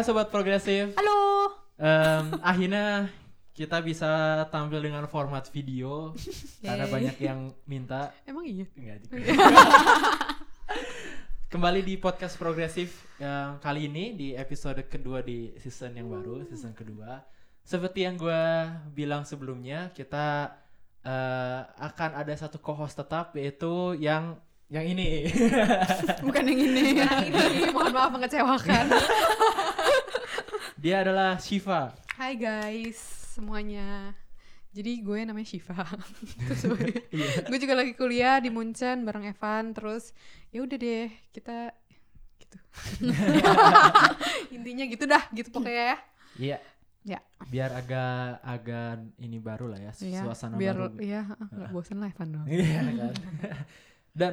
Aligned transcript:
Hai 0.00 0.08
sobat 0.08 0.32
progresif. 0.32 0.96
Halo. 0.96 1.20
Em, 1.76 2.32
akhirnya 2.40 3.12
kita 3.52 3.84
bisa 3.84 4.08
tampil 4.48 4.80
dengan 4.80 5.04
format 5.04 5.44
video 5.52 6.16
karena 6.64 6.88
banyak 6.88 7.20
yang 7.20 7.52
minta. 7.68 8.08
Emang 8.24 8.48
iya? 8.48 8.64
Enggak, 8.80 9.04
juga. 9.04 9.20
Kembali 11.52 11.84
di 11.84 12.00
podcast 12.00 12.40
progresif 12.40 13.12
yang 13.20 13.60
kali 13.60 13.92
ini 13.92 14.16
di 14.16 14.28
episode 14.32 14.80
kedua 14.88 15.20
di 15.20 15.52
season 15.60 15.92
yang 15.92 16.08
baru, 16.08 16.48
season 16.48 16.72
kedua. 16.72 17.20
Seperti 17.60 18.08
yang 18.08 18.16
gue 18.16 18.72
bilang 18.96 19.28
sebelumnya, 19.28 19.92
kita 19.92 20.48
eh, 21.04 21.60
akan 21.76 22.16
ada 22.16 22.32
satu 22.40 22.56
co-host 22.56 22.96
tetap 22.96 23.36
yaitu 23.36 24.00
yang 24.00 24.40
yang 24.72 24.96
ini. 24.96 25.28
Bukan 26.24 26.48
yang 26.48 26.60
ini. 26.72 27.04
yang 27.04 27.20
ini. 27.28 27.68
Mohon 27.68 27.92
maaf 27.92 28.10
mengecewakan. 28.16 28.84
Dia 30.80 31.04
adalah 31.04 31.36
Shiva. 31.36 31.92
Hai 32.16 32.40
guys 32.40 32.96
semuanya. 33.36 34.16
Jadi 34.72 35.04
gue 35.04 35.18
namanya 35.28 35.44
Shiva. 35.44 35.76
Terus 36.48 36.62
Iya. 37.12 37.44
gue 37.44 37.58
juga 37.60 37.74
lagi 37.76 37.92
kuliah 37.92 38.40
di 38.40 38.48
Munchen 38.48 39.04
bareng 39.04 39.28
Evan. 39.28 39.76
Terus 39.76 40.16
ya 40.48 40.64
udah 40.64 40.76
deh 40.80 41.12
kita 41.36 41.76
gitu. 42.40 42.56
Intinya 44.56 44.84
gitu 44.88 45.04
dah, 45.04 45.24
gitu 45.36 45.48
pokoknya 45.52 45.84
ya. 45.84 45.98
Iya. 46.40 46.58
Ya. 47.00 47.20
Biar 47.48 47.70
agak 47.72 48.44
agak 48.44 48.88
ini 49.20 49.40
baru 49.40 49.72
lah 49.72 49.80
ya, 49.80 49.92
Iya, 50.00 50.20
suasana 50.20 50.60
biar 50.60 50.76
baru. 50.76 51.00
ya 51.00 51.24
nggak 51.28 51.70
bosan 51.72 51.96
lah 52.00 52.08
Evan 52.12 52.28
dong. 52.28 52.44
Iya 52.48 52.80
kan. 52.96 53.14
Dan 54.20 54.32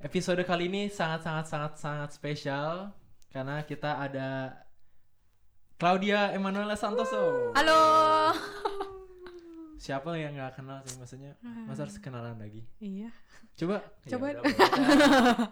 episode 0.00 0.40
kali 0.44 0.68
ini 0.68 0.88
sangat 0.88 1.24
sangat 1.24 1.46
sangat 1.48 1.72
sangat 1.80 2.10
spesial 2.12 2.92
karena 3.32 3.64
kita 3.64 3.96
ada 3.96 4.28
Claudia 5.76 6.32
Emanuela 6.32 6.72
Santoso. 6.72 7.52
Halo. 7.52 7.80
Siapa 9.84 10.16
yang 10.16 10.32
nggak 10.34 10.56
kenal 10.56 10.80
sih 10.82 10.96
maksudnya? 10.96 11.36
Masa 11.68 11.84
harus 11.84 12.00
kenalan 12.00 12.40
lagi? 12.40 12.64
Iya. 12.80 13.12
Coba. 13.54 13.84
Coba. 14.10 14.26
Ya 14.32 14.40
udah, 14.40 14.56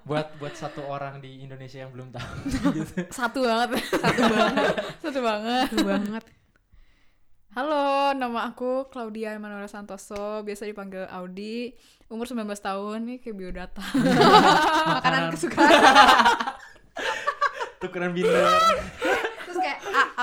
buat- 0.08 0.32
buat 0.40 0.54
satu 0.56 0.80
orang 0.82 1.20
di 1.20 1.44
Indonesia 1.44 1.84
yang 1.84 1.92
belum 1.92 2.08
tahu. 2.08 2.32
gitu. 2.72 3.04
Satu 3.12 3.44
banget. 3.44 3.84
Satu 3.84 4.22
banget. 4.24 4.74
Satu 4.98 5.20
banget. 5.20 5.66
Seru 5.70 5.84
banget. 5.86 6.24
Halo, 7.54 8.10
nama 8.10 8.50
aku 8.50 8.90
Claudia 8.90 9.30
Emanuela 9.30 9.70
Santoso, 9.70 10.42
biasa 10.42 10.66
dipanggil 10.66 11.06
Audi. 11.06 11.70
Umur 12.10 12.26
19 12.26 12.48
tahun 12.50 12.98
nih 13.06 13.18
kayak 13.20 13.36
biodata. 13.36 13.84
Makanan 14.90 15.30
kesukaan. 15.30 15.70
Tukeran 17.78 18.10
binder. 18.10 18.48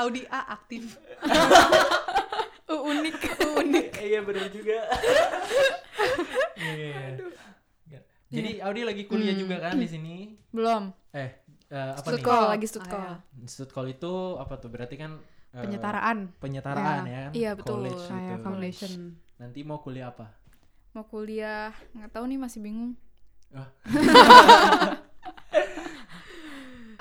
Audi 0.02 0.21
A 0.27 0.41
aktif. 0.52 0.83
Uh, 2.66 2.88
unik. 2.88 3.19
Unik. 3.59 3.88
Iya 4.07 4.23
benar 4.23 4.47
juga. 4.47 4.80
Iya. 6.56 7.19
Jadi 8.31 8.63
Audi 8.63 8.81
lagi 8.81 9.03
kuliah 9.06 9.35
Hmm. 9.35 9.44
juga 9.44 9.56
kan 9.59 9.75
di 9.75 9.85
sini? 9.85 10.40
Belum. 10.50 10.88
Eh, 11.11 11.35
eh, 11.67 11.91
apa 11.91 12.00
Stud 12.01 12.16
nih? 12.16 12.23
call, 12.23 12.45
lagi 12.47 12.66
stud 12.66 12.85
Ah, 12.88 12.88
call. 12.88 13.11
ya. 13.84 13.91
Itu 13.91 14.13
apa 14.40 14.56
tuh? 14.56 14.72
Berarti 14.72 14.95
kan 14.95 15.19
eh, 15.51 15.61
Penyetaraan. 15.61 16.31
penyetaraan 16.40 17.00
ya. 17.03 17.22
kan? 17.28 17.31
Iya, 17.35 17.51
betul. 17.53 17.75
College 17.84 18.03
Kayak 18.07 18.23
gitu. 18.23 18.40
foundation. 18.41 18.91
Nanti 19.35 19.59
mau 19.61 19.84
kuliah 19.84 20.07
apa? 20.07 20.31
Mau 20.91 21.03
kuliah, 21.03 21.75
nggak 21.91 22.07
tahu 22.09 22.23
nih 22.25 22.40
masih 22.40 22.59
bingung. 22.63 22.95
Ah. 23.51 23.67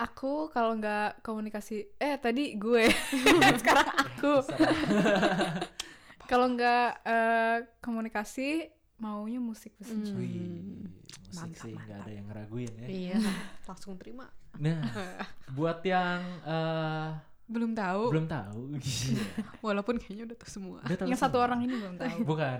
Aku 0.01 0.49
kalau 0.49 0.73
nggak 0.75 1.21
komunikasi, 1.21 1.85
eh 2.01 2.17
tadi 2.17 2.57
gue, 2.57 2.89
sekarang 3.61 3.89
aku. 3.93 4.33
Kalau 6.25 6.47
nggak 6.47 7.05
eh, 7.05 7.57
komunikasi, 7.83 8.71
maunya 9.03 9.41
musik 9.43 9.75
musik. 9.77 9.97
Hmm. 9.97 10.17
Wih, 10.17 10.89
musik 11.29 11.53
Mantap, 11.53 11.65
sih 11.67 11.75
nggak 11.75 11.99
ada 12.07 12.13
yang 12.13 12.27
ngeraguin 12.31 12.73
ya. 12.81 12.87
Iya. 12.87 13.17
Langsung 13.69 13.99
terima. 14.01 14.31
Nah, 14.57 14.81
buat 15.57 15.83
yang 15.83 16.21
eh, 16.45 17.09
Belum 17.51 17.75
tahu. 17.75 18.15
belum 18.15 18.27
tahu, 18.31 18.61
Walaupun 19.59 19.99
kayaknya 19.99 20.31
udah 20.31 20.39
tahu 20.39 20.51
semua. 20.55 20.79
Udah 20.87 20.97
tahu 21.03 21.09
Yang 21.11 21.19
satu 21.19 21.37
semua. 21.43 21.47
orang 21.51 21.61
ini 21.67 21.75
belum 21.75 21.95
tahu. 21.99 22.17
Bukan. 22.23 22.59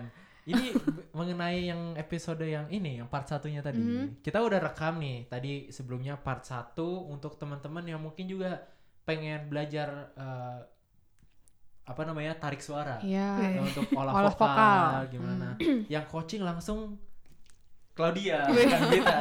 Ini 0.51 0.67
mengenai 1.15 1.71
yang 1.71 1.95
episode 1.95 2.43
yang 2.43 2.67
ini, 2.69 2.99
yang 2.99 3.07
part 3.07 3.27
satunya 3.27 3.63
tadi. 3.63 3.79
Mhm. 3.79 4.21
Kita 4.21 4.43
udah 4.43 4.59
rekam 4.59 4.99
nih. 4.99 5.27
Tadi 5.27 5.71
sebelumnya 5.71 6.19
part 6.19 6.43
satu 6.43 7.07
untuk 7.07 7.39
teman-teman 7.39 7.87
yang 7.87 8.01
mungkin 8.03 8.27
juga 8.27 8.59
pengen 9.07 9.47
belajar 9.47 10.11
eh, 10.15 10.59
apa 11.81 12.03
namanya 12.07 12.39
tarik 12.39 12.63
suara 12.63 13.03
Iya. 13.03 13.59
Nah, 13.59 13.67
untuk 13.67 13.87
olah, 13.99 14.13
Olah 14.15 14.31
vokal, 14.31 14.47
vokal. 14.47 15.03
gimana. 15.11 15.49
Hmm. 15.59 15.81
Yang 15.91 16.05
coaching 16.11 16.43
langsung 16.43 16.99
Claudia, 17.91 18.47
bukan 18.49 18.81
kita. 18.97 19.17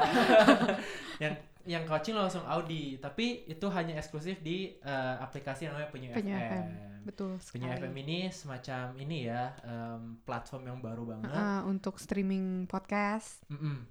yang 1.26 1.34
yang 1.70 1.86
coaching 1.86 2.14
langsung 2.14 2.42
Audi, 2.44 2.98
tapi 2.98 3.46
itu 3.46 3.70
hanya 3.70 3.94
eksklusif 3.96 4.42
di 4.42 4.74
eh, 4.76 5.16
aplikasi 5.20 5.70
yang 5.70 5.78
namanya 5.78 5.92
Penyu, 5.92 6.10
Penyu 6.12 6.34
FM. 6.34 6.42
FM. 6.42 6.66
Betul 7.00 7.32
Penyu 7.40 7.70
sekali. 7.70 7.80
FM 7.80 7.94
ini 8.00 8.20
semacam 8.30 8.84
ini 8.98 9.18
ya, 9.24 9.54
em, 9.62 10.18
platform 10.20 10.64
yang 10.66 10.80
baru 10.80 11.04
banget. 11.08 11.30
Ah, 11.30 11.62
untuk 11.64 11.96
streaming 11.96 12.66
podcast. 12.66 13.46
Mm-mm. 13.48 13.86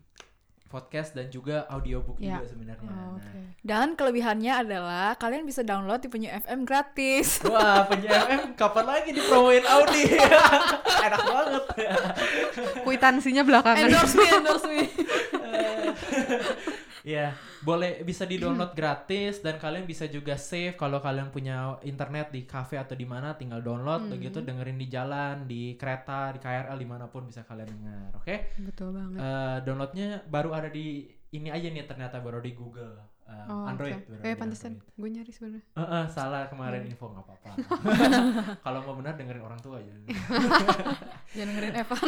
Podcast 0.68 1.16
dan 1.16 1.32
juga 1.32 1.64
audiobook 1.66 2.20
Ya. 2.20 2.36
juga 2.36 2.52
sebenarnya. 2.52 2.84
Oh, 2.84 3.16
Nah. 3.16 3.16
Oke. 3.16 3.40
Dan 3.64 3.96
kelebihannya 3.96 4.52
adalah 4.52 5.16
kalian 5.16 5.42
bisa 5.42 5.64
download 5.64 5.96
di 5.98 6.12
Penyu 6.12 6.28
FM 6.28 6.68
gratis. 6.68 7.40
Wah, 7.48 7.88
Penyu 7.88 8.04
FM 8.04 8.52
kapan 8.52 8.84
lagi 8.84 9.10
dipromoin 9.10 9.64
Audi? 9.64 10.04
Enak 11.08 11.22
banget. 11.24 11.64
Kuitansinya 12.84 13.40
belakangan. 13.40 13.88
endorse 13.88 14.14
me, 14.14 14.26
endorse 14.28 14.66
me. 14.68 14.80
Ya, 17.08 17.32
boleh 17.62 18.04
bisa 18.04 18.22
di-download 18.22 18.76
gratis 18.78 19.40
dan 19.40 19.56
kalian 19.56 19.82
bisa 19.82 20.04
juga 20.06 20.36
save 20.36 20.76
kalau 20.76 21.00
kalian 21.00 21.28
punya 21.28 21.56
internet 21.82 22.28
di 22.28 22.44
cafe 22.44 22.76
atau 22.76 22.92
di 22.92 23.02
mana 23.02 23.32
tinggal 23.32 23.60
download 23.60 24.04
Hmm. 24.04 24.12
begitu 24.12 24.38
dengerin 24.38 24.76
di 24.76 24.86
jalan, 24.86 25.34
di 25.44 25.72
kereta, 25.74 26.30
di 26.30 26.38
KRL 26.38 26.76
di 26.76 26.84
mana 26.84 27.08
pun 27.08 27.24
bisa 27.24 27.42
kalian 27.42 27.64
dengar. 27.66 28.12
Oke? 28.14 28.52
Betul 28.58 28.92
banget. 28.92 29.18
Eh, 29.18 29.56
downloadnya 29.62 30.20
baru 30.26 30.52
ada 30.52 30.68
di 30.68 31.08
ini 31.30 31.48
aja 31.48 31.64
nih 31.66 31.82
ternyata 31.82 32.20
baru 32.20 32.38
di 32.38 32.52
Google 32.52 32.92
eh, 33.24 33.44
Oh, 33.46 33.64
Android. 33.64 33.96
baru 33.98 34.20
Eh, 34.22 34.34
pantesan. 34.34 34.76
Gue 34.90 35.08
nyari 35.08 35.28
sebenarnya. 35.28 35.64
Eh, 35.70 35.80
eh, 35.80 36.04
salah 36.08 36.44
kemarin 36.46 36.80
Iya. 36.82 36.92
info 36.92 37.08
nggak 37.08 37.24
apa-apa. 37.24 37.50
Kalau 38.64 38.80
mau 38.82 38.92
benar 38.94 39.16
dengerin 39.16 39.40
orang 39.42 39.56
tua 39.58 39.76
aja. 39.76 39.92
Jangan 41.32 41.48
dengerin 41.50 41.72
Evan. 41.74 42.00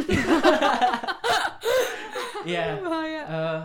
Iya. 2.43 2.65
Bahaya. 2.81 3.23
eh, 3.23 3.61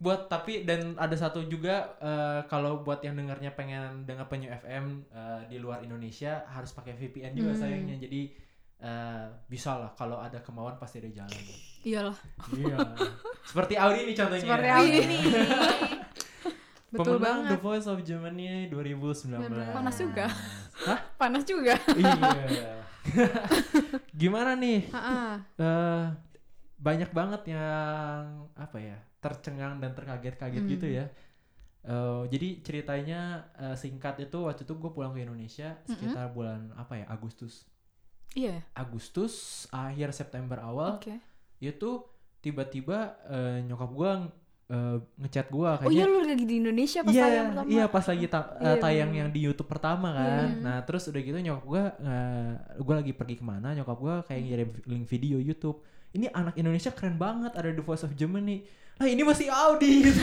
buat 0.00 0.32
tapi 0.32 0.64
dan 0.64 0.96
ada 0.96 1.12
satu 1.12 1.44
juga 1.44 1.92
eh, 2.00 2.40
kalau 2.48 2.80
buat 2.80 3.04
yang 3.04 3.20
dengarnya 3.20 3.52
pengen 3.52 4.08
denger 4.08 4.24
penyu 4.32 4.48
FM 4.48 5.04
eh, 5.12 5.40
di 5.46 5.60
luar 5.60 5.84
Indonesia 5.84 6.40
harus 6.48 6.72
pakai 6.72 6.96
VPN 6.96 7.36
juga 7.36 7.52
Hmm. 7.52 7.60
sayangnya 7.60 8.00
jadi 8.00 8.32
eh, 8.80 9.24
bisa 9.44 9.76
lah 9.76 9.92
kalau 9.92 10.16
ada 10.16 10.40
kemauan 10.40 10.80
pasti 10.80 11.04
ada 11.04 11.12
jalan. 11.12 11.42
Iyalah. 11.84 12.16
Iya. 12.56 12.76
Seperti 13.44 13.74
Audi 13.76 14.00
nih 14.08 14.14
contohnya. 14.16 14.44
Seperti 14.44 14.68
Audi 14.72 14.98
nih. 15.04 15.20
Betul 16.96 17.22
Pemenang 17.22 17.46
banget. 17.46 17.50
The 17.54 17.58
Voice 17.62 17.86
of 17.86 17.98
Germany 18.02 18.66
2019. 18.66 19.36
Panas 19.70 19.96
juga. 20.00 20.26
Hah? 20.88 21.00
Panas 21.20 21.44
juga. 21.44 21.76
iya. 21.94 22.82
Gimana 24.20 24.56
nih? 24.56 24.88
Eh 25.60 26.04
banyak 26.80 27.12
banget 27.12 27.52
yang 27.52 28.48
apa 28.56 28.80
ya 28.80 28.96
tercengang 29.20 29.78
dan 29.78 29.92
terkaget-kaget 29.92 30.60
Hmm. 30.60 30.72
gitu 30.72 30.86
ya. 30.88 31.06
Eh, 31.80 32.22
jadi 32.28 32.48
ceritanya 32.60 33.20
eh, 33.54 33.72
singkat 33.72 34.20
itu 34.20 34.36
waktu 34.40 34.64
itu 34.64 34.74
gue 34.74 34.90
pulang 34.90 35.12
ke 35.12 35.20
Indonesia 35.20 35.80
sekitar 35.82 36.28
bulan 36.30 36.72
apa 36.74 36.92
ya 36.94 37.06
Agustus. 37.06 37.64
Iya. 38.32 38.60
Agustus 38.72 39.64
akhir 39.70 40.12
September 40.12 40.60
awal 40.60 40.96
Oke. 40.96 41.16
itu 41.58 41.90
tiba-tiba 42.40 42.98
eh, 43.26 43.60
nyokap 43.62 43.90
gue 43.90 44.10
ngechat 45.18 45.50
gue 45.50 45.66
Oh 45.66 45.90
iya 45.90 46.06
kayaknya 46.06 46.06
lu 46.06 46.18
lagi 46.22 46.44
di 46.46 46.56
Indonesia 46.56 47.02
pas 47.02 47.10
Iya, 47.10 47.24
tayang 47.26 47.46
pertama. 47.50 47.68
iya 47.68 47.84
pas 47.86 48.04
lagi 48.06 48.26
ta- 48.28 48.50
eh, 48.54 48.62
Iya, 48.62 48.74
tayang 48.78 49.10
bener. 49.10 49.18
yang 49.18 49.28
di 49.30 49.40
YouTube 49.42 49.66
pertama 49.66 50.08
kan. 50.14 50.46
Hmm. 50.46 50.62
Nah 50.62 50.76
terus 50.84 51.02
udah 51.04 51.20
gitu 51.20 51.34
nyokap 51.36 51.64
gue, 51.66 51.84
gue 52.78 52.94
lagi 52.94 53.12
pergi 53.12 53.34
ke 53.34 53.44
mana, 53.44 53.74
nyokap 53.74 53.98
gue 53.98 54.14
kayak 54.24 54.40
ngirim 54.40 54.70
link 54.86 55.04
video 55.06 55.36
YouTube. 55.38 55.82
Ini 56.12 56.30
anak 56.30 56.54
Indonesia 56.54 56.90
keren 56.90 57.16
banget 57.16 57.50
ada 57.52 57.66
The 57.66 57.82
Voice 57.82 58.04
of 58.04 58.14
Germany. 58.14 58.62
Lah 59.00 59.08
ini 59.08 59.22
masih 59.22 59.48
Audi 59.48 60.04
gitu. 60.04 60.20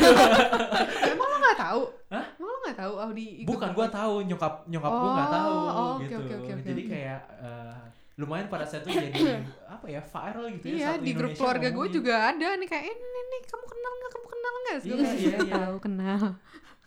Emang 1.04 1.28
lo 1.28 1.38
nggak 1.40 1.58
tahu? 1.60 1.82
Hah? 2.08 2.26
Emang 2.32 2.48
lo 2.48 2.58
nggak 2.62 2.78
tahu 2.78 2.94
Audi 3.00 3.26
ikut 3.42 3.50
Bukan 3.50 3.70
gue 3.74 3.88
tahu 3.90 4.14
nyokap 4.24 4.54
nyokap 4.66 4.92
gue 4.94 5.10
nggak 5.12 5.26
Oh, 5.26 5.34
tahu 5.34 5.50
oh, 5.50 5.66
oke, 5.68 6.04
gitu. 6.04 6.16
oke, 6.16 6.34
oke, 6.36 6.52
oke, 6.54 6.64
Jadi 6.64 6.82
kayak 6.86 7.20
eh, 7.42 7.76
lumayan 8.16 8.48
pada 8.48 8.64
saat 8.64 8.82
itu 8.82 8.94
jadi 8.94 9.10
apa 9.74 9.86
ya 9.88 9.98
viral 10.00 10.46
gitu 10.52 10.66
ya. 10.68 10.74
Iya 10.76 10.90
satu 10.92 11.02
di 11.02 11.12
grup 11.12 11.22
Indonesia 11.28 11.40
keluarga 11.40 11.68
gue 11.72 11.88
juga 11.92 12.14
ada 12.28 12.48
nih 12.56 12.68
kayak 12.68 12.86
ini 12.88 13.02
nih 13.28 13.42
kamu 13.44 13.66
kenal 13.68 13.92
nggak 13.94 14.12
kamu 14.12 14.28
kenal 14.28 14.54
nggak 14.56 14.78
Iya, 14.78 14.96
iya, 15.12 15.38
iya. 15.40 15.58
tahu 15.60 15.78
kenal 15.80 16.22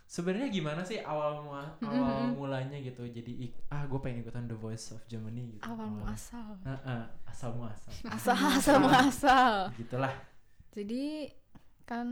sebenarnya 0.04 0.48
gimana 0.48 0.82
sih 0.82 0.98
awal 1.00 1.38
mua- 1.40 1.70
awal 1.80 2.34
mulanya 2.34 2.74
gitu 2.76 3.02
jadi 3.04 3.30
ah 3.68 3.86
gue 3.86 3.94
pengen 3.96 4.22
ikutan 4.22 4.42
The 4.44 4.54
Voice 4.56 4.90
of 4.90 5.02
Germany 5.06 5.54
gitu 5.54 5.62
Awal 5.64 5.86
muasal. 5.88 6.58
Heeh, 6.60 7.02
asal 7.24 7.50
muasal 7.52 7.94
Asal 8.08 8.34
asal 8.50 8.76
muasal. 8.80 9.54
gitulah 9.72 10.10
Jadi 10.68 11.30
kan 11.90 12.06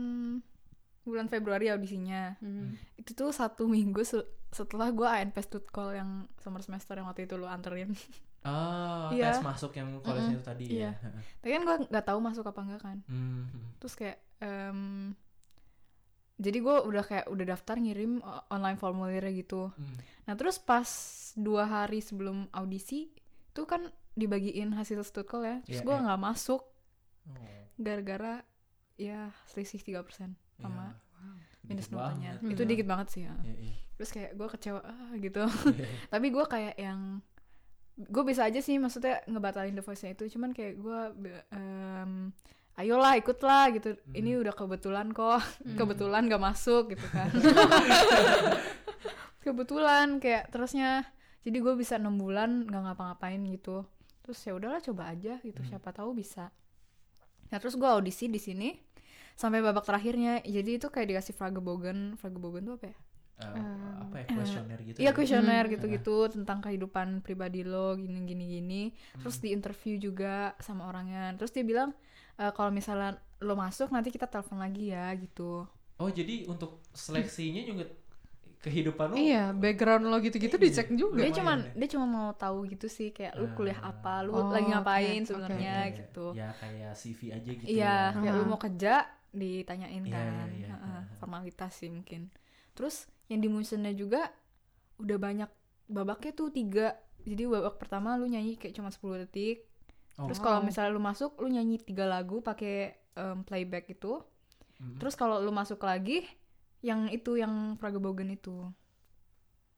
bulan 1.01 1.25
Februari 1.25 1.71
audisinya. 1.71 2.35
Hmm. 2.37 2.75
Itu 2.93 3.15
tuh 3.15 3.31
satu 3.31 3.65
minggu 3.65 4.03
se- 4.03 4.27
setelah 4.51 4.91
gue 4.91 5.07
ANP 5.07 5.39
stud 5.39 5.63
call 5.65 5.95
yang 5.95 6.09
summer 6.35 6.59
semester 6.59 6.93
yang 6.93 7.07
waktu 7.07 7.23
itu 7.23 7.33
lu 7.33 7.47
anterin. 7.47 7.95
oh 8.41 9.09
Iya. 9.09 9.31
tes 9.31 9.41
masuk 9.41 9.71
yang 9.73 9.99
college 9.99 10.31
itu 10.31 10.41
tadi 10.41 10.63
Iya. 10.69 10.91
ya 10.91 10.91
Heeh. 11.01 11.21
Tapi 11.39 11.51
kan 11.51 11.61
gue 11.61 11.75
nggak 11.87 12.05
tahu 12.05 12.19
masuk 12.19 12.43
apa 12.45 12.59
enggak 12.61 12.81
kan. 12.81 12.97
Hmm, 13.05 13.47
hmm. 13.47 13.67
Terus 13.77 13.93
kayak 13.95 14.17
em, 14.39 14.79
jadi 16.35 16.57
gue 16.57 16.75
udah 16.83 17.03
kayak 17.03 17.25
udah 17.27 17.45
daftar 17.47 17.75
ngirim 17.75 18.23
online 18.47 18.75
formulirnya 18.75 19.31
gitu. 19.33 19.71
Hmm. 19.71 19.97
Nah 20.23 20.33
terus 20.33 20.55
pas 20.55 20.87
dua 21.35 21.63
hari 21.65 21.99
sebelum 21.99 22.47
audisi 22.51 23.11
itu 23.49 23.61
kan 23.65 23.87
dibagiin 24.13 24.71
hasil 24.71 25.01
stud 25.01 25.25
call 25.25 25.43
ya. 25.43 25.57
Terus 25.63 25.79
Iya, 25.79 25.85
gue 25.85 25.95
iya. 25.95 26.03
nggak 26.05 26.21
masuk 26.21 26.61
Oh, 27.29 27.35
gara-gara 27.77 28.41
ya 28.99 29.31
selisih 29.47 29.79
3% 29.79 30.35
sama 30.59 30.91
iya. 30.91 31.31
minus 31.63 31.87
Dikit 31.87 31.95
notanya. 31.95 32.31
banget, 32.35 32.51
Itu 32.51 32.63
iya. 32.63 32.69
dikit 32.69 32.87
banget 32.87 33.07
sih 33.15 33.21
ya. 33.23 33.35
Iya, 33.47 33.55
iya. 33.63 33.75
Terus 33.95 34.09
kayak 34.11 34.31
gue 34.35 34.47
kecewa 34.51 34.81
ah, 34.83 35.11
gitu. 35.15 35.43
Iya. 35.47 35.87
Tapi 36.13 36.27
gue 36.35 36.45
kayak 36.45 36.75
yang 36.75 37.23
gue 37.99 38.23
bisa 38.23 38.47
aja 38.47 38.63
sih 38.63 38.79
maksudnya 38.79 39.19
ngebatalin 39.27 39.75
the 39.75 39.83
voice-nya 39.83 40.15
itu 40.15 40.31
cuman 40.31 40.55
kayak 40.55 40.79
gue 40.79 40.99
em, 41.51 42.31
ayolah 42.79 43.19
ikutlah 43.19 43.75
gitu 43.75 43.99
ini 44.15 44.39
udah 44.39 44.55
kebetulan 44.55 45.11
kok 45.11 45.43
kebetulan 45.79 46.31
gak 46.31 46.39
masuk 46.39 46.95
gitu 46.95 47.03
kan 47.11 47.27
kebetulan 49.43 50.23
kayak 50.23 50.47
terusnya 50.47 51.03
jadi 51.43 51.59
gue 51.59 51.73
bisa 51.75 51.99
enam 51.99 52.15
bulan 52.15 52.67
nggak 52.67 52.81
ngapa-ngapain 52.87 53.43
gitu 53.51 53.83
terus 54.23 54.39
ya 54.47 54.55
udahlah 54.55 54.79
coba 54.79 55.11
aja 55.11 55.35
gitu 55.43 55.59
siapa 55.67 55.91
tahu 55.91 56.15
bisa 56.15 56.55
nah 57.51 57.57
terus 57.59 57.75
gue 57.75 57.87
audisi 57.87 58.31
di 58.31 58.39
sini 58.39 58.79
sampai 59.39 59.63
babak 59.63 59.87
terakhirnya 59.87 60.43
jadi 60.43 60.71
itu 60.75 60.91
kayak 60.91 61.15
dikasih 61.15 61.31
fragebogen 61.31 62.19
fragebogen 62.19 62.67
tuh 62.67 62.75
apa 62.75 62.87
ya 62.91 62.97
Eh, 63.39 63.55
apa 64.03 64.15
ya 64.19 64.25
kuesioner 64.35 64.79
gitu 64.83 64.97
Iya 64.99 65.09
ya? 65.09 65.15
kuesioner 65.15 65.63
gitu-gitu 65.71 66.27
tentang 66.27 66.59
kehidupan 66.59 67.23
pribadi 67.23 67.63
lo 67.63 67.95
gini 67.95 68.27
gini 68.27 68.45
gini. 68.51 68.83
Hmm. 68.91 69.23
Terus 69.23 69.39
di 69.39 69.55
interview 69.55 69.95
juga 69.95 70.51
sama 70.59 70.91
orangnya. 70.91 71.31
Terus 71.39 71.55
dia 71.55 71.63
bilang 71.63 71.95
e, 72.35 72.43
kalau 72.51 72.67
misalnya 72.67 73.15
lo 73.39 73.55
masuk 73.55 73.95
nanti 73.95 74.11
kita 74.11 74.27
telepon 74.27 74.59
lagi 74.59 74.91
ya 74.91 75.07
gitu. 75.15 75.63
oh 75.95 76.09
jadi 76.11 76.51
untuk 76.51 76.83
seleksinya 76.91 77.63
juga 77.63 77.87
kehidupan 78.59 79.05
lu 79.11 79.15
Iya, 79.15 79.55
background 79.55 80.03
lo 80.03 80.19
gitu-gitu 80.19 80.59
Iya. 80.59 80.63
dicek 80.67 80.87
juga. 80.99 81.23
Dia 81.23 81.31
cuman 81.31 81.57
ya. 81.63 81.71
dia 81.79 81.87
cuma 81.95 82.05
mau 82.05 82.29
tahu 82.35 82.67
gitu 82.67 82.91
sih 82.91 83.15
kayak 83.15 83.39
lu 83.39 83.47
kuliah 83.55 83.79
Ah. 83.79 83.95
apa, 83.95 84.19
lu 84.19 84.35
Oh, 84.35 84.51
lagi 84.51 84.67
ngapain 84.67 85.23
oke. 85.23 85.27
sebenarnya 85.31 85.75
Iya, 85.87 85.95
gitu. 85.95 86.25
ya 86.35 86.49
kayak 86.59 86.91
CV 86.91 87.19
aja 87.31 87.51
gitu 87.55 87.67
Iya, 87.71 87.95
ya. 88.11 88.19
kayak 88.19 88.33
lu 88.35 88.43
Ah. 88.43 88.49
mau 88.51 88.59
kerja 88.59 88.93
ditanyain 89.31 90.01
Iya, 90.01 90.11
kan. 90.11 90.25
iya, 90.25 90.45
iya. 90.55 90.67
Heeh, 90.69 90.93
Ah. 90.95 91.03
formalitas 91.17 91.71
sih 91.75 91.87
mungkin. 91.87 92.29
Terus 92.73 93.05
yang 93.27 93.39
di 93.39 93.47
Munsennya 93.47 93.91
juga 93.91 94.29
udah 94.97 95.17
banyak 95.17 95.49
babaknya 95.85 96.31
tuh 96.31 96.49
tiga. 96.49 96.93
Jadi 97.19 97.45
babak 97.45 97.77
pertama 97.77 98.15
lu 98.15 98.25
nyanyi 98.25 98.55
kayak 98.55 98.73
cuma 98.73 98.89
10 98.89 99.19
detik. 99.19 99.67
Oh. 100.15 100.25
Terus 100.25 100.39
kalau 100.39 100.59
misalnya 100.59 100.91
lu 100.91 100.99
masuk, 100.99 101.37
lu 101.37 101.47
nyanyi 101.47 101.77
tiga 101.77 102.03
lagu 102.03 102.39
pakai 102.39 102.91
em, 103.13 103.43
playback 103.43 103.89
itu. 103.89 104.19
Mm. 104.77 104.95
Terus 104.97 105.13
kalau 105.13 105.37
lu 105.37 105.51
masuk 105.51 105.79
lagi, 105.81 106.23
yang 106.79 107.07
itu 107.07 107.35
yang 107.35 107.75
Fragebogen 107.75 108.31
itu. 108.31 108.71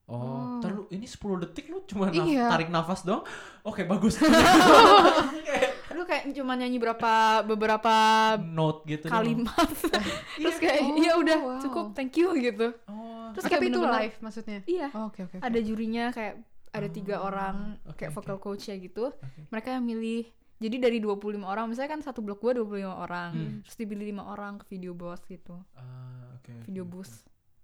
Oh, 0.06 0.59
Oh. 0.59 0.62
lu 0.62 0.83
ini 0.89 1.06
10 1.06 1.39
detik 1.39 1.68
lu 1.68 1.81
cuma 1.86 2.07
naf- 2.07 2.21
Iya. 2.21 2.45
tarik 2.48 2.69
nafas 2.69 3.01
dong. 3.01 3.24
Oke, 3.63 3.83
bagus. 3.83 4.18
Lu 5.91 6.03
kayak 6.03 6.23
cuma 6.31 6.53
nyanyi 6.53 6.77
berapa 6.77 7.11
beberapa 7.43 7.93
Note 8.38 8.81
gitu. 8.85 9.05
kalimat. 9.07 9.69
Terus 10.38 10.57
kayak 10.57 10.79
Oh, 10.81 10.95
iya 10.95 11.13
udah 11.15 11.38
wow. 11.39 11.59
cukup, 11.59 11.85
thank 11.91 12.15
you 12.15 12.31
gitu. 12.35 12.73
Oh. 12.85 13.29
Terus 13.31 13.43
Tapi 13.45 13.53
kayak 13.57 13.69
itu 13.69 13.79
live 13.81 14.15
maksudnya. 14.19 14.59
Iya. 14.65 14.88
Oh, 14.91 15.07
Oke, 15.07 15.23
oke. 15.23 15.38
oke. 15.38 15.43
Ada 15.43 15.59
jurinya 15.59 16.05
kayak 16.09 16.35
ada 16.71 16.88
tiga 16.88 17.19
Oh, 17.19 17.27
orang 17.27 17.75
oke, 17.83 17.95
kayak 17.95 18.11
oke. 18.11 18.17
vocal 18.17 18.38
coach 18.38 18.67
ya 18.67 18.75
gitu. 18.75 19.11
Oke. 19.11 19.39
Mereka 19.47 19.69
yang 19.71 19.83
milih. 19.83 20.23
Jadi 20.57 20.77
dari 20.77 20.97
25 20.97 21.41
orang, 21.41 21.65
misalnya 21.65 21.89
kan 21.91 22.01
satu 22.01 22.21
blok 22.21 22.38
gua 22.39 22.53
25 22.53 22.85
orang. 22.93 23.29
Hmm. 23.33 23.55
Terus 23.65 23.75
dipilih 23.75 24.05
lima 24.07 24.23
orang 24.25 24.61
ke 24.61 24.69
video 24.69 24.93
booth 24.93 25.25
gitu. 25.25 25.57
Ah, 25.73 26.38
oke. 26.38 26.53
oke, 26.53 26.69
Video 26.69 26.83
oke. 26.83 26.91
booth. 26.93 27.13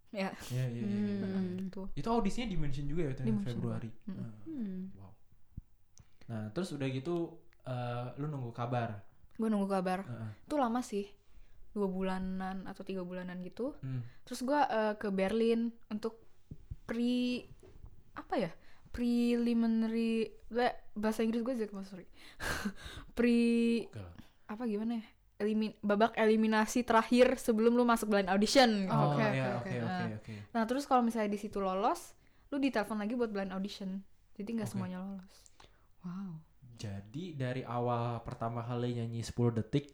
Ya, 0.10 0.32
Iya, 0.50 0.66
iya, 0.66 0.82
iya, 0.82 0.82
iya. 0.82 1.28
Hmm. 1.30 1.56
gitu. 1.62 1.82
Itu 1.94 2.08
audisinya 2.10 2.48
dimention 2.48 2.88
juga 2.88 3.06
ya 3.06 3.12
itu, 3.12 3.22
Dimension. 3.22 3.54
Februari. 3.54 3.90
Hmm. 4.04 4.18
Ah, 4.18 4.32
Hmm. 4.44 4.80
Wow. 4.92 5.12
Nah, 6.28 6.44
terus 6.52 6.70
udah 6.72 6.88
gitu 6.90 7.16
eh, 7.68 8.06
lu 8.18 8.32
nunggu 8.32 8.52
kabar. 8.56 9.04
Gue 9.36 9.48
nunggu 9.52 9.68
kabar. 9.70 10.08
Heeh. 10.08 10.32
Itu 10.48 10.56
lama 10.56 10.80
sih. 10.82 11.06
Dua 11.76 11.86
bulanan 11.86 12.66
atau 12.66 12.82
tiga 12.82 13.06
bulanan 13.06 13.38
gitu. 13.46 13.78
Hmm. 13.84 14.02
Terus 14.26 14.42
gua 14.42 14.66
eh, 14.66 14.94
ke 14.98 15.12
Berlin 15.14 15.70
untuk 15.92 16.24
pre 16.88 17.46
apa 18.18 18.36
ya? 18.40 18.52
Preliminary 18.90 20.26
bahasa 20.98 21.22
Inggris 21.22 21.46
gue 21.46 21.54
jelek 21.54 21.76
banget 21.76 21.90
sorry. 21.94 22.08
pre 23.18 23.86
apa 24.48 24.64
gimana 24.66 25.04
ya? 25.04 25.06
Elimin 25.38 25.78
babak 25.86 26.18
eliminasi 26.18 26.82
terakhir 26.82 27.38
sebelum 27.38 27.78
lu 27.78 27.86
masuk 27.86 28.10
blind 28.10 28.26
audition. 28.26 28.90
Oh, 28.90 29.14
Oke, 29.14 29.22
iya, 29.22 29.62
oke, 29.62 29.70
oke, 29.70 29.70
oke. 29.70 29.86
Nah. 29.86 30.06
oke. 30.18 30.34
Nah, 30.50 30.64
terus 30.66 30.90
kalau 30.90 31.06
misalnya 31.06 31.30
di 31.30 31.38
situ 31.38 31.62
lolos, 31.62 32.18
lu 32.50 32.58
ditelepon 32.58 32.98
lagi 32.98 33.14
buat 33.14 33.30
blind 33.30 33.54
audition. 33.54 34.02
Jadi 34.34 34.50
nggak 34.58 34.70
Oke. 34.70 34.74
semuanya 34.74 34.98
lolos. 35.04 35.36
Wow. 36.02 36.42
Jadi 36.78 37.34
dari 37.34 37.62
awal 37.62 38.22
pertama 38.22 38.62
kali 38.62 38.94
nyanyi 38.96 39.22
10 39.22 39.34
detik 39.54 39.92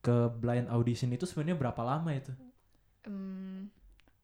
ke 0.00 0.32
blind 0.32 0.68
audition 0.68 1.10
itu 1.10 1.24
sebenarnya 1.24 1.58
berapa 1.58 1.82
lama 1.82 2.10
itu? 2.10 2.32
Em, 3.04 3.68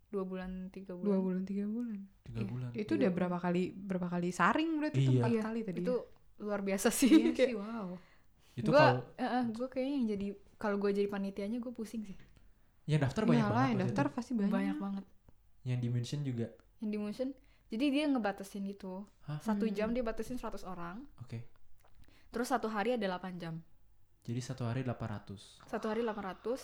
dua 0.08 0.24
bulan, 0.24 0.68
tiga 0.68 0.92
bulan. 0.92 1.06
Dua 1.06 1.18
bulan, 1.20 1.42
tiga 1.42 1.64
bulan. 1.66 1.98
Tiga 2.22 2.38
Iya. 2.38 2.48
bulan. 2.48 2.70
Itu 2.72 2.92
udah 2.94 3.10
berapa 3.10 3.36
kali 3.36 3.62
berapa 3.72 4.08
kali 4.08 4.28
saring 4.30 4.70
berarti 4.78 4.98
Iya. 4.98 5.06
tuh 5.06 5.14
empat 5.14 5.30
Iya, 5.30 5.42
kali 5.42 5.60
tadi. 5.62 5.80
Itu 5.80 5.94
luar 6.38 6.60
biasa 6.60 6.88
sih. 6.90 7.10
Iya 7.10 7.30
Kayak- 7.36 7.50
sih, 7.50 7.56
wow. 7.56 7.88
Itu 8.52 8.68
Gua- 8.68 9.00
kalau 9.14 9.44
gue 9.50 9.66
kayaknya 9.66 9.94
yang 9.94 10.06
jadi 10.10 10.26
kalau 10.56 10.76
gue 10.76 10.90
jadi 10.92 11.08
panitianya 11.08 11.58
gue 11.58 11.72
pusing 11.72 12.04
sih 12.04 12.14
yang 12.84 13.00
daftar 13.00 13.24
banyak 13.24 13.40
Iyalah, 13.40 13.54
banget. 13.56 13.70
yang 13.70 13.80
daftar 13.80 14.04
itu. 14.04 14.14
pasti 14.14 14.32
banyak. 14.34 14.52
banyak 14.52 14.76
banget 14.76 15.04
Yang 15.62 15.78
dimension 15.80 16.20
juga. 16.20 16.46
yang 16.78 16.90
di 16.90 16.98
motion 16.98 17.28
jadi 17.66 17.84
dia 17.88 18.04
ngebatasin 18.06 18.62
gitu 18.66 19.06
Hah? 19.22 19.38
satu 19.40 19.64
Hmm. 19.64 19.72
jam 19.72 19.88
dia 19.90 20.02
batasin 20.02 20.34
100 20.34 20.62
orang 20.62 21.00
Oke. 21.18 21.46
Terus 22.32 22.48
satu 22.48 22.66
hari 22.66 22.92
ada 22.92 23.06
8 23.12 23.36
jam 23.36 23.60
Jadi 24.22 24.40
satu 24.40 24.62
hari 24.62 24.82
800. 24.82 25.34
satu 25.62 25.86
hari 25.86 26.00
800 26.00 26.56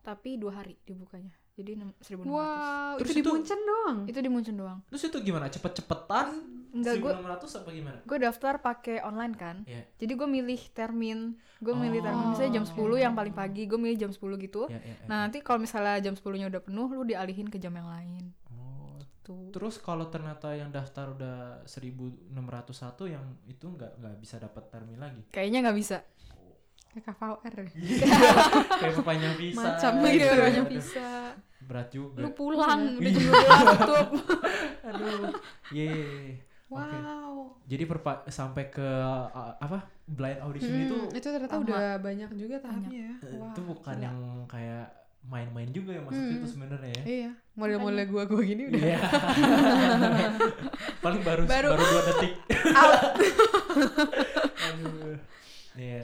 tapi 0.00 0.36
dua 0.36 0.52
hari 0.54 0.78
dibukanya 0.80 1.34
jadi 1.52 1.74
enam- 1.74 1.96
1600 1.98 2.22
Wow, 2.24 2.94
Terus 2.96 3.08
itu 3.08 3.14
di 3.14 3.20
itu- 3.20 3.34
Munchen 3.34 3.60
doang. 3.60 3.96
itu 4.04 4.18
di 4.18 4.30
Munchen 4.30 4.54
doang 4.54 4.78
Terus 4.86 5.02
itu 5.04 5.18
gimana? 5.20 5.46
Cepet-cepetan? 5.48 6.26
Enggak, 6.70 6.94
gua- 6.98 7.16
1600 7.16 7.50
apa 7.56 7.70
gimana? 7.72 7.98
gue 8.00 8.18
daftar 8.20 8.54
pakai 8.58 8.96
online 9.00 9.34
kan 9.34 9.56
Iya. 9.64 9.82
jadi 9.96 10.12
gue 10.14 10.28
milih 10.28 10.60
termin 10.70 11.18
gue 11.58 11.74
milih 11.74 12.00
termin 12.00 12.24
Oh. 12.24 12.30
misalnya 12.30 12.52
jam 12.54 12.64
10 12.64 12.78
yang 12.96 13.12
paling 13.12 13.32
pagi 13.32 13.64
gue 13.64 13.74
milih 13.76 13.98
jam 13.98 14.10
10 14.10 14.38
gitu 14.38 14.68
Ya, 14.68 14.76
ya, 14.76 14.94
ya. 14.94 15.06
nah 15.06 15.16
nanti 15.20 15.40
kalau 15.40 15.58
misalnya 15.58 15.98
jam 15.98 16.14
10 16.14 16.36
nya 16.36 16.46
udah 16.46 16.60
penuh 16.60 16.88
lu 16.88 17.02
dialihin 17.02 17.46
ke 17.46 17.56
jam 17.56 17.72
yang 17.72 17.88
lain 17.88 18.30
Oh, 19.28 19.36
tuh 19.44 19.52
Terus 19.52 19.76
kalau 19.78 20.08
ternyata 20.08 20.48
yang 20.50 20.68
daftar 20.68 21.10
udah 21.10 21.36
1601 21.62 22.32
yang 23.06 23.20
itu 23.44 23.66
nggak 23.66 23.92
nggak 23.94 24.16
bisa 24.18 24.36
dapat 24.36 24.64
termin 24.68 24.96
lagi. 24.96 25.22
kayaknya 25.28 25.62
nggak 25.62 25.78
bisa 25.78 25.98
Kayak 26.88 27.04
KVR. 27.12 27.54
Kayak 28.80 28.94
papanya 28.96 29.30
bisa. 29.36 29.60
Macam 29.62 29.92
gitu. 30.00 30.08
gitu. 30.08 30.24
Iya, 30.24 30.40
banyak 30.40 30.66
bisa 30.70 31.08
Berat 31.60 31.88
juga. 31.90 32.18
lu 32.18 32.30
pulang 32.32 32.80
Iya. 32.80 32.96
udah 32.96 33.12
jam 33.12 33.24
12 33.28 33.76
tutup 33.76 34.08
Aduh. 34.88 35.20
Ye. 35.68 35.92
Oke. 36.68 36.96
Wow. 36.96 37.60
Jadi 37.64 37.84
perpa- 37.84 38.24
sampai 38.26 38.68
ke 38.68 38.80
uh, 38.80 39.28
apa? 39.54 39.84
Blind 40.04 40.40
audition 40.40 40.68
Hmm, 40.70 40.84
itu 40.86 40.96
itu 41.14 41.26
ternyata 41.26 41.56
udah 41.58 41.96
banyak 41.98 42.30
juga 42.34 42.56
tahapnya 42.58 43.00
ya. 43.02 43.14
eh, 43.22 43.36
Wah, 43.36 43.52
itu 43.52 43.60
bukan 43.62 43.92
gila. 43.94 44.04
yang 44.04 44.18
kayak 44.44 44.88
main-main 45.20 45.68
juga 45.68 45.90
ya 45.90 46.00
maksudnya 46.00 46.30
Hmm. 46.30 46.38
itu 46.38 46.48
sebenarnya 46.48 46.90
ya. 46.90 47.02
Iya, 47.04 47.30
model-model 47.52 48.00
gua 48.06 48.22
gua 48.24 48.40
gini 48.40 48.62
udah. 48.66 48.80
Iya. 48.80 48.98
Paling 51.04 51.22
baru 51.22 51.42
Baru- 51.44 51.70
baru, 51.70 51.84
dua 51.84 52.02
detik. 52.06 52.32
Aduh. 54.64 55.16
Iya. 55.74 56.00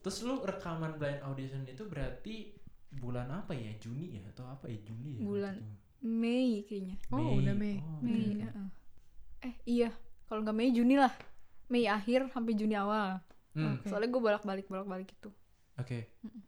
Terus 0.00 0.16
lu 0.20 0.40
rekaman 0.40 0.96
blind 0.96 1.22
audition 1.22 1.62
itu 1.64 1.84
berarti 1.84 2.50
bulan 2.92 3.30
apa 3.30 3.52
ya? 3.52 3.70
Juni 3.78 4.16
ya 4.16 4.22
atau 4.28 4.46
apa 4.46 4.66
ya? 4.66 4.78
Juni 4.80 5.18
ya? 5.18 5.22
Bulan 5.22 5.54
waktu 5.54 5.64
itu? 5.64 5.80
Mei 6.02 6.50
kayaknya 6.64 6.96
Oh, 7.08 7.38
udah 7.38 7.54
Mei. 7.54 7.78
Oh, 7.78 7.98
Mei 8.00 8.10
oke, 8.10 8.34
oke. 8.34 8.42
heeh. 8.42 8.68
eh 9.42 9.54
iya 9.64 9.90
kalau 10.24 10.42
nggak 10.42 10.50
Mei 10.52 10.70
Juni 10.70 10.94
lah 10.96 11.14
Mei 11.68 11.86
akhir 11.86 12.26
sampai 12.28 12.52
Juni 12.52 12.74
awal 12.74 13.22
Hmm, 13.52 13.76
Oke. 13.76 13.84
soalnya 13.86 14.08
gue 14.08 14.16
bolak 14.18 14.42
balik 14.42 14.64
bolak 14.64 14.88
balik 14.88 15.06
gitu 15.08 15.28
Oke. 15.76 15.98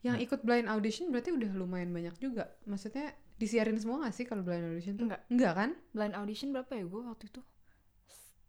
Yang 0.00 0.16
ikut 0.23 0.40
blind 0.43 0.66
audition 0.66 1.09
berarti 1.09 1.31
udah 1.31 1.50
lumayan 1.54 1.90
banyak 1.90 2.14
juga. 2.19 2.50
Maksudnya 2.64 3.12
Disiarin 3.35 3.76
semua 3.76 4.00
gak 4.00 4.14
sih 4.14 4.23
kalau 4.23 4.40
blind 4.40 4.62
audition 4.64 4.95
tuh? 4.95 5.04
Enggak. 5.09 5.21
Enggak 5.26 5.52
kan? 5.54 5.71
blind 5.90 6.14
audition 6.14 6.49
berapa 6.50 6.71
ya 6.71 6.85
gue 6.85 7.00
waktu 7.02 7.25
itu 7.26 7.40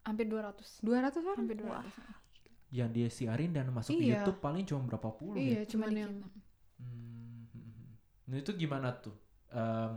hampir 0.06 0.24
200 0.24 0.78
200 0.78 1.18
orang? 1.18 1.36
hampir 1.36 1.56
200 1.58 1.66
Wah. 1.66 1.82
yang 2.70 2.88
dia 2.90 3.08
siarin 3.08 3.50
dan 3.50 3.66
masuk 3.68 3.92
Iya. 3.92 4.22
YouTube 4.22 4.38
paling 4.38 4.62
cuma 4.62 4.84
berapa 4.84 5.08
puluh 5.10 5.34
Iya, 5.34 5.62
ya. 5.62 5.66
cuman 5.66 5.88
dikit. 5.90 6.02
yang 6.02 6.12
Hmm. 6.76 7.42
Nah 8.26 8.36
itu 8.36 8.50
gimana 8.54 8.90
tuh? 8.94 9.14
Em, 9.48 9.92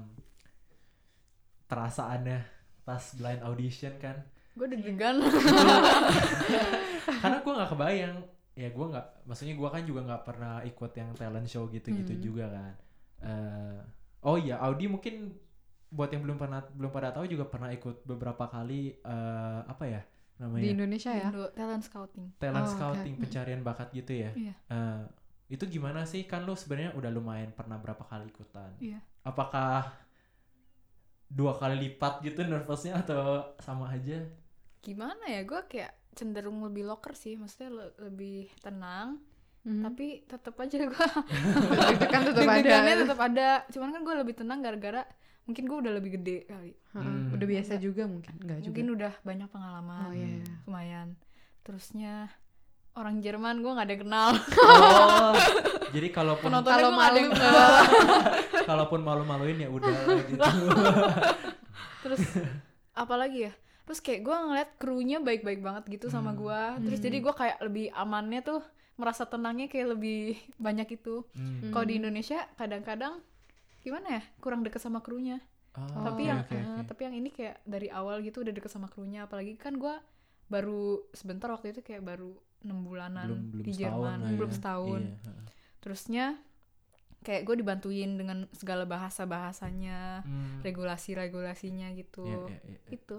perasaannya 1.66 2.40
pas 2.82 3.04
blind 3.14 3.42
audition 3.44 3.94
kan? 4.00 4.16
gue 4.56 4.66
deg-degan 4.66 5.22
Karena 7.22 7.38
gue 7.40 7.54
nggak 7.54 7.70
kebayang. 7.70 8.16
Ya 8.60 8.68
gue 8.68 8.86
nggak, 8.92 9.24
maksudnya 9.24 9.56
gue 9.56 9.70
kan 9.72 9.84
juga 9.88 10.02
nggak 10.04 10.24
pernah 10.28 10.60
ikut 10.62 10.92
yang 10.92 11.10
talent 11.16 11.48
show 11.48 11.64
gitu-gitu 11.72 12.12
Hmm. 12.12 12.24
juga 12.24 12.46
kan. 12.52 12.74
Eh, 13.24 13.80
oh 14.22 14.36
iya, 14.36 14.60
Audi 14.60 14.92
mungkin 14.92 15.32
buat 15.88 16.12
yang 16.12 16.22
belum 16.22 16.38
pernah 16.38 16.60
belum 16.70 16.92
pada 16.92 17.10
tahu 17.10 17.26
juga 17.26 17.48
pernah 17.48 17.72
ikut 17.72 18.04
beberapa 18.04 18.46
kali 18.46 19.00
eh, 19.00 19.60
apa 19.64 19.84
ya 19.88 20.02
di 20.04 20.38
namanya 20.38 20.68
Indonesia 20.76 21.12
ya. 21.12 21.28
Indo 21.32 21.48
talent 21.52 21.84
scouting 21.84 22.28
talent 22.36 22.68
Oh, 22.68 22.72
scouting 22.76 23.16
pencarian 23.16 23.64
bakat 23.64 23.90
gitu 23.96 24.12
ya. 24.14 24.32
Iya. 24.36 24.54
Eh, 24.68 25.02
itu 25.50 25.64
gimana 25.66 26.04
sih 26.04 26.28
kan 26.28 26.44
lu 26.44 26.54
sebenarnya 26.54 26.94
udah 26.94 27.10
lumayan 27.10 27.56
pernah 27.56 27.80
berapa 27.80 28.04
kali 28.06 28.28
ikutan? 28.28 28.76
Iya. 28.78 29.00
Apakah 29.24 29.88
dua 31.30 31.54
kali 31.56 31.90
lipat 31.90 32.22
gitu 32.22 32.42
nervousnya 32.44 33.00
atau 33.00 33.56
sama 33.58 33.88
aja? 33.90 34.20
gimana 34.80 35.28
ya 35.28 35.44
gue 35.44 35.60
kayak 35.68 35.92
cenderung 36.12 36.62
lebih 36.62 36.84
locker 36.84 37.14
sih 37.14 37.34
maksudnya 37.34 37.70
le- 37.72 37.96
lebih 38.02 38.36
tenang 38.60 39.22
Mhm. 39.60 39.84
tapi 39.84 40.24
tetap 40.24 40.56
aja 40.58 40.78
gue 40.80 41.08
Deg-degan 41.92 42.22
tetap 42.26 42.48
ada. 42.48 42.76
tetap 42.98 43.20
ada 43.22 43.50
cuman 43.68 43.90
kan 43.92 44.02
gue 44.02 44.16
lebih 44.18 44.34
tenang 44.34 44.60
gara-gara 44.60 45.04
mungkin 45.44 45.64
gue 45.64 45.78
udah 45.80 45.94
lebih 45.94 46.12
gede 46.16 46.38
kali 46.46 46.72
Heeh, 46.90 47.04
Hmm. 47.06 47.30
Udah 47.30 47.46
biasa 47.46 47.78
juga 47.78 48.04
mungkin. 48.04 48.34
Enggak 48.40 48.58
juga. 48.60 48.68
mungkin 48.72 48.88
udah 48.92 49.14
banyak 49.22 49.48
pengalaman 49.48 50.00
Oh 50.02 50.12
iya. 50.12 50.42
lumayan 50.64 51.08
terusnya 51.62 52.32
orang 52.92 53.20
Jerman 53.20 53.60
gue 53.60 53.70
nggak 53.70 53.84
ada 53.84 53.94
yang 53.94 54.04
kenal 54.04 54.30
Oh, 54.58 55.34
jadi 55.90 56.08
kalaupun 56.18 56.50
Kalau 56.50 56.90
malu- 56.90 57.36
kalaupun 58.70 59.00
malu-maluin 59.02 59.58
ya 59.58 59.70
udah 59.70 59.94
gitu. 60.24 60.40
terus 62.02 62.22
apalagi 62.92 63.40
ya 63.44 63.54
terus 63.90 64.00
kayak 64.00 64.22
gue 64.22 64.36
ngeliat 64.38 64.70
krunya 64.78 65.18
baik-baik 65.18 65.60
banget 65.60 65.90
gitu 65.90 66.08
sama 66.08 66.30
Hmm. 66.30 66.38
gue 66.38 66.62
terus 66.86 67.00
Hmm. 67.00 67.08
jadi 67.10 67.18
gue 67.20 67.34
kayak 67.34 67.58
lebih 67.60 67.86
amannya 67.92 68.42
tuh 68.42 68.62
merasa 68.96 69.26
tenangnya 69.26 69.66
kayak 69.66 69.98
lebih 69.98 70.38
banyak 70.62 70.86
itu 70.92 71.26
Hmm. 71.34 71.74
kalau 71.74 71.84
di 71.84 71.98
Indonesia 71.98 72.46
kadang-kadang 72.54 73.18
gimana 73.80 74.08
ya 74.12 74.24
kurang 74.38 74.62
deket 74.62 74.78
sama 74.80 75.02
krunya 75.02 75.42
Oh, 75.72 76.04
tapi 76.04 76.22
oke, 76.22 76.30
yang 76.30 76.40
oke, 76.44 76.54
eh, 76.54 76.82
tapi 76.84 77.02
yang 77.04 77.16
ini 77.16 77.30
kayak 77.30 77.62
dari 77.64 77.90
awal 77.90 78.20
gitu 78.20 78.42
udah 78.42 78.52
deket 78.52 78.68
sama 78.68 78.86
krunya 78.86 79.24
apalagi 79.24 79.54
kan 79.56 79.74
gue 79.74 79.96
baru 80.46 81.02
sebentar 81.12 81.48
waktu 81.48 81.72
itu 81.72 81.82
kayak 81.82 82.04
baru 82.04 82.34
enam 82.62 82.84
bulanan 82.84 83.26
belum 83.26 83.42
belum 83.50 83.64
di 83.64 83.72
setahun 83.72 83.80
Jerman 83.80 84.20
ya. 84.20 84.36
belum 84.36 84.52
setahun 84.52 85.02
Iya, 85.02 85.34
terusnya 85.80 86.26
kayak 87.20 87.42
gue 87.44 87.56
dibantuin 87.58 88.12
dengan 88.16 88.38
segala 88.52 88.84
bahasa 88.84 89.24
bahasanya 89.26 90.22
Hmm. 90.22 90.60
regulasi 90.62 91.14
regulasinya 91.14 91.92
gitu 91.94 92.26
Iya, 92.26 92.60
iya, 92.62 92.78
iya. 92.82 92.90
itu 92.92 93.18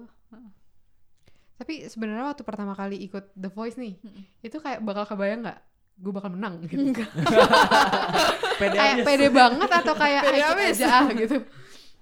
Tapi 1.61 1.85
sebenarnya 1.85 2.25
waktu 2.27 2.41
pertama 2.41 2.73
kali 2.73 2.97
ikut 3.03 3.37
The 3.37 3.49
Voice 3.49 3.77
nih, 3.77 4.01
Mm-mm. 4.01 4.23
itu 4.41 4.57
kayak 4.57 4.81
bakal 4.81 5.05
kebayang 5.07 5.45
nggak? 5.45 5.61
Gue 5.95 6.09
bakal 6.11 6.33
menang 6.33 6.65
gitu. 6.65 6.81
enggak 6.81 7.13
Pede 8.57 8.73
kayak 8.75 8.97
pede 9.03 9.29
banget 9.29 9.69
atau 9.71 9.93
kayak 9.95 10.23
Pede 10.23 10.33
"Ah, 10.35 10.41
ikut 10.43 10.57
abis." 10.57 10.77
aja 10.79 10.89
ah, 10.91 11.05
gitu. 11.11 11.37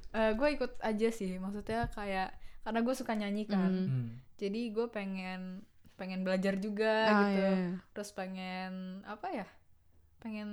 gue 0.09 0.49
ikut 0.53 0.73
aja 0.81 1.09
sih 1.09 1.31
maksudnya 1.37 1.87
kayak 1.89 2.31
karena 2.61 2.81
gue 2.81 2.95
suka 2.95 3.13
nyanyi 3.13 3.45
kan 3.45 3.67
Hmm. 3.67 3.87
Hmm. 3.87 4.09
jadi 4.35 4.61
gue 4.69 4.87
pengen 4.89 5.63
pengen 5.95 6.23
belajar 6.23 6.55
juga 6.57 6.95
Ah, 7.05 7.19
gitu 7.25 7.43
iya, 7.43 7.51
iya. 7.51 7.71
terus 7.93 8.11
pengen 8.13 8.73
apa 9.03 9.27
ya 9.33 9.47
pengen 10.17 10.49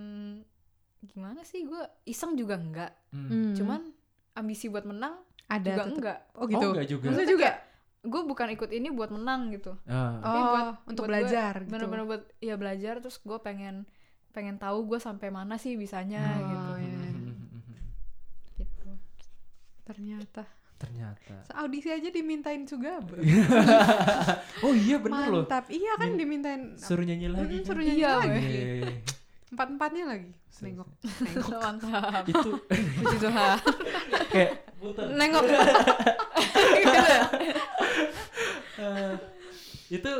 gimana 1.04 1.42
sih 1.42 1.62
gue 1.64 1.78
iseng 2.04 2.34
juga 2.34 2.56
enggak 2.56 2.92
Hmm. 3.10 3.26
Hmm. 3.28 3.54
cuman 3.54 3.82
ambisi 4.34 4.68
buat 4.68 4.84
menang 4.84 5.22
ada 5.46 5.62
juga 5.64 5.82
tetep. 5.84 5.94
enggak 5.94 6.20
Oh 6.34 6.46
gitu. 6.46 6.58
Oh, 6.60 6.72
enggak 6.72 6.88
juga. 6.88 7.06
Maksudnya 7.06 7.26
Maksudnya 7.26 7.30
juga. 7.32 7.50
Gue 8.06 8.22
bukan 8.24 8.48
ikut 8.50 8.70
ini 8.70 8.88
buat 8.90 9.10
menang 9.10 9.50
gitu 9.50 9.74
Ah. 9.84 10.16
Tapi 10.16 10.38
Oh, 10.38 10.46
buat- 10.48 10.70
untuk 10.86 11.04
buat 11.04 11.10
gue 11.10 11.10
belajar 11.18 11.54
gitu. 11.58 11.70
bener-bener 11.70 12.06
buat 12.06 12.24
ya 12.40 12.56
belajar 12.56 12.94
terus 13.00 13.18
gue 13.20 13.38
pengen 13.40 13.84
pengen 14.30 14.56
tahu 14.56 14.86
gue 14.86 15.00
sampai 15.00 15.28
mana 15.30 15.56
sih 15.56 15.74
bisanya 15.74 16.22
Oh, 16.22 16.46
gitu 16.46 16.72
iya. 16.80 17.00
gitu 18.60 18.90
Ternyata. 19.84 20.44
Ternyata. 20.76 21.36
Audisi 21.56 21.88
aja 21.88 22.10
dimintain 22.10 22.62
Sugaba. 22.64 23.16
oh 24.66 24.74
iya 24.76 24.98
bener 24.98 25.30
loh. 25.30 25.44
Mantap. 25.44 25.66
Iya 25.68 25.96
kan 25.96 26.10
Min- 26.10 26.20
dimintain 26.20 26.62
Suruh 26.76 27.02
nyanyi 27.02 27.28
lagi. 27.28 27.40
Mm, 27.40 27.52
kan? 27.54 27.64
suruh 27.64 27.80
nyanyi 27.82 28.02
Iya, 28.02 28.12
lagi. 28.12 28.40
Iya. 28.44 28.92
Empat-empatnya 29.48 30.04
lagi. 30.06 30.32
Se- 30.48 30.64
Nengok. 30.66 30.90
Nengok. 31.22 31.60
mantap 31.60 32.24
Itu 32.26 32.52
puji 32.98 33.18
Tuhan 33.20 33.58
kayak 34.28 34.52
nengok 35.12 35.44
Eh, 38.76 39.16
itu 39.90 40.12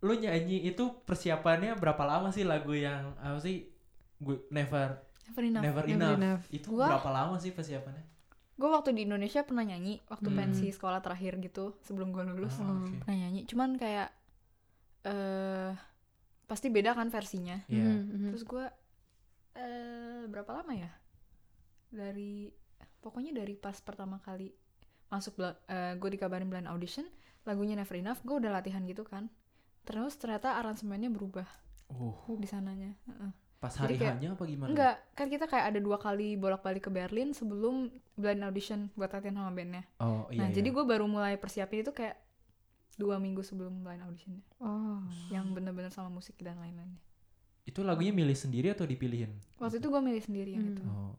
lu 0.00 0.14
nyanyi 0.14 0.64
itu 0.64 0.80
persiapannya 1.02 1.74
berapa 1.74 2.00
lama 2.00 2.30
sih 2.30 2.42
lagu 2.42 2.72
yang 2.72 3.12
apa 3.18 3.36
sih 3.38 3.68
gue 4.16 4.38
never 4.48 4.96
Never 5.26 5.42
enough. 5.44 5.62
never 5.62 5.82
Never 5.82 5.86
enough, 5.92 6.16
enough. 6.16 6.42
itu 6.50 6.68
Gua- 6.68 6.88
berapa 6.88 7.10
lama 7.10 7.36
sih 7.36 7.50
persiapannya 7.50 8.06
gue 8.54 8.68
waktu 8.68 8.92
di 8.92 9.02
Indonesia 9.02 9.40
pernah 9.40 9.64
nyanyi 9.64 9.98
waktu 10.06 10.28
Hmm. 10.28 10.38
pensi 10.38 10.68
sekolah 10.68 11.00
terakhir 11.00 11.40
gitu 11.40 11.74
sebelum 11.80 12.10
gue 12.10 12.22
lulus 12.24 12.54
Ah, 12.56 12.68
oke. 12.70 13.02
pernah 13.02 13.16
nyanyi 13.18 13.40
cuman 13.44 13.70
kayak 13.74 14.08
eh 15.02 15.72
pasti 16.46 16.68
beda 16.68 16.92
kan 16.92 17.08
versinya 17.08 17.56
Iya. 17.66 17.82
Mhm, 17.82 18.00
mhm. 18.06 18.28
terus 18.30 18.44
gue 18.44 18.64
eh 19.54 20.22
berapa 20.26 20.50
lama 20.54 20.72
ya 20.72 20.92
dari 21.88 22.52
pokoknya 23.00 23.32
dari 23.34 23.54
pas 23.54 23.76
pertama 23.76 24.18
kali 24.18 24.52
masuk 25.08 25.36
gue 25.96 26.10
dikabarin 26.10 26.46
blind 26.46 26.66
audition 26.66 27.04
lagunya 27.42 27.74
Never 27.74 27.96
Enough 27.96 28.20
gue 28.20 28.36
udah 28.36 28.52
latihan 28.52 28.84
gitu 28.84 29.02
kan 29.02 29.26
terus 29.82 30.14
ternyata 30.14 30.56
aransemennya 30.56 31.08
berubah 31.08 31.48
Oh, 31.90 32.14
di 32.32 32.46
sananya 32.46 32.94
Heeh. 33.02 33.30
pas 33.58 33.68
Jadi 33.68 33.82
hari 33.82 33.94
kayak- 33.98 34.14
hanya 34.14 34.28
apa 34.30 34.44
gimana 34.46 34.70
enggak 34.70 34.96
kan 35.12 35.26
kita 35.26 35.44
kayak 35.44 35.66
ada 35.66 35.78
dua 35.78 35.98
kali 35.98 36.32
bolak-balik 36.34 36.80
ke 36.80 36.90
Berlin 36.90 37.32
sebelum 37.32 37.90
blind 38.14 38.40
audition 38.40 38.88
buat 38.94 39.10
latihan 39.10 39.34
sama 39.34 39.50
bandnya 39.50 39.82
oh 39.98 40.24
iya 40.28 40.38
nah 40.38 40.48
iya. 40.48 40.54
jadi 40.54 40.68
gue 40.70 40.84
baru 40.86 41.04
mulai 41.04 41.34
persiapin 41.34 41.82
itu 41.82 41.90
kayak 41.90 42.14
dua 42.94 43.16
minggu 43.16 43.40
sebelum 43.40 43.80
blind 43.80 44.00
auditionnya 44.02 44.44
Oh. 44.58 45.02
yang 45.28 45.50
bener-bener 45.50 45.90
sama 45.90 46.08
musik 46.08 46.38
dan 46.38 46.56
lain-lainnya 46.56 47.00
itu 47.62 47.82
lagunya 47.82 48.12
milih 48.12 48.34
sendiri 48.34 48.70
atau 48.70 48.84
dipilihin 48.84 49.34
waktu 49.56 49.76
itu 49.76 49.88
gue 49.88 50.00
milih 50.00 50.22
sendiri 50.22 50.50
yang 50.52 50.64
Hmm. 50.64 50.72
itu 50.72 50.82
oh 50.86 51.12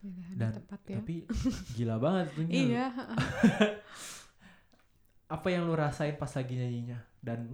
Pilihan 0.00 0.32
dan 0.32 0.56
tepat 0.56 0.80
ya. 0.88 0.96
tapi 0.96 1.28
gila 1.76 1.96
banget 2.00 2.26
tuh. 2.32 2.44
Iya. 2.48 2.88
apa 5.36 5.46
yang 5.52 5.68
lu 5.68 5.76
rasain 5.76 6.16
pas 6.16 6.32
lagi 6.32 6.56
nyanyinya? 6.56 6.98
Dan 7.20 7.52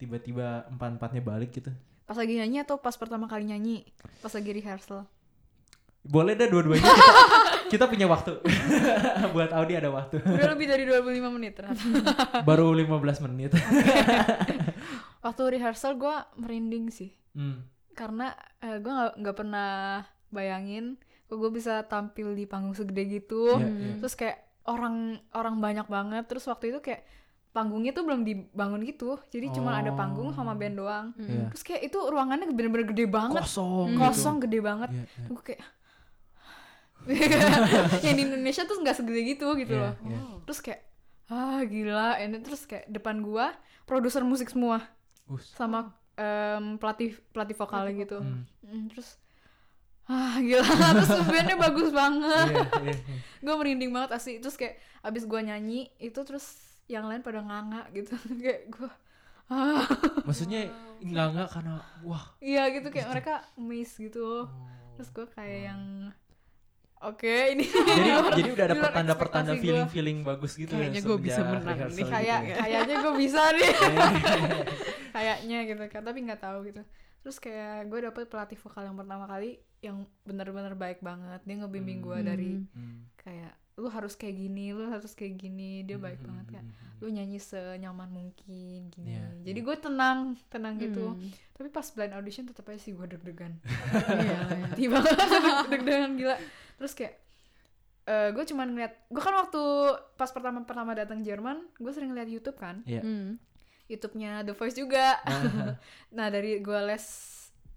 tiba-tiba 0.00 0.64
empat 0.72 0.96
empatnya 0.96 1.22
balik 1.22 1.52
gitu. 1.52 1.68
Pas 2.08 2.16
lagi 2.16 2.34
nyanyi 2.34 2.64
atau 2.64 2.80
pas 2.80 2.96
pertama 2.96 3.28
kali 3.28 3.44
nyanyi? 3.46 3.84
Pas 4.24 4.32
lagi 4.32 4.50
rehearsal? 4.50 5.04
Boleh 6.02 6.34
dah 6.34 6.48
dua-duanya. 6.50 6.82
Kita, 6.82 7.04
kita 7.78 7.84
punya 7.86 8.08
waktu. 8.10 8.40
Buat 9.36 9.52
Audi 9.52 9.76
ada 9.76 9.92
waktu. 9.92 10.18
Udah 10.18 10.48
lebih 10.50 10.66
dari 10.66 10.88
25 10.88 11.36
menit 11.36 11.60
ternyata 11.60 11.84
baru 12.48 12.72
15 12.74 13.24
menit. 13.28 13.54
Waktu 15.22 15.42
rehearsal 15.60 15.94
gue 16.00 16.16
merinding 16.40 16.88
sih. 16.90 17.12
Hmm. 17.32 17.64
karena 17.96 18.36
gue 18.60 18.92
nggak 18.92 19.12
nggak 19.24 19.36
pernah 19.36 20.04
bayangin 20.28 21.00
kok 21.32 21.38
gue 21.38 21.48
bisa 21.50 21.80
tampil 21.82 22.36
di 22.36 22.44
panggung 22.44 22.76
segede 22.76 23.08
gitu 23.10 23.56
Hmm. 23.56 23.64
iya. 23.64 23.96
terus 23.96 24.12
kayak 24.12 24.36
orang 24.64 25.16
orang 25.32 25.56
banyak 25.58 25.86
banget 25.86 26.24
terus 26.26 26.44
waktu 26.44 26.68
itu 26.68 26.78
kayak 26.78 27.08
panggungnya 27.50 27.90
tuh 27.90 28.04
belum 28.04 28.20
dibangun 28.22 28.80
gitu 28.82 29.16
jadi 29.26 29.48
cuma 29.50 29.76
ada 29.76 29.92
panggung 29.92 30.28
sama 30.30 30.52
band 30.52 30.76
doang 30.76 31.06
Mhm. 31.14 31.24
Iya. 31.24 31.44
terus 31.48 31.62
kayak 31.62 31.82
itu 31.82 31.98
ruangannya 31.98 32.46
bener-bener 32.46 32.84
gede 32.86 33.04
banget 33.06 33.40
kosong 33.42 33.88
Hmm. 33.90 33.98
kosong 33.98 34.36
gede 34.38 34.60
banget 34.60 34.90
Iya, 34.90 35.04
iya. 35.08 35.26
gue 35.26 35.42
kayak 35.42 35.62
yang 38.04 38.14
di 38.14 38.22
Indonesia 38.22 38.62
tuh 38.62 38.78
nggak 38.78 38.94
segede 38.94 39.20
gitu 39.26 39.46
gitu 39.56 39.74
Iya, 39.74 39.82
loh 39.82 39.94
iya. 40.06 40.20
terus 40.44 40.60
kayak 40.60 40.80
ah 41.26 41.64
gila 41.64 42.20
ini 42.20 42.38
terus 42.38 42.62
kayak 42.62 42.86
depan 42.86 43.20
gua 43.20 43.56
produser 43.82 44.22
musik 44.22 44.46
semua 44.46 44.84
Us. 45.26 45.50
sama 45.50 45.90
em, 46.14 46.76
pelatih 46.76 47.16
pelatih 47.32 47.56
vokalnya 47.56 47.90
Pelatih 47.90 48.02
gitu 48.02 48.18
Hmm. 48.20 48.44
Mm, 48.62 48.84
terus 48.88 49.18
ah 50.04 50.36
gila. 50.38 50.66
Terus 50.98 51.10
bandnya 51.24 51.56
bagus 51.56 51.88
banget. 51.90 52.48
Iya, 52.50 52.64
iya, 52.82 52.92
iya. 52.92 53.16
gue 53.44 53.54
merinding 53.54 53.90
banget 53.90 54.10
asli. 54.14 54.38
Terus 54.38 54.56
kayak 54.56 54.74
abis 55.02 55.26
gua 55.26 55.40
nyanyi 55.40 55.90
itu 55.98 56.18
terus 56.22 56.58
yang 56.86 57.06
lain 57.06 57.22
pada 57.22 57.40
nganga 57.40 57.86
gitu. 57.90 58.14
Kayak 58.42 58.70
gua 58.70 58.90
ah. 59.48 59.86
Maksudnya 60.22 60.70
nggak 61.00 61.26
nggak 61.32 61.48
karena 61.50 61.74
wah. 62.02 62.24
Iya 62.38 62.70
gitu. 62.70 62.88
Kayak 62.88 63.08
mereka 63.10 63.34
miss 63.56 63.94
gitu. 63.96 64.46
Oh. 64.46 64.70
terus 64.92 65.08
gue 65.08 65.24
kayak 65.24 65.48
Wow. 65.56 65.66
yang 65.66 65.82
oke 67.02 67.34
ini 67.48 67.64
jadi 67.64 68.10
jadi 68.36 68.48
udah 68.52 68.64
ada 68.68 68.76
pertanda-pertanda 68.78 69.50
ekspektasi 69.56 69.64
feeling 69.64 69.88
feeling 69.88 70.18
bagus 70.20 70.52
gitu 70.54 70.70
Kayaknya 70.70 71.00
ya 71.00 71.08
gua 71.08 71.16
bisa 71.18 71.40
semenjak 71.40 71.64
menang 71.64 71.78
nih. 71.80 71.96
gitu 71.96 72.10
kayak 72.12 72.40
ya. 72.44 72.54
kayaknya 72.60 72.94
gue 73.00 73.14
bisa 73.16 73.42
nih. 73.50 73.70
Kayaknya 75.10 75.58
gitu. 75.64 75.82
Kan 75.88 76.02
tapi 76.04 76.18
nggak 76.22 76.40
tahu 76.40 76.58
gitu. 76.68 76.82
Terus 77.22 77.36
kayak 77.38 77.88
gue 77.88 77.98
dapet 78.02 78.22
pelatih 78.26 78.58
vokal 78.58 78.82
yang 78.84 78.94
pertama 78.94 79.24
kali 79.24 79.58
yang 79.82 80.06
bener-bener 80.22 80.72
baik 80.72 80.98
banget 80.98 81.42
dia 81.42 81.56
ngebimbing 81.56 82.00
gue 82.00 82.16
Hmm. 82.16 82.24
dari 82.24 82.50
Hmm. 82.64 83.10
kayak 83.16 83.50
lu 83.74 83.88
harus 83.88 84.14
kayak 84.14 84.36
gini 84.36 84.70
lu 84.70 84.86
harus 84.86 85.10
kayak 85.10 85.34
gini 85.36 85.82
dia 85.82 85.96
baik 85.96 86.18
Hmm, 86.18 86.28
banget 86.28 86.46
hmm, 86.46 86.54
kan 86.54 86.64
hmm, 86.64 86.76
hmm. 86.76 86.98
lu 86.98 87.08
nyanyi 87.10 87.38
senyaman 87.38 88.06
mungkin 88.06 88.78
gini 88.88 89.10
Iya, 89.12 89.26
jadi 89.42 89.58
iya. 89.58 89.66
gue 89.66 89.76
tenang 89.76 90.18
tenang 90.46 90.74
gitu 90.78 91.06
Hmm. 91.10 91.30
tapi 91.52 91.68
pas 91.68 91.82
blind 91.88 92.12
audition 92.12 92.44
tetap 92.44 92.62
aja 92.64 92.78
sih 92.78 92.92
gue 92.92 93.06
deg-degan 93.08 93.58
Iya, 94.22 94.38
tiba 94.72 95.02
deg-degan 95.72 96.14
gila 96.14 96.36
terus 96.76 96.92
kayak 96.92 97.18
eh 98.04 98.30
gue 98.30 98.44
cuman 98.44 98.66
ngeliat 98.68 98.92
gue 99.08 99.18
kan 99.20 99.34
waktu 99.36 99.62
pas 100.12 100.28
pertama 100.28 100.62
pertama 100.62 100.90
datang 100.92 101.22
Jerman 101.22 101.66
gue 101.72 101.90
sering 101.90 102.12
lihat 102.12 102.26
YouTube 102.26 102.54
kan 102.56 102.82
Iya. 102.84 103.02
Hmm. 103.02 103.38
YouTube-nya 103.84 104.42
The 104.42 104.52
Voice 104.52 104.74
juga 104.74 105.18
Ah, 105.22 105.74
nah 106.16 106.26
dari 106.26 106.58
gue 106.58 106.80
les 106.84 107.04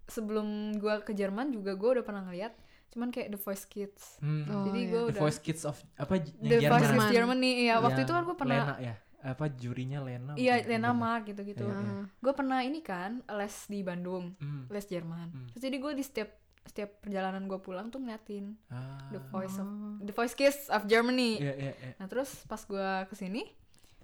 sebelum 0.08 0.48
gue 0.76 0.94
ke 1.02 1.12
Jerman 1.12 1.50
juga 1.50 1.74
gue 1.74 1.90
udah 1.92 2.04
pernah 2.04 2.24
ngeliat 2.24 2.54
cuman 2.88 3.10
kayak 3.10 3.28
The 3.30 3.40
Voice 3.40 3.66
Kids 3.66 4.04
hmm. 4.20 4.44
Oh, 4.48 4.64
jadi 4.66 4.80
iya. 4.80 4.88
gue 4.88 5.02
The 5.02 5.10
udah 5.12 5.22
Voice 5.22 5.40
Kids 5.40 5.64
of 5.64 5.76
apa 5.96 6.14
The 6.18 6.58
yang 6.58 6.72
Voice 6.72 6.86
Jerman. 6.86 7.00
Kids 7.02 7.12
Germany 7.12 7.50
ya 7.66 7.76
waktu 7.78 8.02
itu 8.02 8.12
kan 8.12 8.24
gue 8.24 8.36
pernah 8.36 8.62
Lena 8.64 8.78
ya 8.80 8.96
apa 9.26 9.46
jurinya 9.50 10.00
Lena 10.00 10.34
iya? 10.36 10.62
Lena. 10.62 10.94
Mark 10.94 11.26
gitu-gitu 11.26 11.62
Iya, 11.62 11.74
iya. 11.76 11.92
Ah. 11.92 12.06
gue 12.06 12.34
pernah 12.34 12.62
ini 12.62 12.80
kan 12.80 13.20
les 13.28 13.56
di 13.66 13.82
Bandung 13.82 14.38
Hmm. 14.38 14.70
les 14.70 14.86
Jerman 14.86 15.28
Hmm. 15.28 15.48
terus 15.50 15.62
jadi 15.62 15.76
gue 15.76 15.92
di 15.92 16.04
setiap 16.04 16.30
setiap 16.62 16.98
perjalanan 17.00 17.46
gue 17.46 17.58
pulang 17.58 17.90
tuh 17.90 18.00
ngeliatin 18.00 18.54
Ah. 18.70 19.02
The 19.10 19.20
Voice 19.28 19.54
of 19.56 19.66
Oh. 19.66 19.98
The 20.00 20.14
Voice 20.14 20.34
Kids 20.34 20.70
of 20.70 20.86
Germany 20.86 21.38
Iya, 21.38 21.54
iya, 21.54 21.74
iya. 21.74 21.94
Nah 21.98 22.06
terus 22.06 22.46
pas 22.46 22.62
gue 22.62 22.80
ke 23.04 23.14
sini 23.14 23.50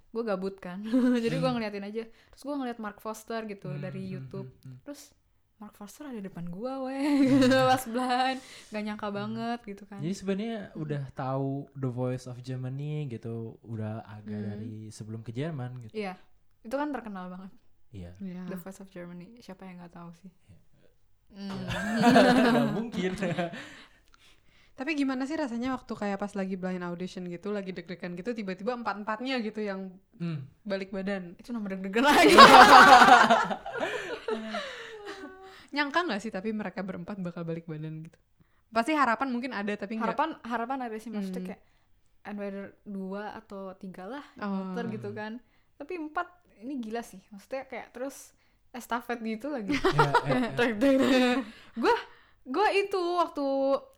gue 0.10 0.24
gabut 0.26 0.58
kan 0.58 0.82
jadi 1.24 1.38
gue 1.38 1.50
ngeliatin 1.50 1.86
aja 1.86 2.04
terus 2.04 2.44
gue 2.44 2.52
ngeliat 2.54 2.76
Mark 2.78 2.98
Foster 2.98 3.46
gitu 3.46 3.70
Hmm, 3.70 3.80
dari 3.80 4.04
hmm, 4.04 4.12
YouTube 4.12 4.50
hmm, 4.50 4.66
hmm. 4.68 4.78
terus 4.84 5.14
Mark 5.62 5.76
Foster 5.76 6.04
ada 6.04 6.18
depan 6.18 6.44
gue 6.44 6.74
weh 6.82 7.06
pas 7.70 7.84
blind 7.86 8.42
gak 8.68 8.82
nyangka 8.82 9.08
banget 9.10 9.60
gitu 9.64 9.84
kan 9.86 10.02
Jadi 10.02 10.16
sebenarnya 10.16 10.58
udah 10.74 11.06
tahu 11.12 11.70
The 11.74 11.88
Voice 11.88 12.26
of 12.26 12.42
Germany 12.42 13.06
gitu, 13.08 13.36
udah 13.64 14.02
agak 14.04 14.34
Hmm. 14.34 14.48
dari 14.50 14.74
sebelum 14.90 15.22
ke 15.22 15.30
Jerman 15.30 15.78
gitu. 15.82 15.94
iya 15.96 16.18
itu 16.60 16.74
kan 16.74 16.90
terkenal 16.90 17.30
banget 17.30 17.52
Iya. 17.92 18.12
Iya. 18.18 18.42
The 18.48 18.58
Voice 18.58 18.80
of 18.80 18.88
Germany 18.88 19.38
siapa 19.38 19.64
yang 19.64 19.78
nggak 19.78 19.94
tahu 19.94 20.10
sih 20.16 20.32
Iya. 20.42 20.60
Hmm. 21.32 21.64
Nggak 22.44 22.70
mungkin. 22.74 23.12
Tapi 24.72 24.92
gimana 24.96 25.24
sih 25.24 25.36
rasanya 25.36 25.72
waktu 25.72 25.94
kayak 25.94 26.18
pas 26.18 26.34
lagi 26.34 26.56
blind 26.56 26.82
audition 26.82 27.24
gitu, 27.26 27.52
lagi 27.52 27.70
deg-degan 27.70 28.18
gitu, 28.18 28.34
tiba-tiba 28.34 28.74
empat-empatnya 28.74 29.38
gitu 29.40 29.62
yang 29.62 29.94
Hmm. 30.18 30.42
balik 30.62 30.90
badan. 30.90 31.34
itu 31.36 31.50
nama 31.50 31.66
deg-degan 31.68 32.02
lagi 32.04 32.34
Nyangka 35.72 36.00
nggak 36.02 36.20
sih 36.20 36.30
tapi 36.30 36.52
mereka 36.52 36.80
berempat 36.80 37.18
bakal 37.18 37.42
balik 37.42 37.66
badan 37.66 38.04
gitu? 38.04 38.18
Pasti 38.70 38.92
harapan 38.92 39.28
mungkin 39.30 39.52
ada 39.52 39.72
tapi 39.74 39.96
harapan 39.96 40.36
harapan 40.42 40.80
ada 40.86 40.96
sih 40.96 41.08
maksudnya 41.08 41.38
Hmm. 41.38 41.50
kayak 41.50 41.62
and 42.22 42.38
whether 42.38 42.66
dua 42.82 43.34
atau 43.36 43.74
tiga 43.76 44.06
lah 44.06 44.24
Oh. 44.38 44.48
muter 44.70 44.88
gitu 44.90 45.10
kan 45.10 45.42
tapi 45.74 45.98
empat 45.98 46.30
ini 46.60 46.78
gila 46.80 47.02
sih 47.02 47.18
maksudnya 47.28 47.66
kayak 47.66 47.90
terus 47.90 48.32
estafet 48.70 49.18
gitu 49.20 49.50
lagi 49.50 49.74
Iya, 49.74 50.12
iya, 50.70 50.72
iya. 50.78 51.32
gue 51.74 51.96
gue 52.44 52.68
itu 52.78 53.02
waktu 53.18 53.46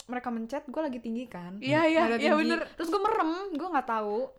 mereka 0.05 0.29
mencet 0.29 0.63
gue 0.65 0.81
lagi 0.81 0.97
tinggi 0.97 1.27
kan 1.27 1.59
Iya 1.59 1.83
iya 1.85 2.01
iya 2.13 2.31
bener. 2.33 2.63
terus 2.73 2.87
gue 2.87 2.97
merem 2.97 3.31
gue 3.51 3.67
nggak 3.67 3.85
tahu 3.85 4.31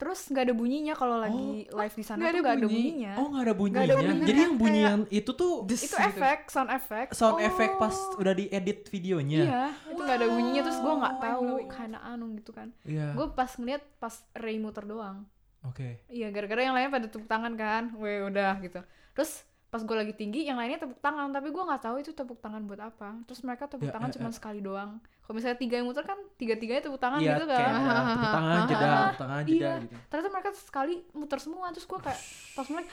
terus 0.00 0.20
nggak 0.24 0.42
ada 0.42 0.54
bunyinya 0.56 0.94
kalau 0.94 1.16
lagi 1.16 1.68
live 1.68 1.92
di 1.92 2.02
sana 2.02 2.18
nggak 2.18 2.24
tuh 2.24 2.32
ada 2.32 2.40
nggak 2.42 2.56
ada 2.56 2.64
bunyi. 2.64 2.74
bunyinya 2.80 3.12
Oh 3.14 3.26
nggak 3.28 3.44
ada 3.44 3.54
bunyinya. 3.54 3.76
Nggak 3.76 3.86
ada 3.86 3.96
bunyinya, 4.00 4.26
Jadi 4.26 4.40
yang 4.40 4.54
bunyi 4.56 4.72
kayak- 4.72 4.88
yang 4.88 5.00
itu 5.12 5.30
tuh 5.30 5.52
itu 5.62 5.74
gitu. 5.78 5.96
efek 6.00 6.38
sound 6.46 6.70
effect 6.70 7.08
sound 7.12 7.36
Oh. 7.36 7.44
effect 7.44 7.74
pas 7.76 7.96
udah 8.16 8.32
diedit 8.32 8.78
videonya. 8.88 9.40
iya 9.42 9.62
itu 9.86 10.00
nggak 10.00 10.16
ada 10.16 10.28
bunyinya 10.30 10.62
terus 10.62 10.78
gue 10.78 10.94
nggak 10.96 11.16
tahu 11.20 11.42
karena 11.68 11.98
anu 12.02 12.26
gitu 12.34 12.50
kan 12.50 12.68
Iya. 12.82 13.12
gue 13.12 13.26
pas 13.30 13.50
ngeliat 13.52 13.82
pas 13.94 14.14
Ray 14.34 14.56
muter 14.56 14.82
doang 14.82 15.28
Oke. 15.60 16.00
Iya, 16.08 16.32
gara-gara 16.32 16.56
yang 16.58 16.72
lainnya 16.72 16.88
pada 16.90 17.04
tepuk 17.04 17.28
tangan 17.28 17.52
kan, 17.52 17.92
weh 17.94 18.24
udah 18.24 18.56
gitu. 18.60 18.80
Terus 19.12 19.44
pas 19.70 19.78
gue 19.78 19.94
lagi 19.94 20.10
tinggi, 20.12 20.42
yang 20.42 20.58
lainnya 20.58 20.82
tepuk 20.82 20.98
tangan, 20.98 21.30
tapi 21.30 21.48
gue 21.48 21.62
nggak 21.62 21.78
tahu 21.80 21.96
itu 21.98 22.10
tepuk 22.10 22.42
tangan 22.42 22.66
buat 22.66 22.82
apa. 22.82 23.22
Terus 23.24 23.40
mereka 23.40 23.70
tepuk 23.70 23.86
Ya, 23.86 23.94
tangan 23.94 24.10
ya, 24.10 24.14
cuma 24.18 24.28
ya. 24.28 24.34
sekali 24.34 24.58
doang. 24.58 24.98
Kalau 25.22 25.34
misalnya 25.38 25.56
tiga 25.56 25.78
yang 25.78 25.86
muter 25.86 26.02
kan, 26.02 26.18
tiga-tiganya 26.34 26.82
tepuk 26.82 26.98
tangan 26.98 27.22
Iya, 27.22 27.30
gitu 27.32 27.44
kan. 27.46 27.70
tepuk 28.10 28.34
tangan 28.34 28.58
jeda, 28.70 28.86
tepuk 28.90 29.16
tangan 29.16 29.42
jeda 29.42 29.54
Iya. 29.54 29.72
gitu. 29.80 29.94
Ternyata 30.10 30.28
mereka 30.28 30.50
sekali 30.52 30.94
muter 31.12 31.38
semua, 31.38 31.66
terus 31.70 31.86
gue 31.86 31.98
kayak 31.98 32.20
pas 32.52 32.66
mulai 32.66 32.86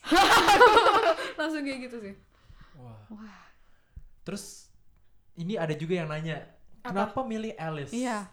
langsung 1.38 1.62
kayak 1.62 1.80
gitu 1.86 1.96
sih. 2.00 2.14
Wah. 2.78 2.98
Wah. 3.10 3.40
Terus 4.22 4.70
ini 5.34 5.54
ada 5.54 5.72
juga 5.72 5.98
yang 5.98 6.08
nanya, 6.08 6.46
kenapa 6.80 7.20
milih 7.22 7.52
Alice? 7.56 7.90
Iya. 7.90 8.30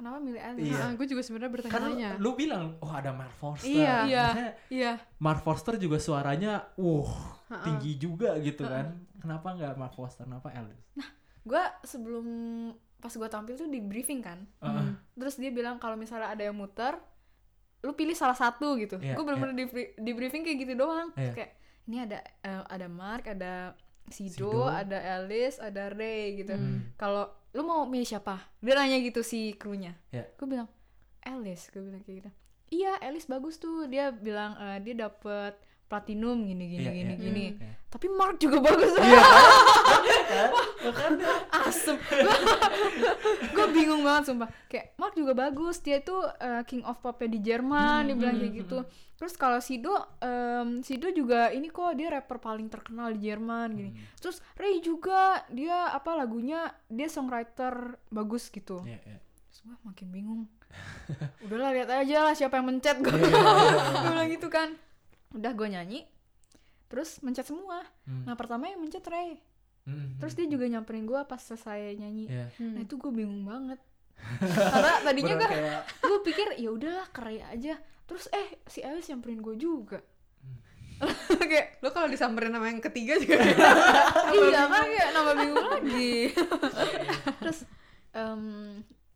Kenapa 0.00 0.16
milih 0.18 0.40
Alice? 0.40 0.64
Iya. 0.66 0.96
gue 0.96 1.06
juga 1.06 1.20
sebenarnya 1.20 1.46
Kan 1.46 1.54
bertanya-tanya. 1.60 2.10
lu 2.16 2.30
bilang, 2.32 2.64
oh 2.78 2.88
ada 2.90 3.12
Mark 3.12 3.34
Forster. 3.34 3.68
Iya. 3.68 3.96
Iya. 4.02 4.26
Iya. 4.66 4.92
Mark 5.18 5.40
Forster 5.40 5.76
juga 5.76 5.96
suaranya, 5.96 6.52
uh, 6.74 7.04
Ha-ha. 7.46 7.60
tinggi 7.62 7.94
juga 7.94 8.32
gitu 8.38 8.64
kan. 8.64 8.96
Kenapa 9.14 9.52
nggak 9.52 9.76
Mark 9.76 9.92
Forster? 9.92 10.24
Kenapa 10.24 10.48
Alice? 10.50 10.80
Gue 11.42 11.60
sebelum 11.82 12.26
pas 12.96 13.08
gue 13.10 13.28
tampil 13.28 13.54
tuh 13.54 13.64
di 13.66 13.78
briefing 13.78 14.20
kan. 14.20 14.44
Heeh. 14.58 14.88
terus 15.14 15.36
dia 15.36 15.48
bilang 15.48 15.76
kalau 15.76 15.94
misalnya 15.94 16.28
ada 16.28 16.40
yang 16.42 16.52
muter 16.54 16.96
lu 17.80 17.92
pilih 17.92 18.12
salah 18.12 18.32
satu 18.34 18.76
gitu 18.76 18.96
Iya, 18.96 19.12
gue 19.12 19.22
bener-bener 19.22 19.52
di, 19.54 19.64
bri- 19.66 19.92
di 19.94 20.12
briefing 20.12 20.40
kayak 20.42 20.58
gitu 20.58 20.74
doang 20.76 21.08
Terus 21.10 21.24
Iya. 21.26 21.32
kayak 21.34 21.50
ini 21.82 21.96
ada 21.98 22.18
eh, 22.20 22.62
ada 22.62 22.86
Mark 22.86 23.24
ada 23.26 23.72
Sido, 24.10 24.50
Sido. 24.50 24.66
ada 24.66 24.98
Alice 25.16 25.56
ada 25.56 25.88
Ray 25.88 26.36
gitu 26.36 26.52
Hmm. 26.52 26.92
kalau 26.94 27.24
lu 27.50 27.62
mau 27.62 27.82
milih 27.84 28.04
siapa 28.04 28.38
dia 28.56 28.74
nanya 28.74 28.98
gitu 28.98 29.20
si 29.20 29.54
krunya 29.54 29.94
Iya. 30.10 30.26
gue 30.32 30.46
bilang 30.46 30.68
Alice 31.20 31.66
gue 31.68 31.80
bilang 31.80 32.00
kayak 32.00 32.16
gitu 32.20 32.30
iya 32.72 32.94
Alice 33.00 33.24
bagus 33.24 33.56
tuh 33.56 33.86
dia 33.86 34.10
bilang 34.10 34.54
eh, 34.56 34.78
dia 34.80 34.94
dapet 35.00 35.54
platinum 35.86 36.38
gini 36.40 36.70
gini 36.70 36.80
Iya, 36.80 36.92
gini 36.92 37.12
iya, 37.12 37.18
gini 37.20 37.46
iya. 37.52 37.74
tapi 37.86 38.06
Mark 38.08 38.38
juga 38.38 38.58
bagus 38.60 38.94
Iya 38.94 39.20
kan? 40.92 41.12
asem. 41.66 41.96
Gue 43.54 43.66
bingung 43.74 44.02
banget 44.06 44.32
sumpah. 44.32 44.48
Kayak 44.70 44.96
Mark 44.96 45.14
juga 45.16 45.32
bagus. 45.36 45.80
Dia 45.84 46.00
itu 46.00 46.16
uh, 46.16 46.62
king 46.64 46.84
of 46.86 46.98
pop 47.00 47.20
di 47.20 47.40
Jerman 47.40 48.08
dia 48.08 48.16
bilang 48.16 48.36
kayak 48.40 48.54
gitu. 48.64 48.78
Terus 49.20 49.36
kalau 49.36 49.60
Sido 49.60 49.92
em, 50.24 50.80
Sido 50.80 51.12
juga 51.12 51.52
ini 51.52 51.68
kok 51.68 51.92
dia 51.92 52.08
rapper 52.08 52.40
paling 52.40 52.72
terkenal 52.72 53.12
di 53.12 53.28
Jerman 53.28 53.68
gini. 53.76 53.92
Hmm. 53.92 54.00
terus 54.16 54.40
Ray 54.56 54.80
juga 54.80 55.44
dia 55.52 55.92
apa 55.92 56.16
lagunya 56.16 56.72
dia 56.88 57.04
songwriter 57.12 58.00
bagus 58.08 58.48
gitu. 58.48 58.80
Iya, 58.88 58.96
iya. 59.04 59.18
terus 59.20 59.60
gue 59.68 59.76
makin 59.84 60.08
bingung. 60.08 60.42
Udahlah 61.44 61.76
lihat 61.76 61.90
aja 61.92 62.24
lah 62.24 62.32
siapa 62.32 62.56
yang 62.56 62.72
mencet. 62.72 62.96
Gue 63.04 63.12
iya, 63.12 63.28
iya. 63.28 64.00
gue 64.00 64.08
bilang 64.08 64.30
gitu 64.32 64.48
kan. 64.48 64.68
Udah 65.36 65.52
gue 65.52 65.68
nyanyi 65.68 66.00
terus 66.90 67.20
mencet 67.22 67.46
semua. 67.46 67.86
Hmm. 68.08 68.24
nah 68.26 68.34
pertama 68.34 68.72
yang 68.72 68.80
mencet 68.80 69.04
Ray 69.06 69.38
Hmm. 69.80 70.16
terus 70.16 70.36
dia 70.36 70.44
juga 70.44 70.64
nyamperin 70.64 71.02
gue 71.02 71.16
pas 71.24 71.38
selesai 71.38 71.96
nyanyi 71.96 72.28
Iya. 72.28 72.46
Hmm. 72.56 72.76
Nah 72.76 72.80
itu 72.82 72.94
gue 72.94 73.10
bingung 73.10 73.42
banget. 73.42 73.80
Karena 74.70 75.00
tadinya 75.00 75.34
gue 75.34 75.48
kayak 75.48 75.82
gue 76.08 76.20
pikir 76.22 76.46
ya 76.56 76.68
udahlah 76.68 77.08
kerai 77.08 77.40
aja. 77.42 77.80
Terus 78.04 78.28
eh 78.30 78.60
si 78.64 78.80
Alice 78.80 79.08
nyamperin 79.08 79.40
gue 79.40 79.56
juga. 79.56 79.98
kayak 81.40 81.80
Lo 81.80 81.88
kalau 81.90 82.06
disamperin 82.06 82.52
sama 82.52 82.68
yang 82.68 82.82
ketiga 82.82 83.16
juga 83.16 83.40
iya 84.30 84.68
kan 84.68 84.84
kayak 84.84 85.08
nambah 85.10 85.34
bingung 85.38 85.66
lagi. 85.66 86.14
Terus 87.40 87.58
em, 88.12 88.42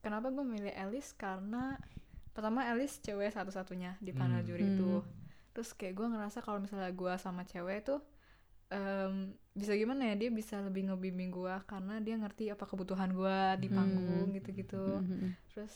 kenapa 0.01 0.31
gue 0.31 0.41
milih 0.43 0.73
Alice 0.73 1.13
karena 1.13 1.77
pertama 2.33 2.65
Alice 2.65 2.99
cewek 2.99 3.31
satu-satunya 3.31 4.01
di 4.01 4.11
panel 4.11 4.41
Hmm. 4.41 4.49
juri 4.49 4.65
itu. 4.67 4.93
Hmm. 4.97 5.09
Terus 5.53 5.71
kayak 5.71 5.95
gue 5.95 6.07
ngerasa 6.09 6.41
kalau 6.41 6.59
misalnya 6.59 6.89
gue 6.89 7.13
sama 7.17 7.45
cewek 7.45 7.85
tuh 7.85 8.01
em, 8.67 9.15
bisa 9.53 9.73
gimana 9.73 10.03
ya 10.07 10.15
dia 10.17 10.31
bisa 10.31 10.59
lebih 10.59 10.89
ngebimbing 10.89 11.31
gue 11.31 11.55
karena 11.65 11.99
dia 11.99 12.15
ngerti 12.15 12.49
apa 12.49 12.65
kebutuhan 12.65 13.11
gue 13.11 13.39
di 13.59 13.69
Hmm. 13.69 13.77
panggung 13.77 14.29
gitu-gitu 14.33 14.99
Mhm. 14.99 15.29
terus 15.49 15.73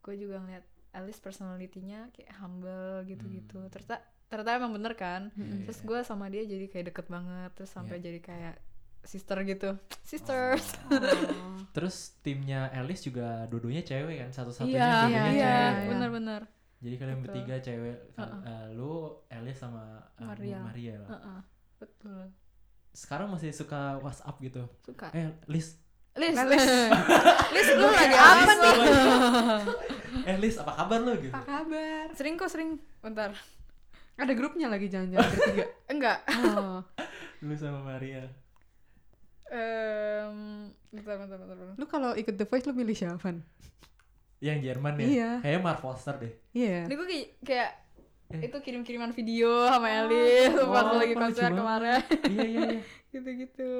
gue 0.00 0.14
juga 0.18 0.38
ngeliat 0.38 0.64
Alice 0.92 1.18
personality-nya 1.18 2.10
kayak 2.10 2.32
humble 2.36 3.02
gitu-gitu 3.04 3.58
Hmm. 3.58 3.68
ternyata 3.68 3.98
ternyata 4.24 4.50
emang 4.56 4.72
bener 4.72 4.92
kan 4.92 5.30
Mhm. 5.32 5.64
terus 5.64 5.80
gue 5.80 5.98
sama 6.02 6.26
dia 6.26 6.42
jadi 6.42 6.66
kayak 6.66 6.86
deket 6.88 7.06
banget 7.08 7.50
terus 7.52 7.70
sampai 7.70 7.96
Iya. 7.96 8.04
jadi 8.04 8.20
kayak 8.20 8.54
sister 9.02 9.38
gitu 9.42 9.70
sisters 10.10 10.64
Oh. 10.84 10.90
Terus 11.74 11.96
timnya 12.20 12.70
Alice 12.70 13.02
juga 13.02 13.44
dua-duanya 13.46 13.82
cewek 13.82 14.16
kan, 14.16 14.30
satu-satunya 14.30 14.72
iya 14.72 14.86
dua-duanya 15.02 15.10
iya 15.10 15.24
cewek. 15.24 15.36
iya. 15.74 15.88
bener-bener 15.88 16.42
Jadi 16.76 16.94
kalian 16.94 17.16
Betul. 17.16 17.26
bertiga 17.32 17.56
cewek, 17.58 17.96
Uh-uh. 18.14 18.40
Eh, 18.44 18.66
lu, 18.70 18.92
Alice 19.26 19.56
sama 19.56 19.84
uh, 20.14 20.20
Mariel. 20.22 20.60
Mariel. 20.62 21.02
Heeh, 21.02 21.38
betul 21.84 22.32
Sekarang 22.90 23.26
masih 23.26 23.50
suka 23.50 23.98
WhatsApp 23.98 24.38
gitu. 24.40 24.62
suka 24.80 25.10
Eh, 25.10 25.26
Liz, 25.46 25.82
Lis, 26.14 26.30
Lis. 26.30 26.66
Lis, 27.50 27.66
lu 27.74 27.90
lagi 27.90 28.14
apa 28.14 28.52
nih? 28.54 28.76
eh 30.30 30.36
Lis 30.38 30.54
apa 30.56 30.72
kabar 30.72 31.02
lo 31.02 31.18
gitu 31.18 31.34
Apa 31.34 31.42
kabar? 31.42 32.06
Sering 32.14 32.34
kok 32.34 32.46
sering. 32.46 32.78
Bentar. 33.00 33.34
Ada 34.14 34.30
grupnya 34.32 34.70
lagi 34.70 34.86
jangan-jangan 34.86 35.26
bertiga. 35.26 35.64
Enggak. 35.92 36.18
Oh. 36.46 36.86
lu 37.42 37.54
sama 37.54 37.82
Maria 37.82 38.30
Em, 39.46 40.36
bentar, 40.88 41.14
bentar, 41.16 41.36
bentar, 41.36 41.56
bentar. 41.56 41.74
Lu 41.76 41.84
kalau 41.84 42.14
ikut 42.14 42.34
The 42.34 42.46
Voice 42.46 42.64
lu 42.64 42.74
milih 42.74 42.94
siapa? 42.94 43.18
Van? 43.18 43.42
yang 44.38 44.60
Jerman 44.60 44.92
ya 44.94 45.06
Iya. 45.06 45.30
kayaknya 45.40 45.60
Mark 45.62 45.80
Foster 45.80 46.14
deh 46.14 46.32
Iya. 46.52 46.84
Ini 46.84 46.94
gue 46.94 47.06
kayak, 47.06 47.28
kayak 47.42 47.70
Eh. 48.26 48.40
itu 48.42 48.56
kirim-kiriman 48.56 49.10
video 49.10 49.68
sama 49.68 49.86
Elis 49.86 50.52
pas 50.56 50.84
Oh, 50.86 50.96
lagi 50.96 51.12
lucu 51.12 51.20
konser 51.20 51.50
kemarin. 51.50 52.00
iya 52.26 52.42
iya 52.42 52.60
iya 52.70 52.82
Gitu-gitu. 53.12 53.72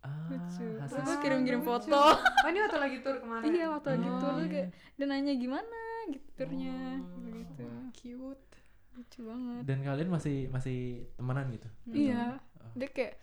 ah, 0.00 0.28
Lucu. 0.28 0.66
Terus 0.78 1.00
gue 1.00 1.10
Ah, 1.10 1.18
kirim-kirim 1.18 1.58
lucu. 1.58 1.70
foto. 1.70 2.02
Oh 2.14 2.46
ini 2.46 2.58
waktu 2.60 2.78
lagi 2.78 2.96
tour 3.00 3.16
kemarin. 3.18 3.48
Iya 3.48 3.66
waktu 3.68 3.88
lagi 3.90 4.06
Oh, 4.06 4.18
tour 4.18 4.34
iya. 4.36 4.46
kayak 4.46 4.68
dia 4.94 5.06
nanya 5.06 5.32
gimana 5.34 5.80
gitu 6.06 6.28
turnya 6.34 6.76
Oh. 7.00 7.24
gitu. 7.26 7.66
Cute. 7.94 8.44
Lucu 8.92 9.20
banget. 9.22 9.62
dan 9.64 9.78
kalian 9.80 10.06
masih 10.08 10.36
masih 10.48 10.78
temenan 11.12 11.50
gitu 11.50 11.66
Iya. 11.88 12.38
Oh, 12.56 12.70
Dia 12.74 12.88
kayak 12.88 13.14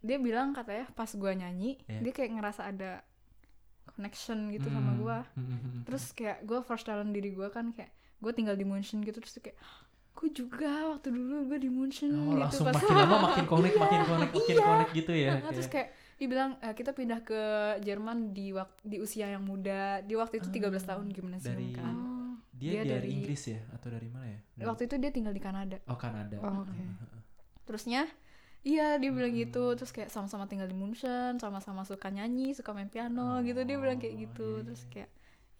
dia 0.00 0.16
bilang 0.18 0.52
katanya 0.52 0.88
pas 0.90 1.12
gua 1.12 1.32
nyanyi 1.32 1.76
Iya. 1.84 2.00
dia 2.00 2.12
kayak 2.14 2.30
ngerasa 2.32 2.62
ada 2.66 3.04
connection 3.86 4.48
gitu 4.50 4.66
sama 4.66 4.92
Hmm, 4.92 4.98
gua. 4.98 5.18
hmm, 5.30 5.44
hmm, 5.44 5.58
hmm. 5.60 5.82
Terus 5.84 6.04
kayak 6.10 6.38
gua 6.42 6.62
first 6.62 6.84
talent 6.84 7.10
diri 7.10 7.30
gua 7.30 7.48
kan 7.48 7.70
kayak 7.70 7.92
gue 8.24 8.32
tinggal 8.32 8.54
di 8.54 8.64
Munchen 8.64 8.98
gitu 9.00 9.20
terus 9.20 9.32
tuh 9.32 9.44
kayak 9.44 9.58
gue 10.14 10.28
juga 10.32 10.70
waktu 10.90 11.10
dulu 11.10 11.44
gue 11.46 11.58
di 11.58 11.68
Munchen 11.68 12.08
oh, 12.08 12.32
gitu 12.32 12.40
langsung 12.40 12.64
pas 12.64 12.74
makin 12.74 12.96
lama 12.96 13.16
makin 13.28 13.44
connect 13.44 13.76
makin 13.76 14.00
connect 14.02 14.32
makin 14.32 14.48
Iya. 14.50 14.64
connect 14.64 14.90
gitu 14.94 15.12
ya 15.12 15.32
Nah, 15.38 15.50
terus 15.50 15.68
kayak 15.68 15.88
dibilang 16.14 16.50
"Eh, 16.58 16.72
kita 16.72 16.90
pindah 16.90 17.20
ke 17.20 17.40
Jerman 17.80 18.30
di 18.30 18.50
waktu 18.50 18.80
di 18.80 18.96
usia 18.98 19.26
yang 19.28 19.42
muda 19.42 19.98
di 20.00 20.14
waktu 20.14 20.38
itu 20.38 20.48
13 20.48 20.70
tahun 20.80 21.06
gimana 21.10 21.36
sih 21.36 21.50
dari- 21.50 21.74
kan 21.74 21.92
Oh. 21.92 22.32
dia, 22.52 22.80
dia 22.80 22.80
dari, 22.80 22.90
dari- 22.96 23.10
Inggris 23.12 23.42
ya 23.44 23.60
atau 23.68 23.88
dari 23.88 24.08
mana 24.08 24.26
ya 24.28 24.40
Dari- 24.54 24.66
waktu 24.66 24.82
itu 24.84 24.94
dia 24.96 25.10
tinggal 25.10 25.30
di 25.30 25.42
Kanada 25.42 25.76
oh 25.84 25.98
Kanada 25.98 26.38
Oh, 26.38 26.62
oke. 26.62 26.82
terusnya 27.64 28.06
iya 28.62 28.96
dia 28.96 29.10
bilang 29.10 29.34
gitu 29.34 29.74
terus 29.74 29.90
kayak 29.90 30.08
sama-sama 30.08 30.46
tinggal 30.46 30.64
di 30.64 30.72
Munchen 30.72 31.36
sama-sama 31.36 31.82
suka 31.82 32.08
nyanyi 32.08 32.52
suka 32.52 32.70
main 32.70 32.86
piano 32.86 33.42
gitu 33.42 33.60
dia 33.60 33.76
bilang 33.76 33.98
kayak 33.98 34.14
Oh, 34.14 34.20
gitu 34.22 34.48
iya, 34.54 34.64
terus 34.64 34.82
iya. 34.82 34.90
kayak 34.94 35.10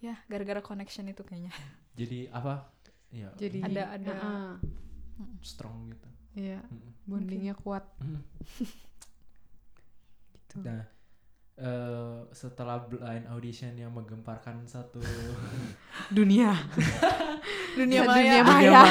ya 0.05 0.21
gara-gara 0.27 0.61
connection 0.61 1.07
itu 1.07 1.21
kayaknya 1.21 1.49
jadi 1.95 2.29
apa 2.31 2.69
ya 3.09 3.31
Jadi 3.35 3.63
Ada- 3.63 3.89
ada. 3.95 4.13
Heeh. 4.13 4.53
strong 5.41 5.89
gitu 5.89 6.09
Iya, 6.35 6.59
Mm-mm. 6.61 6.93
bondingnya 7.07 7.55
kuat 7.55 7.87
Mm. 7.97 8.19
gitu. 10.35 10.57
Nah, 10.61 10.83
eh, 11.57 12.19
setelah 12.31 12.83
blind 12.83 13.27
audition 13.29 13.71
yang 13.73 13.91
menggemparkan 13.91 14.67
satu 14.67 14.99
Dunia. 16.17 16.53
dunia 17.79 18.01
Ya, 18.01 18.05
maya 18.05 18.19
dunia 18.19 18.43
dunia 18.43 18.43
maya. 18.45 18.83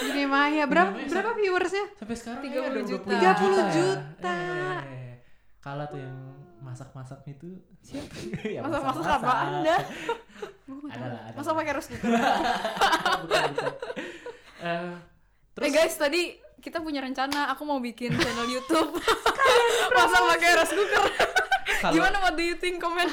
Dunia 0.00 0.26
maya. 0.28 0.62
Berapa 0.64 0.90
Dunia 0.92 1.02
maya 1.02 1.10
berapa 1.12 1.30
viewersnya? 1.34 1.84
sampai 1.94 2.14
sekarang 2.14 2.40
30 2.42 2.50
ya 2.52 2.60
udah 2.64 2.84
juta. 2.84 3.10
20 3.10 3.18
30 3.18 3.76
juta. 3.76 4.38
Eh, 4.86 5.14
kalah 5.58 5.86
tuh 5.86 5.98
yang 5.98 6.16
masak-masak 6.60 7.20
itu 7.26 7.58
siapa? 7.80 8.14
ya, 8.54 8.60
Masak-masak 8.60 9.04
apa 9.18 9.32
Anda? 9.42 9.76
Ada 10.90 11.06
lah, 11.06 11.20
ada. 11.28 11.36
masa 11.36 11.50
lah. 11.50 11.56
pakai 11.60 11.72
bukan, 11.80 11.90
bukan. 13.24 13.72
Eh, 14.60 14.92
terus 15.52 15.64
eh 15.64 15.70
guys 15.70 15.94
tadi 15.96 16.22
kita 16.60 16.84
punya 16.84 17.00
rencana 17.00 17.48
aku 17.50 17.64
mau 17.64 17.80
bikin 17.80 18.12
channel 18.12 18.44
YouTube 18.54 18.92
masa 19.90 20.18
pakai 20.28 20.50
cooker 20.68 21.04
kalau 21.80 21.94
gimana 21.96 22.16
what 22.20 22.36
do 22.36 22.44
you 22.44 22.56
think 22.56 22.76
komen 22.76 23.08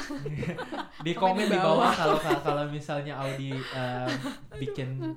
di 1.00 1.16
komen 1.16 1.48
di 1.48 1.56
bawah 1.56 1.88
kalau 1.88 2.20
kalau 2.20 2.68
misalnya 2.68 3.16
Audi 3.16 3.56
eh, 3.56 4.10
bikin 4.60 5.16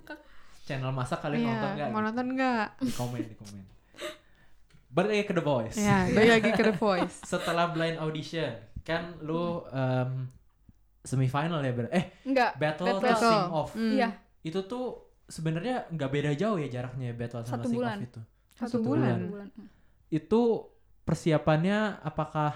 channel 0.63 0.95
masak 0.95 1.19
kalian 1.19 1.51
nonton 1.51 1.67
Iya, 1.67 1.75
nggak? 1.75 1.89
mau 1.91 2.01
nonton 2.01 2.27
nggak? 2.31 2.67
Di 2.79 2.93
komen, 2.95 3.21
di 3.27 3.35
komen. 3.35 3.63
Balik 4.91 5.10
lagi 5.10 5.23
ke 5.23 5.34
The 5.34 5.43
Voice. 5.43 5.77
Ya, 5.77 5.97
balik 6.06 6.32
lagi 6.34 6.49
ke 6.51 6.63
The 6.63 6.75
Voice. 6.75 7.15
Setelah 7.32 7.71
blind 7.71 7.97
audition, 7.97 8.51
kan 8.82 9.15
lu 9.19 9.63
em, 9.69 10.27
semifinal 11.01 11.60
ya 11.60 11.71
ber 11.71 11.88
eh 11.89 12.12
enggak 12.23 12.56
battle, 12.56 12.88
Battle. 12.91 13.08
atau 13.10 13.21
sing 13.23 13.43
off. 13.49 13.71
Iya 13.73 14.10
Itu 14.41 14.60
tuh 14.63 14.86
sebenarnya 15.25 15.88
nggak 15.88 16.12
beda 16.12 16.32
jauh 16.34 16.58
ya 16.58 16.67
jaraknya 16.67 17.13
battle 17.13 17.41
sama 17.41 17.63
Satu 17.63 17.67
sing 17.67 17.77
bulan. 17.77 17.95
off 17.95 18.06
itu. 18.06 18.21
Satu 18.51 18.67
Satu 18.67 18.77
bulan. 18.84 19.17
bulan. 19.25 19.47
Itu 20.10 20.41
persiapannya 21.01 21.80
apakah 22.01 22.51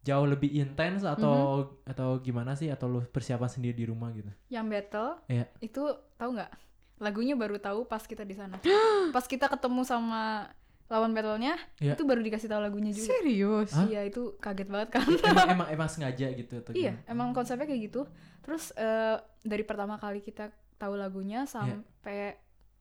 jauh 0.00 0.24
lebih 0.24 0.48
intens 0.50 1.04
atau 1.04 1.60
Mhm. 1.60 1.92
atau 1.92 2.08
gimana 2.18 2.56
sih 2.56 2.66
atau 2.66 2.88
lu 2.88 3.00
persiapan 3.04 3.46
sendiri 3.46 3.76
di 3.76 3.84
rumah 3.84 4.08
gitu? 4.10 4.32
yang 4.48 4.64
battle 4.64 5.20
Iya. 5.28 5.44
itu 5.60 5.82
tahu 6.16 6.30
nggak 6.34 6.50
lagunya 6.98 7.36
baru 7.36 7.56
tahu 7.56 7.84
pas 7.84 8.00
kita 8.00 8.24
di 8.24 8.32
sana 8.32 8.56
pas 9.14 9.22
kita 9.22 9.44
ketemu 9.46 9.84
sama 9.84 10.48
lawan 10.90 11.14
battlenya 11.14 11.54
Iya. 11.78 11.94
itu 11.94 12.02
baru 12.02 12.18
dikasih 12.20 12.46
tahu 12.46 12.60
lagunya 12.60 12.90
juga 12.90 13.08
Serius? 13.08 13.70
Hah? 13.72 13.86
iya 13.86 14.02
itu 14.02 14.34
kaget 14.36 14.66
banget 14.66 14.88
kan 14.90 15.06
emang, 15.06 15.48
emang 15.54 15.68
emang 15.70 15.88
sengaja 15.88 16.26
gitu 16.28 16.58
atau 16.58 16.74
iya 16.74 16.98
gimana? 16.98 17.06
emang 17.08 17.28
konsepnya 17.30 17.64
kayak 17.64 17.82
gitu 17.86 18.02
terus 18.40 18.74
eh, 18.74 19.14
dari 19.40 19.62
pertama 19.62 19.96
kali 19.96 20.18
kita 20.18 20.50
tahu 20.76 20.94
lagunya 20.94 21.42
Iya. 21.42 21.48
sampai 21.48 22.34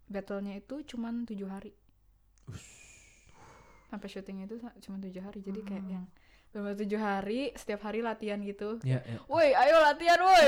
battlenya 0.05 0.57
itu 0.57 0.81
cuman 0.87 1.23
tujuh 1.23 1.45
hari 1.45 1.69
sampai 3.85 4.07
syutingnya 4.07 4.45
itu 4.45 4.57
cuma 4.79 4.97
tujuh 4.99 5.21
hari 5.21 5.39
jadi 5.41 5.61
kayak 5.63 5.83
Hmm. 5.83 5.93
yang 5.95 6.05
benar 6.49 6.73
tujuh 6.73 6.97
hari 6.97 7.53
setiap 7.53 7.81
hari 7.83 8.01
latihan 8.01 8.37
gitu 8.39 8.81
Iya, 8.81 9.01
iya. 9.03 9.17
woi 9.25 9.53
ayo 9.53 9.75
latihan 9.83 10.17
woi 10.19 10.45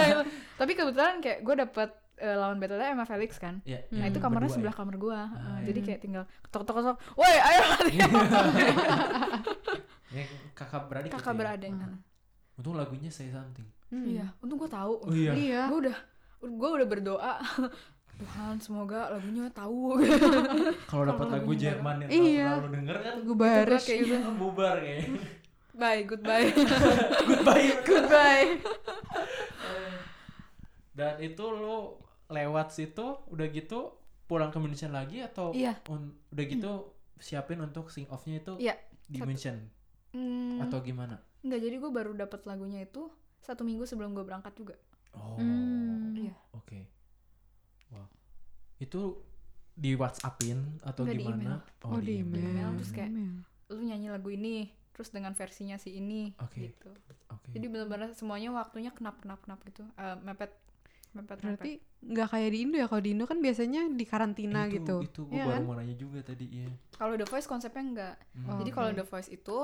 tapi 0.60 0.72
kebetulan 0.74 1.16
kayak 1.18 1.40
gue 1.40 1.54
dapet 1.58 1.90
eh, 2.20 2.34
lawan 2.34 2.56
battlenya 2.56 2.90
Emma 2.90 3.04
Felix 3.04 3.36
kan 3.36 3.58
Iya, 3.62 3.80
nah 3.90 4.06
itu 4.06 4.16
kamarnya 4.16 4.46
berdua 4.46 4.56
sebelah 4.56 4.70
ya? 4.70 4.78
kamar 4.78 4.94
gue 4.96 5.12
Ah, 5.12 5.28
iya. 5.56 5.64
jadi 5.66 5.80
kayak 5.82 6.00
tinggal 6.00 6.24
ketok 6.42 6.60
ketok 6.62 6.74
ketok 6.76 6.96
woi 7.14 7.36
ayo 7.36 7.60
latihan 7.66 8.10
Yang 10.10 10.26
kakak 10.52 10.82
beradik 10.86 11.08
kakak 11.08 11.22
gitu 11.22 11.30
ya? 11.30 11.38
beradik 11.38 11.70
Hmm. 11.72 11.98
Untung 12.56 12.74
lagunya 12.74 13.08
Say 13.08 13.28
Something. 13.28 13.64
Hmm. 13.88 14.04
iya 14.04 14.26
untung 14.38 14.56
gue 14.56 14.68
tahu 14.68 14.94
Oh 15.00 15.10
iya. 15.10 15.32
Iya. 15.32 15.62
gue 15.66 15.78
udah 15.80 15.96
gue 16.40 16.70
udah 16.72 16.86
berdoa 16.86 17.34
Tuhan 18.20 18.56
semoga 18.56 19.08
lagunya 19.10 19.48
tahu 19.48 19.96
Kalau 20.90 21.04
dapat 21.06 21.26
lagu 21.32 21.52
Jerman 21.52 22.04
yang 22.04 22.10
Iya. 22.12 22.48
lalu 22.54 22.68
denger 22.76 22.96
kan 22.98 23.14
Gue 23.22 23.32
baris 23.34 23.80
kayak 23.82 24.00
gitu. 24.04 24.28
bubar 24.34 24.76
kayaknya. 24.76 25.08
bye 25.72 26.00
goodbye 26.02 26.48
Goodbye. 27.24 27.68
goodbye 27.80 28.48
Dan 30.90 31.14
itu 31.18 31.44
lu 31.46 31.96
lewat 32.30 32.70
situ 32.70 33.02
udah 33.26 33.46
gitu 33.48 33.92
pulang 34.24 34.48
ke 34.48 34.56
München 34.56 34.90
lagi 34.90 35.18
atau 35.20 35.50
Iya. 35.50 35.74
un- 35.86 36.14
udah 36.30 36.44
gitu 36.46 36.72
siapin 37.16 37.58
untuk 37.58 37.90
sing 37.90 38.06
off-nya 38.06 38.38
itu 38.38 38.54
Iya, 38.56 38.78
di 39.04 39.18
satu. 39.18 39.26
München 39.26 39.56
Hmm, 40.10 40.58
atau 40.60 40.78
gimana? 40.80 41.18
Enggak, 41.40 41.60
jadi 41.60 41.76
gue 41.76 41.90
baru 41.92 42.10
dapat 42.12 42.42
lagunya 42.44 42.80
itu 42.80 43.10
satu 43.40 43.62
minggu 43.62 43.84
sebelum 43.84 44.10
gue 44.10 44.22
berangkat 44.22 44.54
juga. 44.54 44.74
Oh. 45.12 45.34
Hmm. 45.36 46.14
Iya. 46.16 46.34
Oke. 46.52 46.86
Wah. 47.90 48.06
Itu 48.76 49.22
di 49.72 49.94
WhatsAppin 49.94 50.58
atau 50.80 51.02
Nggak, 51.02 51.14
di 51.14 51.22
gimana? 51.22 51.54
Oh, 51.82 51.98
di 51.98 52.14
email. 52.18 52.42
email, 52.44 52.70
terus 52.76 52.92
kayak- 52.92 53.08
Email. 53.08 53.42
Lu 53.68 53.80
nyanyi 53.80 54.08
lagu 54.08 54.28
ini, 54.28 54.66
terus 54.90 55.08
dengan 55.08 55.32
versinya 55.32 55.74
si 55.74 55.94
ini, 55.94 56.34
Oke. 56.36 56.70
gitu. 56.70 56.90
Oke. 57.28 57.50
Jadi 57.50 57.66
benar-benar 57.66 58.10
semuanya 58.12 58.50
waktunya 58.52 58.90
kenap 58.90 59.18
kenap 59.18 59.40
kenap 59.40 59.62
gitu, 59.64 59.86
Eh, 59.96 60.16
mepet, 60.20 60.50
mepet, 61.10 61.38
Berarti 61.40 61.72
nggak 62.00 62.28
kayak 62.28 62.50
di 62.50 62.58
Indo 62.62 62.76
ya? 62.76 62.86
Kalau 62.86 63.02
di 63.02 63.10
Indo 63.10 63.24
kan 63.24 63.38
biasanya 63.38 63.82
di 63.86 64.04
karantina 64.04 64.64
itu, 64.64 64.74
gitu. 64.78 64.96
Itu 65.02 65.20
gue 65.26 65.34
Iya 65.34 65.44
baru 65.44 65.54
kan? 65.54 65.62
mau 65.66 65.74
nanya 65.74 65.96
juga 65.96 66.18
tadi 66.22 66.46
ya. 66.48 66.68
Kalau 66.94 67.14
The 67.14 67.26
Voice 67.26 67.46
konsepnya 67.46 67.82
enggak. 67.82 68.14
Hmm. 68.32 68.46
Oh, 68.46 68.56
Jadi 68.58 68.70
oke. 68.70 68.76
kalau 68.76 68.90
The 68.92 69.04
Voice 69.04 69.28
itu 69.28 69.58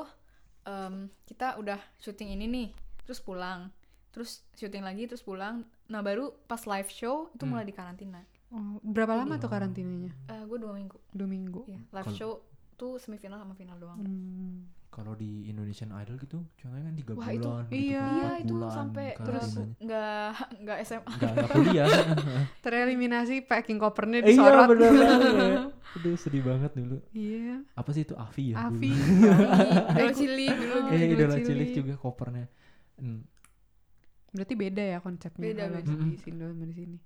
em, 0.63 0.95
kita 1.25 1.57
udah 1.57 1.79
syuting 1.97 2.29
ini 2.33 2.45
nih, 2.47 2.69
terus 3.03 3.19
pulang, 3.19 3.71
terus 4.11 4.43
syuting 4.53 4.83
lagi, 4.83 5.07
terus 5.07 5.23
pulang. 5.23 5.63
Nah 5.87 6.01
baru 6.01 6.35
pas 6.45 6.59
live 6.61 6.91
show 6.91 7.31
itu 7.31 7.43
Hmm. 7.43 7.55
mulai 7.55 7.63
di 7.63 7.73
karantina. 7.73 8.21
Oh, 8.47 8.79
berapa 8.81 9.15
lama 9.17 9.37
tuh 9.37 9.47
Oh. 9.47 9.53
karantinanya? 9.53 10.15
gue 10.47 10.59
dua 10.59 10.71
minggu. 10.71 10.99
Dua 11.11 11.27
minggu. 11.27 11.63
Iya, 11.67 11.81
live 11.85 12.07
Kalau- 12.07 12.19
show 12.19 12.33
tuh 12.75 12.99
semifinal 12.99 13.39
sama 13.39 13.55
final 13.55 13.75
doang. 13.77 13.99
Hmm. 13.99 14.67
Kalau 14.97 15.13
di 15.13 15.45
Indonesian 15.47 15.93
Idol 15.93 16.17
gitu, 16.17 16.41
contohnya 16.57 16.89
kan 16.89 16.95
tiga 16.97 17.13
Wah, 17.13 17.29
bulan, 17.29 17.37
itu- 17.37 17.53
gitu 17.69 17.77
iya. 17.85 18.01
kan, 18.01 18.17
Iya 18.17 18.31
itu 18.41 18.55
bulan 18.57 18.71
sampai 18.73 19.07
terus 19.15 19.45
karantinanya. 19.45 19.85
nggak 19.85 20.31
nggak 20.57 20.79
SMA. 20.81 21.11
nggak 21.13 21.31
nggak 21.37 21.49
kuliah. 21.53 21.89
Tereliminasi 22.65 23.35
packing 23.43 23.77
kopernya 23.77 24.19
iya 24.19 24.27
disorot. 24.27 24.67
bener 24.67 24.89
banget. 24.89 25.21
Aduh 26.01 26.17
sedih 26.17 26.43
banget 26.43 26.73
dulu. 26.73 26.97
Iya. 27.13 27.57
Apa 27.73 27.91
sih 27.93 28.03
itu 28.03 28.17
Avi 28.17 28.45
ya? 28.51 28.57
Avi. 28.63 28.89
Idol 28.89 30.13
cilik 30.19 30.55
dulu 30.55 30.77
Eh 30.89 31.01
Idola 31.07 31.13
idola 31.13 31.35
Cilik. 31.45 31.69
juga 31.75 31.93
kopernya. 31.95 32.45
Hmm. 32.97 33.21
Berarti 34.33 34.55
beda 34.55 34.81
ya 34.83 34.99
konsepnya 34.99 35.45
Beda, 35.47 35.63
kalau 35.67 35.77
beda. 35.79 35.93
di 35.93 36.17
Indo 36.27 36.45
sama 36.47 36.65
di 36.65 36.75
sini. 36.75 36.97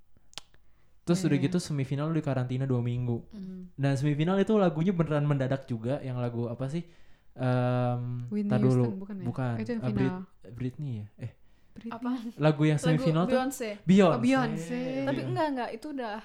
Terus 1.01 1.21
udah 1.25 1.35
Iya. 1.35 1.47
gitu 1.47 1.59
semifinal 1.59 2.07
lu 2.07 2.15
di 2.15 2.23
karantina 2.23 2.65
dua 2.65 2.79
minggu. 2.79 3.19
Hmm. 3.31 3.67
Dan 3.75 3.95
semifinal 3.95 4.39
itu 4.39 4.55
lagunya 4.55 4.91
beneran 4.91 5.27
mendadak 5.27 5.67
juga, 5.67 5.99
yang 6.01 6.19
lagu 6.19 6.47
apa 6.47 6.67
sih? 6.67 6.87
Em, 7.33 8.03
Whitney 8.29 8.51
tar 8.51 8.59
dulu. 8.59 8.83
Houston, 8.85 8.99
bukan 8.99 9.15
ya? 9.17 9.25
bukan. 9.25 9.55
Itu 9.57 9.71
yang 9.71 9.81
Eh, 9.81 9.89
Brit- 9.89 9.99
final. 10.01 10.23
Britney 10.51 10.93
ya? 10.93 11.07
Eh 11.19 11.31
Britney. 11.71 11.93
apa 11.93 12.11
lagu 12.37 12.63
yang 12.65 12.77
lagu 12.77 12.85
semifinal 12.85 13.23
tuh? 13.23 13.33
Beyonce. 13.33 13.71
Beyonce, 13.81 14.11
Oh, 14.11 14.21
Beyonce. 14.21 14.81
tapi 15.05 15.21
enggak 15.25 15.47
enggak. 15.49 15.71
Itu 15.73 15.87
udah 15.91 16.19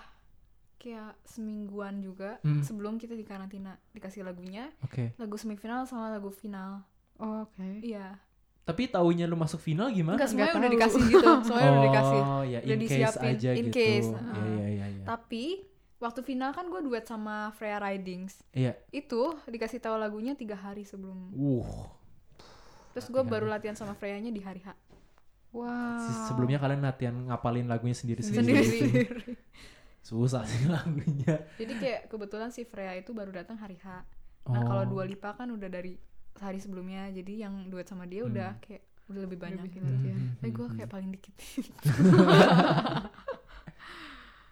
kayak 0.75 1.11
semingguan 1.23 1.95
juga 1.99 2.37
Hmm. 2.39 2.61
sebelum 2.61 2.95
kita 2.95 3.13
di 3.13 3.23
karantina 3.23 3.73
dikasih 3.89 4.21
lagunya. 4.21 4.69
Oke. 4.81 5.13
Lagu 5.15 5.35
semifinal 5.35 5.83
sama 5.83 6.09
lagu 6.09 6.29
final. 6.29 6.85
Oh, 7.17 7.47
Oke. 7.47 7.79
iya. 7.81 8.19
Tapi 8.61 8.85
taunya 8.87 9.23
lu 9.23 9.33
masuk 9.35 9.57
final 9.59 9.87
gimana? 9.87 10.17
Enggak 10.17 10.25
semuanya 10.27 10.49
Nggak 10.49 10.59
udah 10.59 10.73
dikasih 10.73 11.01
gitu. 11.07 11.29
Semuanya 11.43 11.69
udah 11.69 11.83
dikasih. 11.85 12.19
Oh 12.19 12.43
ya 12.43 12.59
Udah 12.59 12.65
in 12.67 12.79
case 12.79 12.89
disiapin, 12.91 13.29
aja 13.31 13.49
in 13.51 13.57
gitu. 13.61 13.71
Case, 13.71 14.07
Iya, 14.09 14.25
iya 14.25 14.67
iya 14.67 14.85
iya 14.91 15.03
tapi 15.05 15.43
waktu 15.97 16.21
final 16.21 16.51
kan 16.51 16.65
gue 16.65 16.81
duet 16.81 17.03
sama 17.03 17.49
Freya 17.51 17.79
Ridings. 17.79 18.39
Iya. 18.51 18.75
Itu 18.89 19.39
dikasih 19.43 19.79
tahu 19.79 19.95
lagunya 19.95 20.33
tiga 20.33 20.55
hari 20.55 20.83
sebelum. 20.83 21.31
Uh 21.31 21.67
terus 22.91 23.11
gue 23.11 23.19
baru 23.21 23.43
latihan 23.45 23.75
sama 23.75 23.91
Freyanya 23.91 24.29
di 24.29 24.39
hari 24.39 24.59
H. 24.59 24.71
Wow. 25.51 25.67
Se- 25.99 26.31
sebelumnya 26.31 26.55
kalian 26.57 26.79
latihan 26.79 27.15
ngapalin 27.27 27.67
lagunya 27.67 27.91
sendiri 27.91 28.23
sendiri 28.23 28.63
sendiri 28.63 28.63
sendiri 28.63 29.33
susah 29.99 30.43
sih 30.43 30.63
lagunya. 30.71 31.43
Jadi 31.55 31.73
kayak 31.75 32.07
kebetulan 32.07 32.49
si 32.49 32.63
Freya 32.63 32.95
itu 32.95 33.11
baru 33.11 33.35
datang 33.35 33.59
hari 33.59 33.75
H. 33.79 33.99
Nah 34.47 34.61
kalau 34.63 34.83
Oh. 34.83 34.89
dua 34.89 35.03
lipa 35.03 35.33
kan 35.33 35.49
udah 35.49 35.67
dari 35.67 35.99
hari 36.37 36.55
sebelumnya. 36.57 37.11
Jadi 37.11 37.43
yang 37.43 37.67
duet 37.67 37.83
sama 37.83 38.07
dia 38.07 38.23
udah 38.23 38.55
Hmm. 38.55 38.63
kayak 38.63 38.83
udah 39.05 39.21
lebih 39.21 39.37
banyak 39.37 39.61
Lebih 39.61 39.75
gitu 39.75 39.85
latihan. 39.85 40.17
Hmm, 40.17 40.31
tapi 40.39 40.51
gue 40.51 40.67
kayak 40.71 40.89
paling 40.89 41.09
dikit 41.11 41.33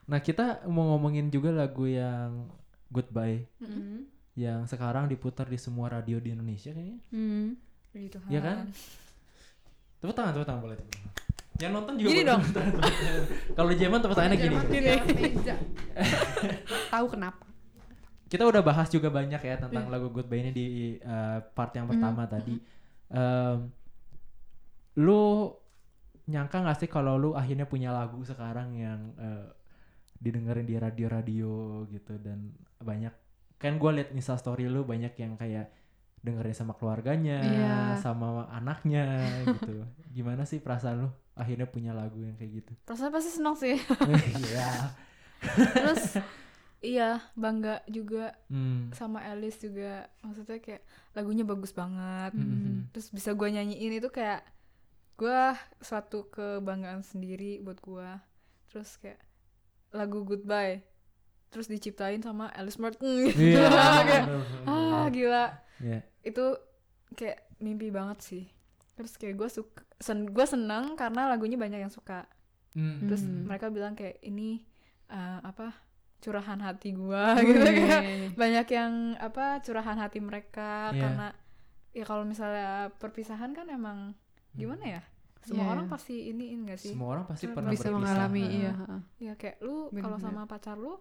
nah 0.03 0.19
kita 0.19 0.45
mau 0.65 0.91
ngomongin 0.91 1.27
juga 1.27 1.49
lagu 1.49 1.85
yang 1.85 2.47
Goodbye 2.87 3.47
Hmm. 3.57 4.05
yang 4.33 4.65
sekarang 4.65 5.05
diputar 5.05 5.45
di 5.45 5.55
semua 5.55 5.87
radio 5.87 6.17
di 6.17 6.29
Indonesia 6.29 6.69
kayaknya 6.69 6.99
Hmm. 7.09 7.55
Tuhan. 7.89 8.27
Iya 8.27 8.39
kan? 8.41 8.57
tepuk 9.97 10.11
tangan 10.11 10.31
tepuk 10.31 10.43
tangan 10.43 10.61
boleh 10.61 10.75
tepuk 10.75 10.91
tangan 10.91 11.11
yang 11.55 11.71
nonton 11.71 11.93
juga 11.95 12.09
Gini 12.09 12.21
boleh 12.21 12.29
dong. 12.33 12.41
kalau 13.53 13.71
Jeman 13.71 13.99
tepuk 13.99 14.17
tangannya 14.17 14.37
gini 14.37 14.55
Gini. 14.67 14.91
Tahu 16.89 17.05
kenapa? 17.07 17.43
kita 18.25 18.43
udah 18.43 18.59
bahas 18.59 18.89
juga 18.89 19.07
banyak 19.07 19.37
ya 19.37 19.55
tentang 19.55 19.85
Iya. 19.85 19.93
lagu 19.93 20.09
Goodbye 20.09 20.41
ini 20.41 20.51
di 20.51 20.65
uh, 20.99 21.37
part 21.53 21.69
yang 21.71 21.85
Hmm. 21.85 21.93
pertama 21.93 22.25
tadi. 22.25 22.57
Em, 23.07 23.69
lu 24.95 25.53
nyangka 26.25 26.61
gak 26.61 26.77
sih 26.79 26.89
kalau 26.89 27.13
lu 27.15 27.29
akhirnya 27.33 27.63
punya 27.63 27.93
lagu 27.93 28.17
sekarang 28.23 28.73
yang 28.73 29.13
uh, 29.15 29.53
didengerin 30.23 30.63
di 30.63 30.79
radio-radio 30.79 31.51
gitu 31.85 32.15
dan 32.17 32.47
banyak 32.79 33.11
kan 33.59 33.75
gue 33.75 33.91
liat 33.93 34.09
insta 34.11 34.35
story 34.35 34.65
lu 34.65 34.83
banyak 34.83 35.11
yang 35.15 35.35
kayak 35.35 35.71
dengerin 36.19 36.55
sama 36.55 36.71
keluarganya, 36.73 37.43
Iya. 37.43 37.75
sama 37.99 38.47
anaknya 38.47 39.03
gitu. 39.59 39.83
Gimana 40.09 40.47
sih 40.47 40.63
perasaan 40.63 41.03
lu 41.03 41.09
akhirnya 41.35 41.67
punya 41.67 41.91
lagu 41.91 42.19
yang 42.19 42.35
kayak 42.35 42.63
gitu? 42.63 42.71
Rasanya 42.87 43.11
pasti 43.11 43.31
senang 43.31 43.55
sih. 43.55 43.75
Iya. 44.39 44.95
Terus 45.75 46.03
iya 46.79 47.19
bangga 47.35 47.83
juga 47.87 48.35
Hmm. 48.47 48.91
sama 48.95 49.19
Alice 49.23 49.59
juga. 49.59 50.07
Maksudnya 50.19 50.59
kayak 50.59 50.83
lagunya 51.11 51.43
bagus 51.43 51.71
banget. 51.71 52.31
Mhm. 52.35 52.95
Terus 52.95 53.11
bisa 53.11 53.35
gue 53.35 53.47
nyanyiin 53.49 53.99
itu 53.99 54.07
kayak 54.07 54.47
gue 55.15 55.41
suatu 55.79 56.27
kebanggaan 56.27 57.03
sendiri 57.03 57.59
buat 57.59 57.79
gue. 57.79 58.09
Terus 58.71 58.95
kayak 58.95 59.19
lagu 59.93 60.25
Goodbye. 60.25 60.81
Terus 61.47 61.69
diciptain 61.69 62.19
sama 62.19 62.49
Alice 62.49 62.75
Martin 62.75 63.05
gitu. 63.29 63.53
Iya. 63.53 63.69
Kayak, 64.03 64.25
ah 64.65 65.05
gila. 65.07 65.45
Iya. 65.79 65.99
Itu 66.21 66.57
kayak 67.13 67.45
mimpi 67.57 67.87
banget 67.87 68.19
sih. 68.19 68.43
Terus 68.93 69.15
kayak 69.15 69.37
gue 69.37 69.49
suka, 69.51 69.81
sen 69.97 70.25
gue 70.27 70.45
senang 70.45 70.93
karena 70.93 71.25
lagunya 71.25 71.55
banyak 71.55 71.79
yang 71.79 71.93
suka. 71.93 72.25
Hmm. 72.73 73.05
terus 73.05 73.21
Hmm. 73.21 73.45
mereka 73.45 73.69
bilang 73.69 73.93
kayak 73.93 74.17
ini 74.25 74.65
eh, 75.05 75.39
apa 75.45 75.77
curahan 76.17 76.57
hati 76.57 76.97
gua 76.97 77.37
gitu 77.45 77.61
kayak 77.61 78.33
banyak 78.33 78.65
yang 78.73 78.93
apa 79.21 79.61
curahan 79.61 80.01
hati 80.01 80.17
mereka 80.17 80.89
Iya. 80.89 80.97
karena 80.97 81.27
ya 81.93 82.01
kalau 82.01 82.25
misalnya 82.25 82.89
perpisahan 82.97 83.53
kan 83.53 83.69
emang 83.69 84.17
gimana 84.57 84.89
ya 84.89 85.01
semua 85.43 85.61
Iya, 85.61 85.71
orang 85.71 85.85
iya. 85.85 85.91
pasti 85.91 86.15
ini 86.25 86.45
enggak 86.51 86.77
sih 86.77 86.91
Semua 86.91 87.07
orang 87.11 87.25
pasti 87.25 87.45
pernah 87.47 87.69
Bisa 87.69 87.87
mengalami 87.89 88.41
Heeh. 88.41 88.57
iya. 88.57 88.73
ya 89.21 89.33
kayak 89.33 89.57
lu 89.59 89.75
kalau 89.93 90.17
sama 90.17 90.43
pacar 90.43 90.75
lu 90.75 90.95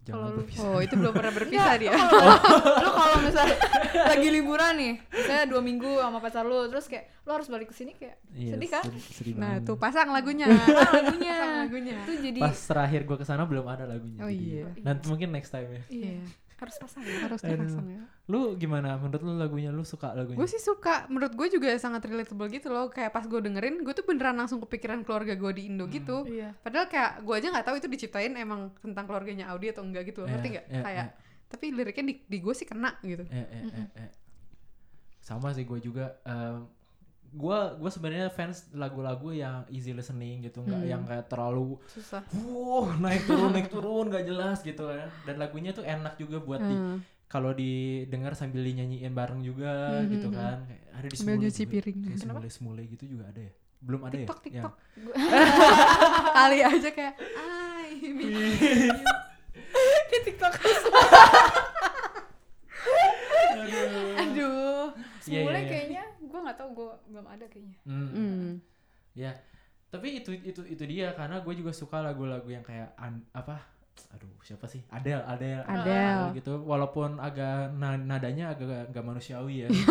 Jangan 0.00 0.16
Kalau 0.16 0.28
lu- 0.32 0.36
berpisah. 0.40 0.64
Oh, 0.64 0.78
itu 0.80 0.94
belum 0.96 1.12
pernah 1.12 1.28
berpisah 1.30 1.74
dia. 1.76 1.92
lu 2.80 2.88
kalau 2.90 3.16
misalnya 3.20 3.56
lagi 4.06 4.28
liburan 4.30 4.72
nih 4.74 4.94
saya 5.20 5.44
dua 5.44 5.60
minggu 5.60 5.90
sama 5.94 6.18
pacar 6.18 6.40
lu 6.42 6.56
terus 6.66 6.86
kayak 6.86 7.04
lu 7.20 7.30
harus 7.30 7.44
balik 7.46 7.68
ke 7.68 7.76
sini 7.76 7.92
kayak 7.92 8.16
Iya, 8.32 8.56
sedih 8.56 8.70
kan 8.70 8.82
sedih- 8.82 9.06
sedih 9.12 9.32
Nah, 9.36 9.60
tuh 9.60 9.76
pasang 9.76 10.08
lagunya. 10.08 10.48
ah, 10.48 10.56
lagunya 10.94 11.34
Pasang 11.34 11.52
lagunya. 11.60 11.96
itu 12.00 12.12
jadi 12.18 12.40
Pas 12.40 12.56
terakhir 12.56 13.00
gue 13.04 13.16
ke 13.18 13.26
sana 13.26 13.44
belum 13.44 13.66
ada 13.66 13.84
lagunya. 13.84 14.20
Oh 14.20 14.30
jadi- 14.30 14.40
iya. 14.56 14.64
Nanti 14.80 15.04
mungkin 15.06 15.28
next 15.30 15.50
time 15.50 15.68
ya. 15.68 15.82
iya 15.90 16.10
Iya. 16.16 16.24
Harus 16.60 16.76
pasang 16.76 17.00
ya 17.02 17.16
Harus 17.24 17.40
dipasang 17.40 17.88
ya. 17.88 18.02
Lu 18.28 18.54
gimana? 18.54 18.94
Menurut 18.94 19.20
lu 19.20 19.32
lagunya 19.34 19.68
lu 19.68 19.80
suka 19.82 20.12
lagunya? 20.12 20.36
Gue 20.36 20.44
sih 20.44 20.60
suka, 20.60 21.08
menurut 21.08 21.32
gue 21.32 21.48
juga 21.50 21.72
sangat 21.74 22.04
relatable 22.04 22.46
gitu 22.46 22.68
loh. 22.68 22.86
Kayak 22.86 23.10
pas 23.10 23.24
gue 23.24 23.40
dengerin, 23.40 23.80
gue 23.80 23.90
tuh 23.90 24.04
beneran 24.04 24.36
langsung 24.36 24.60
kepikiran 24.60 25.00
keluarga 25.02 25.32
gue 25.32 25.50
di 25.50 25.62
Indo 25.66 25.84
Hmm. 25.84 25.92
gitu. 25.92 26.16
iya 26.28 26.52
Padahal 26.60 26.86
kayak 26.86 27.20
gue 27.20 27.34
aja 27.34 27.48
nggak 27.48 27.64
tahu 27.64 27.76
itu 27.76 27.88
diciptain 27.88 28.32
emang 28.34 28.70
tentang 28.78 29.04
keluarganya 29.04 29.48
Audi 29.50 29.72
atau 29.72 29.82
enggak 29.82 30.06
gitu, 30.06 30.22
loh. 30.22 30.28
Iya, 30.28 30.32
ngerti 30.36 30.48
nggak? 30.52 30.66
iya, 30.68 30.82
kayak, 30.84 31.06
tapi 31.48 31.66
liriknya 31.72 32.04
di, 32.06 32.14
di 32.22 32.38
gue 32.38 32.54
sih 32.54 32.68
kena 32.68 32.94
gitu. 33.00 33.24
Eh, 33.26 33.40
eh, 33.40 33.62
eh, 33.66 33.88
eh. 33.96 34.10
Sama 35.18 35.50
sih 35.50 35.64
gue 35.64 35.78
juga. 35.78 36.20
em, 36.22 36.68
gua 37.32 37.72
gue 37.72 37.86
sebenarnya 37.86 38.26
fans 38.28 38.66
lagu-lagu 38.70 39.30
yang 39.30 39.62
easy 39.68 39.90
listening 39.90 40.42
gitu, 40.42 40.60
nggak 40.60 40.80
Hmm. 40.80 40.90
yang 40.90 41.02
kayak 41.04 41.26
terlalu 41.26 41.78
susah 41.86 42.26
Wuh, 42.34 42.90
naik 42.96 43.22
turun 43.24 43.50
naik 43.50 43.68
turun 43.68 44.06
gak 44.06 44.24
jelas 44.24 44.60
gitu 44.60 44.86
ya. 44.86 45.06
Dan 45.22 45.36
lagunya 45.36 45.70
tuh 45.70 45.82
enak 45.82 46.14
juga 46.16 46.38
buat 46.38 46.58
di 46.58 46.72
Hmm. 46.72 46.98
kalau 47.26 47.50
didengar 47.50 48.34
sambil 48.34 48.60
dinyanyiin 48.60 49.10
bareng 49.10 49.40
juga 49.40 49.96
Hmm, 49.96 50.10
gitu 50.10 50.26
hmm, 50.26 50.36
kan. 50.36 50.58
Kayak 50.66 50.82
ada 50.90 51.06
di 51.06 51.16
nyuci 51.38 51.62
juga. 51.62 51.72
piring. 51.72 51.98
Kayak 52.02 52.18
semule 52.18 52.48
semule 52.50 52.82
gitu 52.84 53.04
juga 53.06 53.24
ada 53.26 53.40
ya. 53.40 53.52
Belum 53.78 54.00
ada 54.02 54.12
TikTok, 54.12 54.40
ya? 54.44 54.52
Yang- 54.52 54.74
TikTok. 54.92 55.14
Kali 56.36 56.58
aja 56.60 56.88
kayak, 56.90 57.14
ay, 57.40 57.90
di 60.10 60.18
TikTok 60.20 60.52
Aduh. 63.50 64.18
Iya, 65.20 65.44
semula 65.44 65.52
iya, 65.52 65.60
iya. 65.60 65.68
kayaknya 65.68 66.02
gue 66.20 66.40
nggak 66.40 66.58
tahu 66.58 66.68
gue 66.72 66.90
belum 67.08 67.26
ada 67.26 67.44
kayaknya 67.46 67.76
Hmm. 67.84 68.08
Hmm. 68.10 68.50
Ya. 69.12 69.32
Tapi 69.90 70.22
itu 70.22 70.30
itu 70.32 70.62
itu 70.64 70.84
dia 70.86 71.10
karena 71.12 71.38
gue 71.38 71.54
juga 71.54 71.70
suka 71.70 71.98
lagu-lagu 71.98 72.46
yang 72.46 72.62
kayak 72.62 72.94
an- 72.94 73.26
apa? 73.32 73.58
Aduh, 74.14 74.32
siapa 74.40 74.64
sih? 74.64 74.80
Adele, 74.88 75.20
Adele. 75.24 75.60
Adele. 75.66 76.32
gitu. 76.32 76.62
Walaupun 76.62 77.18
agak 77.18 77.74
na- 77.74 77.98
nadanya 77.98 78.54
agak 78.54 78.88
nggak 78.88 79.04
manusiawi 79.04 79.66
ya. 79.66 79.68
tapi, 79.68 79.84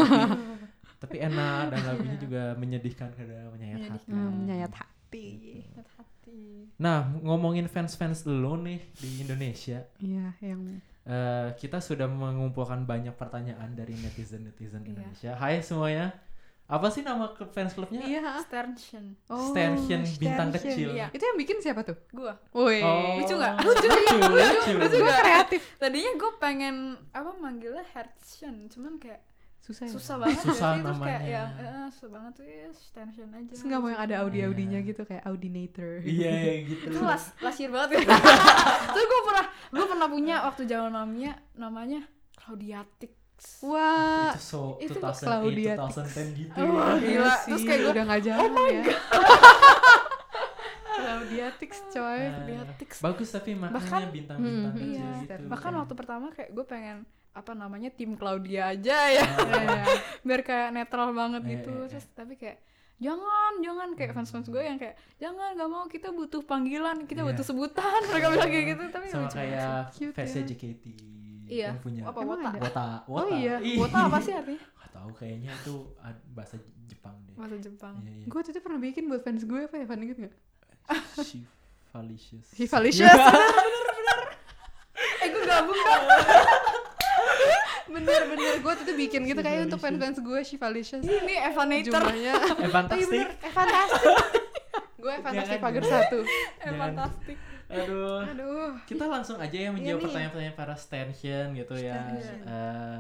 tapi 1.03 1.15
enak 1.21 1.63
dan 1.69 1.81
lagunya 1.85 2.17
juga 2.17 2.43
menyedihkan 2.55 3.11
kadang 3.13 3.51
menyayat 3.53 3.85
hati. 3.87 4.09
Hmm, 4.09 4.31
menyayat 4.39 4.73
hati. 4.73 5.27
Ingat 5.67 5.87
hati 5.93 6.09
Nah, 6.79 7.11
ngomongin 7.19 7.67
fans-fans 7.67 8.23
lo 8.23 8.55
nih 8.55 8.79
di 8.95 9.19
Indonesia, 9.19 9.83
Iya, 9.99 10.31
yang 10.39 10.79
eh, 11.09 11.49
kita 11.55 11.79
sudah 11.79 12.05
mengumpulkan 12.05 12.85
banyak 12.85 13.13
pertanyaan 13.13 13.73
dari 13.73 13.97
netizen-netizen 13.97 14.79
Iya. 14.79 14.87
Indonesia. 14.87 15.31
Hai 15.33 15.59
semuanya. 15.59 16.13
Apa 16.65 16.85
sih 16.87 17.01
nama 17.01 17.25
fans 17.49 17.73
clubnya? 17.73 17.97
Iya. 17.99 18.37
Stanchion 18.39 19.17
Oh, 19.25 19.49
Stanchion 19.49 20.05
bintang 20.15 20.53
Stanchion. 20.53 20.69
kecil. 20.69 20.89
Iya. 20.93 21.07
Itu 21.09 21.23
yang 21.23 21.37
bikin 21.39 21.57
siapa 21.57 21.81
tuh? 21.81 21.97
gue 22.07 22.29
Woi. 22.51 22.77
Lucu 23.17 23.33
nggak? 23.33 23.53
Lucu, 23.59 23.87
lucu, 23.89 24.15
lucu. 24.21 24.71
lucu 24.77 24.93
Gue 24.93 25.01
nggak? 25.01 25.17
kreatif. 25.19 25.61
tadinya 25.75 26.11
gue 26.13 26.31
pengen 26.37 26.75
apa 27.09 27.31
manggilnya 27.35 27.81
Heartsion 27.89 28.69
cuman 28.69 28.97
kayak 28.97 29.17
Susah 29.69 29.85
ya. 29.85 29.91
susah 29.91 30.15
banget 30.17 30.39
Susah 30.41 30.49
ya 30.65 30.73
sih. 30.73 30.81
terus 30.81 30.97
kayak 30.99 31.21
namanya. 31.21 31.29
ya 31.29 31.43
eh, 31.61 31.87
susah 31.91 32.09
banget 32.09 32.31
tuh 32.33 32.43
ya 32.43 32.67
Stanchion 32.73 33.29
aja 33.29 33.49
Terus 33.49 33.63
nggak 33.63 33.79
mau 33.79 33.87
yang 33.87 34.01
ada 34.01 34.15
Audi-Audinya 34.19 34.79
Iya. 34.79 34.87
gitu 34.87 35.01
kayak 35.03 35.23
Audinator. 35.23 35.91
Iya 36.01 36.33
gitu. 36.65 36.85
itu 36.89 36.99
las 36.99 37.23
lasir 37.37 37.69
banget 37.69 37.89
ya 37.91 38.17
terus 38.89 39.05
gue 39.05 39.21
pernah 39.23 39.45
gue 39.69 39.85
pernah 39.85 40.07
punya 40.07 40.35
waktu 40.43 40.61
zaman 40.65 40.89
namanya 40.91 41.31
namanya 41.53 42.01
Claudiatik 42.35 43.13
Wah. 43.61 44.33
itu 44.33 44.41
so 44.41 44.75
itu 44.79 44.91
2008, 44.95 45.21
Claudia 45.21 45.73
2010 45.77 46.33
gitu. 46.35 46.57
Oh, 46.57 46.65
ya. 46.65 46.97
gila. 46.97 47.31
sih, 47.31 47.47
Terus 47.47 47.61
kayak 47.63 47.79
gua, 47.79 47.91
udah 47.93 48.03
nggak 48.03 48.21
jalan 48.21 48.41
oh 48.41 48.51
my 48.51 48.67
ya. 48.67 48.83
Claudiatix 50.91 51.71
coy. 51.87 52.19
Ah, 52.19 52.31
Claudiatik 52.35 52.89
Bagus 52.99 53.29
tapi 53.29 53.51
maknanya 53.53 53.79
Bahkan- 53.79 54.11
bintang-bintang 54.11 54.73
Hmm, 54.73 54.83
iya. 54.83 55.09
gitu. 55.21 55.47
bahkan 55.47 55.71
kan. 55.71 55.79
waktu 55.79 55.93
pertama 55.95 56.25
kayak 56.29 56.49
gue 56.49 56.65
pengen 56.65 56.97
apa 57.31 57.51
namanya 57.53 57.89
tim 57.89 58.13
Claudia 58.13 58.71
aja 58.71 58.97
ya 59.09 59.25
Iya. 59.63 59.85
biar 60.21 60.41
kayak 60.41 60.69
netral 60.71 61.11
banget 61.11 61.41
Iya, 61.41 61.51
gitu 61.55 61.69
iya, 61.69 61.79
iya. 61.79 61.89
terus 61.89 62.05
tapi 62.11 62.33
kayak 62.35 62.57
jangan 62.97 63.53
jangan 63.59 63.89
kayak 63.93 64.11
fans 64.11 64.29
fans 64.29 64.45
gue 64.45 64.59
yang 64.59 64.75
kayak 64.75 64.93
jangan 65.15 65.53
gak 65.53 65.67
mau 65.67 65.85
kita 65.85 66.09
butuh 66.09 66.41
panggilan 66.41 67.05
kita 67.05 67.21
Iya. 67.21 67.29
butuh 67.29 67.45
sebutan 67.45 67.99
mereka 68.09 68.27
bilang 68.29 68.49
kayak 68.49 68.65
gitu 68.67 68.83
tapi 68.89 69.05
sama 69.07 69.27
kayak 69.29 69.93
versi 70.11 70.35
ya. 70.35 70.45
JKT 70.45 70.83
Iya. 71.49 71.67
yang 71.67 71.79
punya 71.79 72.01
apa 72.03 72.19
wota 72.19 72.49
ada? 72.51 72.59
Wota 72.59 72.87
Oh 73.05 73.25
iya. 73.27 73.55
wota 73.75 73.97
apa 74.03 74.17
sih 74.19 74.33
artinya 74.33 74.59
Gak 74.79 74.91
tahu 74.95 75.09
kayaknya 75.15 75.51
itu 75.55 75.73
bahasa 76.31 76.55
Jepang 76.83 77.15
deh. 77.23 77.33
bahasa 77.35 77.57
Jepang 77.57 77.93
Iya 77.99 78.11
iya. 78.11 78.25
Gue 78.25 78.39
itu 78.43 78.59
pernah 78.59 78.79
bikin 78.79 79.03
buat 79.05 79.21
fans 79.21 79.43
gue 79.43 79.59
apa 79.63 79.75
ya? 79.75 79.85
Fan 79.85 80.01
inget 80.01 80.17
gak? 80.19 80.33
Shivalicious. 81.19 82.47
Hivalicious. 82.53 83.21
eh 85.19 85.27
gue 85.27 85.43
gabung 85.43 85.75
dong 85.75 86.03
Bener-bener 88.01 88.53
gue 88.55 88.61
waktu 88.65 88.81
itu 88.83 88.93
bikin 88.97 89.21
gitu 89.25 89.39
kayak 89.39 89.65
untuk 89.65 89.77
fans-fans 89.77 90.17
gue 90.17 90.39
Shivalicious. 90.41 91.01
ini 91.01 91.33
Evanator 91.37 92.01
Jumlahnya. 92.01 92.33
Eh 92.57 92.69
fantastik. 92.69 93.25
Eh 93.39 93.49
fantastik. 93.49 94.15
gue 94.95 95.13
Jangan, 95.15 95.59
pagar 95.59 95.83
satu. 95.83 96.17
eh 96.59 96.73
fantastik 96.73 97.37
Aduh. 97.69 98.25
Aduh. 98.25 98.69
Kita 98.83 99.05
langsung 99.05 99.37
aja 99.37 99.53
ya 99.53 99.69
menjawab 99.69 99.79
Iya 99.79 99.93
nih. 99.93 100.03
pertanyaan-pertanyaan 100.03 100.57
para 100.57 100.73
stanchion 100.75 101.47
gitu 101.53 101.73
ya. 101.75 101.99
Eh, 102.41 102.97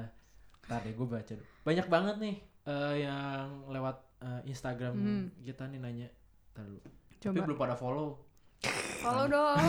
ntar 0.63 0.79
deh 0.79 0.91
gue 0.91 1.03
baca 1.03 1.31
dulu. 1.31 1.45
Banyak 1.63 1.85
banget 1.87 2.15
nih 2.19 2.35
eh, 2.63 2.93
yang 3.01 3.65
lewat 3.65 3.95
eh, 4.21 4.39
Instagram 4.45 4.93
Hmm. 4.93 5.23
kita 5.39 5.65
nih 5.65 5.77
nanya. 5.77 6.07
Ntar 6.53 6.63
dulu. 6.65 6.79
Tapi 7.17 7.37
belum 7.41 7.57
pada 7.57 7.73
follow. 7.73 8.21
follow 8.99 9.25
dong 9.25 9.55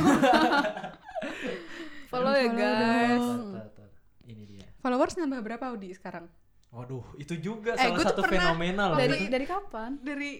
follow 2.11 2.33
ya 2.33 2.49
guys 2.51 3.17
dong. 3.17 3.53
Tar, 3.53 3.69
tar, 3.71 3.81
tar. 3.81 3.89
Ini 4.25 4.43
dia. 4.45 4.69
Followers 4.81 5.15
nambah 5.15 5.41
berapa 5.41 5.65
Audi 5.67 5.93
sekarang? 5.93 6.27
Waduh, 6.71 7.03
itu 7.17 7.35
juga 7.37 7.75
Eh, 7.75 7.83
salah 7.85 7.99
satu 8.01 8.23
pernah- 8.23 8.51
fenomenal. 8.51 8.95
dari 8.95 9.17
gitu. 9.19 9.31
dari 9.31 9.47
kapan 9.47 9.91
Dari 9.99 10.33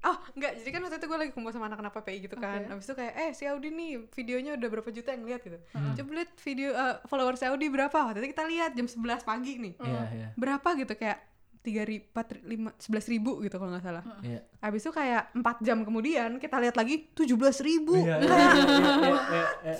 Oh 0.00 0.16
enggak, 0.32 0.56
jadi 0.56 0.70
kan 0.70 0.80
waktu 0.82 0.96
itu 0.96 1.06
gue 1.06 1.18
lagi 1.18 1.28
kumpul 1.30 1.50
sama 1.50 1.66
anak-anak 1.66 1.92
PPI 1.92 2.18
gitu 2.22 2.32
kan 2.34 2.60
Oke. 2.62 2.72
Abis 2.72 2.84
itu 2.84 2.94
kayak, 2.96 3.14
eh 3.18 3.30
si 3.30 3.44
Audi 3.44 3.68
nih 3.68 4.08
videonya 4.08 4.56
udah 4.56 4.68
berapa 4.70 4.88
juta 4.90 5.10
yang 5.10 5.24
lihat 5.24 5.40
gitu 5.42 5.60
Hmm. 5.70 5.92
Coba 5.92 6.10
lihat 6.16 6.30
video 6.38 6.68
eh, 6.70 6.96
followers 7.04 7.36
si 7.36 7.44
Audi 7.44 7.68
berapa 7.68 7.92
Waktu 8.02 8.18
itu 8.18 8.28
kita 8.30 8.44
lihat 8.46 8.72
jam 8.72 8.86
11 8.86 8.96
pagi 9.22 9.52
nih 9.58 9.76
Iya, 9.78 10.02
iya. 10.10 10.28
Berapa 10.34 10.72
gitu 10.74 10.94
kayak 10.94 11.20
tiga 11.60 11.84
ribu, 11.84 12.08
empat 12.08 12.26
lima, 12.42 12.72
sebelas 12.74 13.04
ribu 13.06 13.36
gitu 13.38 13.52
kalau 13.54 13.68
nggak 13.70 13.84
salah. 13.84 14.00
Iya. 14.22 14.40
Abis 14.58 14.80
itu 14.80 14.90
kayak 14.90 15.22
empat 15.34 15.56
jam 15.60 15.78
kemudian 15.82 16.30
kita 16.38 16.56
lihat 16.56 16.72
lagi 16.74 17.12
tujuh 17.12 17.36
belas 17.36 17.60
ribu. 17.60 17.92
Iya, 17.94 18.16
iya, 18.16 18.24
iya, 18.24 18.48
iya, 18.56 19.04
iya, 19.28 19.44
iya. 19.66 19.76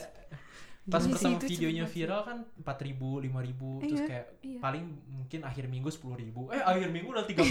Pas 0.90 0.98
sih, 0.98 1.09
pertama 1.09 1.37
itu 1.37 1.46
videonya 1.48 1.85
cepet 1.85 1.94
viral 1.96 2.20
kan 2.22 2.38
4000, 2.57 2.98
5000 3.22 3.81
terus 3.81 3.94
Iya, 3.94 4.07
kayak 4.07 4.26
iya. 4.42 4.59
paling 4.59 4.85
mungkin 5.09 5.40
akhir 5.42 5.64
minggu 5.66 5.88
10.000. 5.88 6.50
Eh 6.50 6.62
akhir 6.62 6.88
minggu 6.88 7.09
udah 7.09 7.24
30.000. 7.24 7.46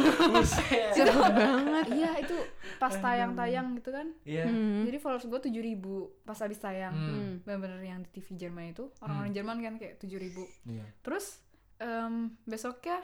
Buset. 0.32 0.92
Cepet 0.92 1.32
banget. 1.32 1.84
iya 1.90 2.10
itu 2.16 2.36
pas 2.76 2.92
tayang-tayang 2.92 3.66
gitu 3.74 3.90
kan 3.90 4.06
Iya. 4.22 4.44
Hmm. 4.44 4.84
jadi 4.84 4.96
followers 4.96 5.24
gue 5.24 5.40
tujuh 5.42 5.62
ribu 5.62 5.94
pas 6.22 6.36
abis 6.36 6.58
tayang 6.58 6.92
Hmm. 6.92 7.10
Hmm. 7.10 7.34
bener-bener 7.42 7.80
yang 7.82 8.00
di 8.00 8.10
TV 8.12 8.36
Jerman 8.36 8.70
itu 8.70 8.92
orang-orang 8.98 9.32
Jerman 9.32 9.56
kan 9.58 9.74
kayak 9.76 9.96
tujuh 9.98 10.16
ribu 10.16 10.44
Iya. 10.64 10.84
terus 11.00 11.40
em, 11.76 12.14
besoknya 12.42 13.00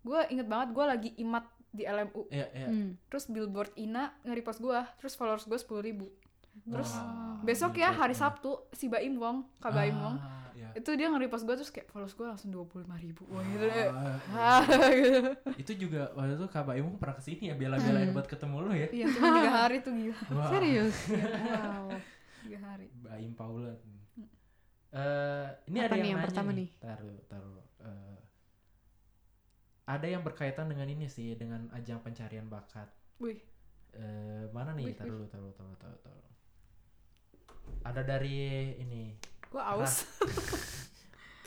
gue 0.00 0.20
inget 0.28 0.46
banget 0.46 0.68
gue 0.70 0.84
lagi 0.84 1.10
imat 1.18 1.44
di 1.68 1.82
LMU 1.82 2.26
Iya, 2.28 2.46
iya. 2.52 2.66
Hmm. 2.66 2.98
terus 3.06 3.26
billboard 3.26 3.74
Ina 3.74 4.14
nge-repost 4.22 4.58
gue 4.58 4.78
terus 4.96 5.14
followers 5.14 5.44
gue 5.44 5.56
sepuluh 5.56 5.80
ribu 5.80 6.06
terus 6.62 6.92
Wah, 6.92 7.40
besok 7.40 7.72
ya 7.74 7.88
gila 7.88 7.98
hari. 8.00 8.14
Sabtu 8.14 8.50
si 8.70 8.86
Baim 8.86 9.16
Wong 9.16 9.46
Kak 9.58 9.70
Baim 9.70 9.94
Wong 9.94 10.16
Ah, 10.16 10.50
iya. 10.52 10.68
itu 10.72 10.90
dia 10.92 11.08
nge-repost 11.08 11.42
gue 11.42 11.54
terus 11.54 11.68
kayak 11.68 11.88
followers 11.88 12.12
gue 12.12 12.26
langsung 12.26 12.50
dua 12.50 12.64
puluh 12.64 12.84
lima 12.84 12.96
ribu 12.96 13.24
wah 13.26 13.40
gitu 13.42 13.64
deh 13.64 13.88
Ah, 13.88 14.18
Ah, 14.30 14.62
gitu. 14.92 15.20
itu 15.56 15.72
juga 15.80 16.12
waktu 16.12 16.34
itu 16.34 16.46
Kak 16.46 16.64
Baimu 16.64 16.94
pernah 16.96 17.16
ke 17.16 17.22
sini 17.22 17.48
ya 17.48 17.54
bela-belain 17.54 18.10
buat 18.10 18.26
ketemu 18.26 18.56
lu 18.60 18.70
ya. 18.72 18.88
iya 18.90 19.06
cuma 19.08 19.26
tiga 19.32 19.50
hari 19.56 19.76
tuh 19.80 19.92
gila 19.92 20.16
Wah, 20.36 20.48
Serius? 20.48 20.96
wow 21.10 21.88
tiga 22.40 22.58
hari 22.62 22.86
Baim 22.94 23.32
Paula. 23.32 23.72
Eh, 24.90 25.48
ini 25.66 25.78
Apa 25.78 25.86
ada 25.86 25.94
nih 25.94 26.02
yang, 26.02 26.08
yang 26.10 26.18
nanya 26.18 26.26
pertama 26.26 26.50
nih. 26.50 26.58
nih? 26.66 26.68
Taruh, 26.76 27.18
taruh. 27.24 27.62
Eh, 27.80 28.18
ada 29.86 30.06
yang 30.06 30.22
berkaitan 30.22 30.66
dengan 30.66 30.86
ini 30.86 31.06
sih, 31.06 31.34
dengan 31.34 31.70
ajang 31.70 32.02
pencarian 32.02 32.46
bakat. 32.46 32.90
wih 33.18 33.38
Eh, 33.90 34.46
mana 34.50 34.70
nih? 34.72 34.86
Wih, 34.86 34.94
Taruh, 34.94 35.14
dulu, 35.14 35.24
taruh, 35.26 35.50
taruh, 35.52 35.74
taruh, 35.76 35.98
taruh. 36.00 36.29
Ada 37.80 38.02
dari 38.02 38.36
ini. 38.76 39.16
gue 39.46 39.58
aus 39.58 40.06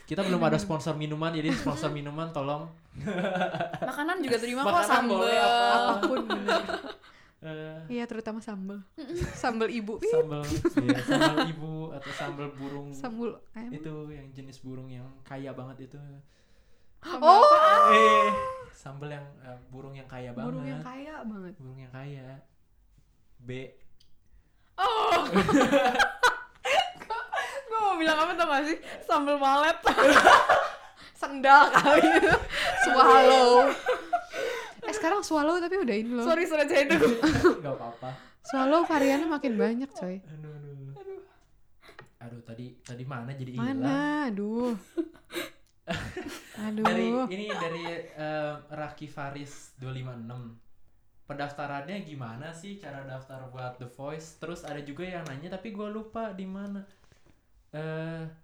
Kita 0.03 0.19
belum 0.19 0.41
ada 0.41 0.57
sponsor 0.57 0.93
minuman, 0.93 1.31
jadi 1.31 1.47
sponsor 1.53 1.87
minuman 1.89 2.27
tolong. 2.29 2.67
makanan 3.79 4.19
juga 4.19 4.37
terima 4.37 4.61
kok 4.61 4.83
sambal 4.83 5.23
boleh, 5.23 5.33
apa- 5.33 5.71
Apa 5.73 5.93
pun 6.03 6.19
bener. 6.27 6.61
eh, 7.41 7.79
Iya 7.89 8.03
terutama 8.05 8.37
sambel. 8.39 8.83
sambel 9.33 9.69
ibu. 9.69 9.97
Ih, 9.97 10.11
sambal, 10.11 10.43
iya, 10.77 10.99
sambal 11.01 11.37
ibu 11.47 11.73
atau 11.91 12.11
sambal 12.13 12.47
burung. 12.51 12.91
Sambal 12.91 13.31
ayam. 13.53 13.71
itu 13.71 13.93
yang 14.09 14.27
jenis 14.31 14.59
burung 14.59 14.87
yang 14.87 15.07
kaya 15.21 15.49
banget 15.51 15.87
itu. 15.87 15.97
Oh, 17.03 17.43
Eh, 17.89 18.27
sambal 18.69 19.07
yang 19.09 19.25
eh, 19.39 19.57
burung 19.67 19.91
yang 19.91 20.05
kaya 20.05 20.31
banget. 20.31 20.45
burung 20.45 20.65
yang 20.65 20.79
kaya 20.81 21.13
banget. 21.21 21.53
Burung 21.57 21.75
yang 21.77 21.91
kaya. 21.91 22.27
B. 23.39 23.49
gue 27.63 27.79
mau 27.79 27.95
bilang 27.95 28.17
apa 28.17 28.31
tau 28.33 28.47
gak 28.47 28.63
sih 28.65 28.77
sambal 29.03 29.37
malet 29.37 29.77
Sendal 31.13 31.71
kali. 31.71 32.03
swallow. 32.83 33.71
Eh 34.83 34.91
sekarang 34.91 35.23
swallow 35.23 35.55
tapi 35.57 35.79
udah 35.79 35.95
ini 35.95 36.11
loh. 36.11 36.27
sorry 36.27 36.43
sorry 36.43 36.67
saya 36.67 36.83
itu 36.83 36.99
Gak 37.63 37.73
apa-apa. 37.73 38.11
Swallow 38.43 38.83
variannya 38.83 39.31
makin 39.31 39.55
banyak 39.55 39.87
coy. 39.89 40.19
Aduh, 40.19 40.51
aduh. 40.99 41.19
Aduh, 42.19 42.41
tadi 42.43 42.75
tadi 42.83 43.03
mana 43.07 43.31
jadi 43.31 43.55
hilang? 43.55 43.79
Mana? 43.79 44.27
Aduh. 44.27 44.75
Aduh. 46.63 46.83
Dari 46.83 47.07
ini 47.31 47.47
dari 47.51 47.83
eh, 48.13 48.53
Raki 48.67 49.07
Faris 49.07 49.75
256. 49.79 50.62
Pendaftarannya 51.33 52.05
gimana 52.05 52.53
sih 52.53 52.77
cara 52.77 53.01
daftar 53.01 53.49
buat 53.49 53.81
The 53.81 53.89
Voice? 53.89 54.37
Terus 54.37 54.61
ada 54.61 54.79
juga 54.85 55.01
yang 55.01 55.25
nanya 55.25 55.57
tapi 55.57 55.73
gue 55.73 55.89
lupa 55.89 56.29
di 56.29 56.45
mana. 56.45 56.85
Eh 57.73 58.43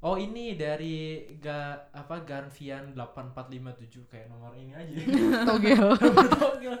Oh 0.00 0.16
ini 0.16 0.56
dari 0.56 1.28
ga, 1.36 1.76
apa 1.92 2.24
Garfian 2.24 2.96
8457 2.96 4.08
kayak 4.08 4.32
nomor 4.32 4.56
ini 4.56 4.72
aja. 4.72 4.96
Togel. 5.52 5.92
Togel. 6.40 6.72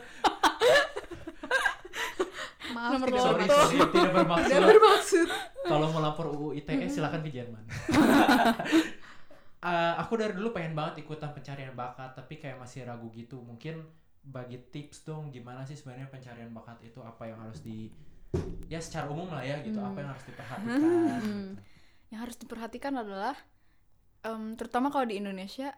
Maaf 2.70 2.96
Nomor 2.96 3.08
tidak 3.12 3.20
sorry, 3.20 3.44
sorry, 3.44 3.76
tidak 3.92 4.12
bermaksud. 4.16 4.48
Tidak 4.48 4.64
bermaksud. 4.72 5.28
Kalau 5.68 5.86
mau 5.92 6.00
lapor 6.00 6.32
UU 6.32 6.56
ITE 6.64 6.88
silakan 6.88 7.20
ke 7.20 7.30
Jerman. 7.30 7.64
Eh, 9.60 9.94
aku 10.00 10.16
dari 10.16 10.32
dulu 10.32 10.56
pengen 10.56 10.72
banget 10.72 11.04
ikutan 11.04 11.36
pencarian 11.36 11.76
bakat, 11.76 12.16
tapi 12.16 12.40
kayak 12.40 12.56
masih 12.56 12.80
ragu 12.88 13.12
gitu. 13.12 13.44
Mungkin 13.44 13.84
bagi 14.20 14.60
tips 14.70 15.02
dong 15.02 15.32
gimana 15.32 15.64
sih 15.64 15.74
sebenarnya 15.74 16.08
pencarian 16.08 16.52
bakat 16.52 16.78
itu 16.84 17.00
apa 17.00 17.24
yang 17.24 17.40
harus 17.40 17.60
di 17.60 17.88
ya 18.70 18.78
secara 18.78 19.10
umum 19.10 19.26
lah 19.26 19.42
ya 19.42 19.58
gitu, 19.64 19.80
apa 19.82 19.98
yang 19.98 20.10
harus 20.14 20.24
diperhatikan. 20.28 21.18
Hmm. 21.18 21.46
yang 22.10 22.20
harus 22.22 22.36
diperhatikan 22.38 22.94
adalah 22.94 23.34
em, 24.22 24.54
terutama 24.54 24.90
kalau 24.90 25.06
di 25.06 25.18
Indonesia 25.18 25.74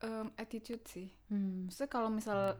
em, 0.00 0.28
attitude 0.36 0.84
sih 0.84 1.08
Hmm. 1.30 1.70
maksudnya 1.70 1.88
kalau 1.88 2.10
misal 2.10 2.58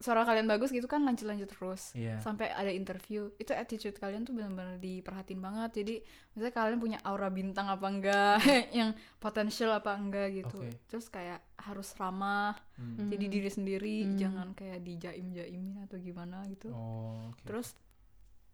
suara 0.00 0.24
kalian 0.24 0.48
bagus 0.48 0.72
gitu 0.72 0.88
kan 0.88 1.04
lanjut-lanjut 1.04 1.44
terus 1.46 1.92
Iya. 1.92 2.16
sampai 2.18 2.48
ada 2.48 2.72
interview 2.72 3.28
itu 3.36 3.52
attitude 3.52 3.92
kalian 3.94 4.24
tuh 4.24 4.32
benar-benar 4.32 4.80
diperhatiin 4.80 5.36
banget 5.38 5.70
jadi 5.76 5.94
misalnya 6.32 6.54
kalian 6.56 6.80
punya 6.80 6.98
aura 7.04 7.28
bintang 7.28 7.68
apa 7.68 7.84
enggak 7.84 8.40
yang 8.72 8.90
potensial 9.18 9.70
apa 9.70 9.92
enggak 9.94 10.32
gitu 10.34 10.56
Oke. 10.58 10.72
terus 10.88 11.06
kayak 11.06 11.44
harus 11.58 11.92
ramah 11.94 12.56
Hmm. 12.80 13.12
jadi 13.12 13.28
diri 13.28 13.50
sendiri 13.52 13.96
Hmm. 14.02 14.16
jangan 14.16 14.48
kayak 14.56 14.80
dijaim-jaimin 14.80 15.84
atau 15.84 16.00
gimana 16.00 16.48
gitu 16.48 16.72
Oh, 16.72 17.28
oke. 17.28 17.44
terus 17.44 17.76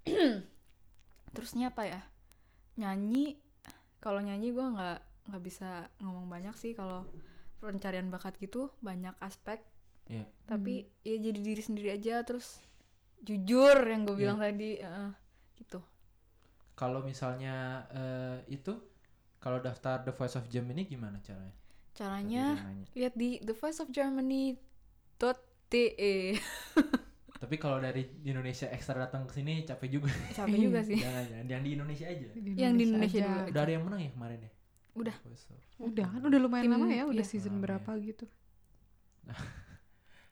terusnya 1.30 1.70
apa 1.70 1.86
ya 1.86 2.00
nyanyi 2.76 3.38
kalau 3.98 4.18
nyanyi 4.18 4.50
gue 4.50 4.66
nggak 4.66 4.98
nggak 5.26 5.42
bisa 5.42 5.70
ngomong 5.98 6.26
banyak 6.26 6.54
sih 6.54 6.72
kalau 6.72 7.06
pencarian 7.58 8.08
bakat 8.08 8.34
gitu 8.36 8.70
banyak 8.80 9.14
aspek 9.18 9.62
Iya. 10.06 10.22
tapi 10.44 10.92
ya 11.00 11.16
jadi 11.20 11.36
diri 11.36 11.58
sendiri 11.58 11.90
aja 11.90 12.22
terus 12.22 12.62
jujur 13.20 13.82
yang 13.82 14.02
gue 14.02 14.12
Iya. 14.12 14.20
bilang 14.20 14.38
tadi 14.38 14.76
eh, 14.76 15.10
gitu 15.56 15.80
Kalau 16.74 17.00
misalnya 17.00 17.86
eh, 17.90 18.42
itu 18.48 18.72
kalau 19.36 19.58
daftar 19.58 20.00
The 20.00 20.10
Voice 20.12 20.34
of 20.34 20.46
Germany 20.46 20.84
gimana 20.84 21.18
caranya? 21.20 21.52
caranya 21.90 22.44
Tadi 22.46 22.54
dia 22.54 22.62
nanya. 22.62 22.84
lihat 22.94 23.14
di 23.14 23.38
thevoiceofgermany.de 23.40 26.14
Tapi 27.36 27.56
kalau 27.56 27.78
dari 27.78 28.02
Indonesia 28.22 28.66
ekstra 28.66 28.98
datang 28.98 29.24
ke 29.24 29.32
sini 29.34 29.62
capek 29.62 29.88
juga. 29.92 30.08
capek 30.30 30.58
juga 30.58 30.80
sih 30.82 30.96
jangan, 31.02 31.24
jangan. 31.26 31.46
Yang 31.46 31.60
di 31.60 31.70
Indonesia 31.72 32.06
aja. 32.06 32.26
Yang 32.32 32.72
di 32.72 32.82
Indonesia 32.86 33.18
aja. 33.18 33.28
dulu. 33.28 33.40
Udah 33.50 33.60
ada 33.60 33.70
yang 33.72 33.84
menang 33.84 34.00
ya 34.00 34.10
kemarin 34.10 34.38
ya? 34.38 34.48
Udah. 34.94 35.14
The 35.14 35.20
Voice 35.26 35.46
of- 35.50 35.54
Udah 35.78 36.06
kan 36.06 36.22
udah 36.22 36.38
lumayan 36.38 36.64
Tim- 36.64 36.72
lama 36.72 36.86
ya, 36.88 37.04
udah 37.04 37.18
iya. 37.18 37.24
season 37.28 37.52
Lama 37.52 37.62
berapa 37.62 37.90
ya. 37.92 37.98
gitu. 38.06 38.24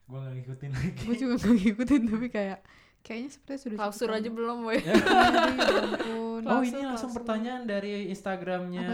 Gua 0.04 0.18
gak 0.20 0.34
ngikutin 0.34 0.70
lagi. 0.70 1.02
Gue 1.02 1.16
juga 1.16 1.34
gak 1.38 1.54
ngikutin 1.54 2.02
tapi 2.06 2.28
kayak 2.28 2.58
kayaknya 3.00 3.28
sepertinya 3.30 3.60
sudah 3.60 3.76
klausur 3.78 4.08
aja 4.10 4.28
belum 4.30 4.58
boy 4.62 4.78
Aduh, 4.80 6.40
ya. 6.40 6.48
Oh 6.48 6.60
ini 6.60 6.80
langsung 6.82 7.08
klausur. 7.08 7.16
pertanyaan 7.18 7.62
dari 7.64 8.08
Instagramnya? 8.08 8.84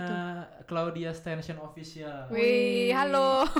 Claudia 0.65 1.11
Station 1.13 1.59
Official. 1.59 2.27
wih 2.29 2.91
halo 2.91 3.47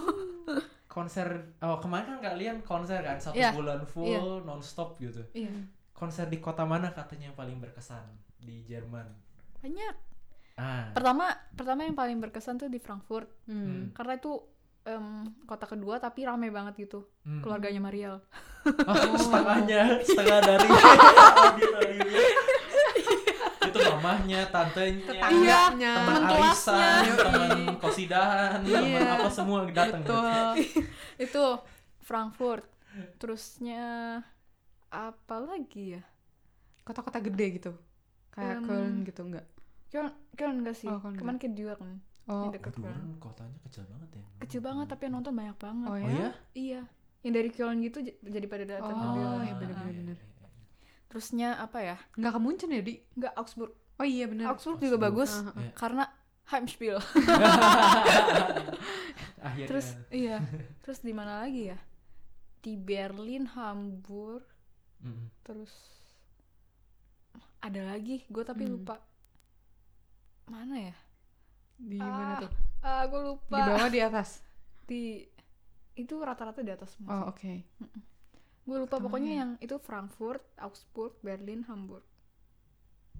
konser 0.88 1.55
oh 1.61 1.78
kemarin 1.78 2.18
kan 2.18 2.34
kalian 2.34 2.57
konser 2.61 2.98
kan 2.98 3.14
satu 3.16 3.38
Iya, 3.38 3.55
bulan 3.55 3.82
full 3.84 4.11
iya. 4.11 4.42
nonstop 4.42 4.98
gitu. 4.98 5.22
iya 5.32 5.55
Konser 5.92 6.26
di 6.26 6.38
kota 6.38 6.64
mana 6.64 6.90
katanya 6.90 7.28
yang 7.28 7.36
paling 7.36 7.57
berkesan 7.57 8.03
di 8.36 8.64
Jerman? 8.64 9.07
banyak 9.57 9.94
Ah. 10.57 10.90
pertama 10.90 11.24
pertama 11.53 11.84
yang 11.84 11.94
paling 11.94 12.18
berkesan 12.18 12.57
tuh 12.57 12.66
di 12.66 12.76
Frankfurt 12.76 13.30
Hmm. 13.44 13.92
karena 13.92 14.16
itu 14.16 14.34
em, 14.82 15.06
kota 15.44 15.64
kedua 15.64 15.96
tapi 15.96 16.22
rame 16.22 16.48
banget 16.48 16.74
gitu 16.80 17.04
Hmm. 17.20 17.40
keluarganya 17.40 17.78
Mariel 17.78 18.16
Oh, 18.90 18.94
setengahnya, 19.18 20.00
setengah 20.02 20.38
dari. 20.40 20.68
Itu 23.60 23.78
mamahnya, 23.86 24.40
tantenya, 24.50 25.04
Tetangganya. 25.06 25.92
teman 25.96 26.20
teman 26.26 26.42
arisan, 26.42 27.02
teman 27.14 27.50
kosidahan, 27.78 28.58
teman 28.60 28.82
Iya. 28.84 29.06
apa 29.16 29.28
semua 29.30 29.58
datang. 29.64 30.02
Betul. 30.02 30.50
itu 31.16 31.44
Frankfurt 32.00 32.64
terusnya 33.16 33.84
apa 34.88 35.36
lagi 35.38 35.94
ya 35.94 36.02
Kota-kota 36.82 37.22
gede 37.22 37.46
gitu. 37.54 37.72
Kayak 38.30 38.56
Em, 38.56 38.64
Köln 38.64 38.94
gitu 39.04 39.20
enggak? 39.22 39.46
Köln 39.88 40.10
Köln 40.34 40.56
enggak 40.60 40.74
sih 40.74 40.88
Oh, 40.88 40.98
Köln 40.98 41.14
kemarin 41.14 41.38
ke 41.38 41.46
Düren 41.48 42.02
Oh. 42.30 42.46
yang 42.46 42.54
Köln 42.54 42.78
kan 42.80 43.02
kotanya 43.18 43.58
kecil 43.64 43.82
banget 43.84 44.08
ya. 44.12 44.22
kecil 44.40 44.60
banget 44.60 44.86
tapi 44.86 45.02
yang 45.04 45.14
nonton 45.16 45.34
banyak 45.34 45.58
banget 45.58 45.86
Oh 45.86 45.92
Oh 45.92 45.98
ya? 45.98 46.06
ya? 46.08 46.30
iya 46.54 46.80
yang 47.20 47.32
dari 47.34 47.50
Köln 47.50 47.78
gitu 47.80 47.98
jadi 48.22 48.46
pada 48.46 48.64
datang 48.64 48.94
Oh, 48.94 49.12
iya 49.36 49.42
iya, 49.42 49.54
bener. 49.56 49.76
iya, 49.84 50.02
iya. 50.06 50.16
terusnya 51.06 51.48
apa 51.58 51.78
ya 51.80 51.96
Enggak 52.14 52.32
ke 52.32 52.40
Munchen 52.40 52.70
ya, 52.70 52.80
Di? 52.80 52.94
enggak 53.12 53.32
Augsburg 53.34 53.72
Oh 53.96 54.06
iya 54.06 54.24
bener. 54.24 54.46
Augsburg 54.46 54.78
juga 54.78 54.96
Augsburg. 54.96 55.04
bagus 55.04 55.30
Ah, 55.36 55.44
ah. 55.44 55.54
Iya. 55.58 55.72
karena 55.74 56.04
Heimspiel 56.46 56.98
Akhirnya. 59.40 59.66
terus 59.66 59.86
iya 60.10 60.36
terus 60.82 61.00
di 61.00 61.10
mana 61.10 61.40
lagi 61.40 61.68
ya 61.68 61.78
di 62.58 62.76
Berlin 62.76 63.48
Hamburg 63.48 64.44
Mm. 65.00 65.32
terus 65.40 65.72
ada 67.58 67.80
lagi 67.86 68.20
gue 68.26 68.44
tapi 68.44 68.64
Hmm. 68.64 68.76
lupa 68.76 69.00
mana 70.44 70.76
ya 70.82 70.96
Di 71.80 71.96
mana 71.96 72.36
Ah, 72.36 72.38
tuh? 72.38 72.50
ah 72.80 73.02
gue 73.04 73.20
lupa 73.24 73.56
Di 73.56 73.62
bawah 73.66 73.88
di 73.88 74.00
atas. 74.00 74.28
di 74.82 75.02
itu 75.94 76.14
rata-rata 76.16 76.60
di 76.60 76.68
atas 76.68 76.92
semua 76.92 77.10
Oh, 77.22 77.30
oke. 77.30 77.52
gue 78.62 78.76
lupa 78.78 78.96
pokoknya 78.98 79.32
ya. 79.32 79.38
yang 79.38 79.50
itu 79.58 79.76
Frankfurt 79.78 80.40
Augsburg 80.56 81.16
Berlin 81.20 81.64
Hamburg 81.64 82.04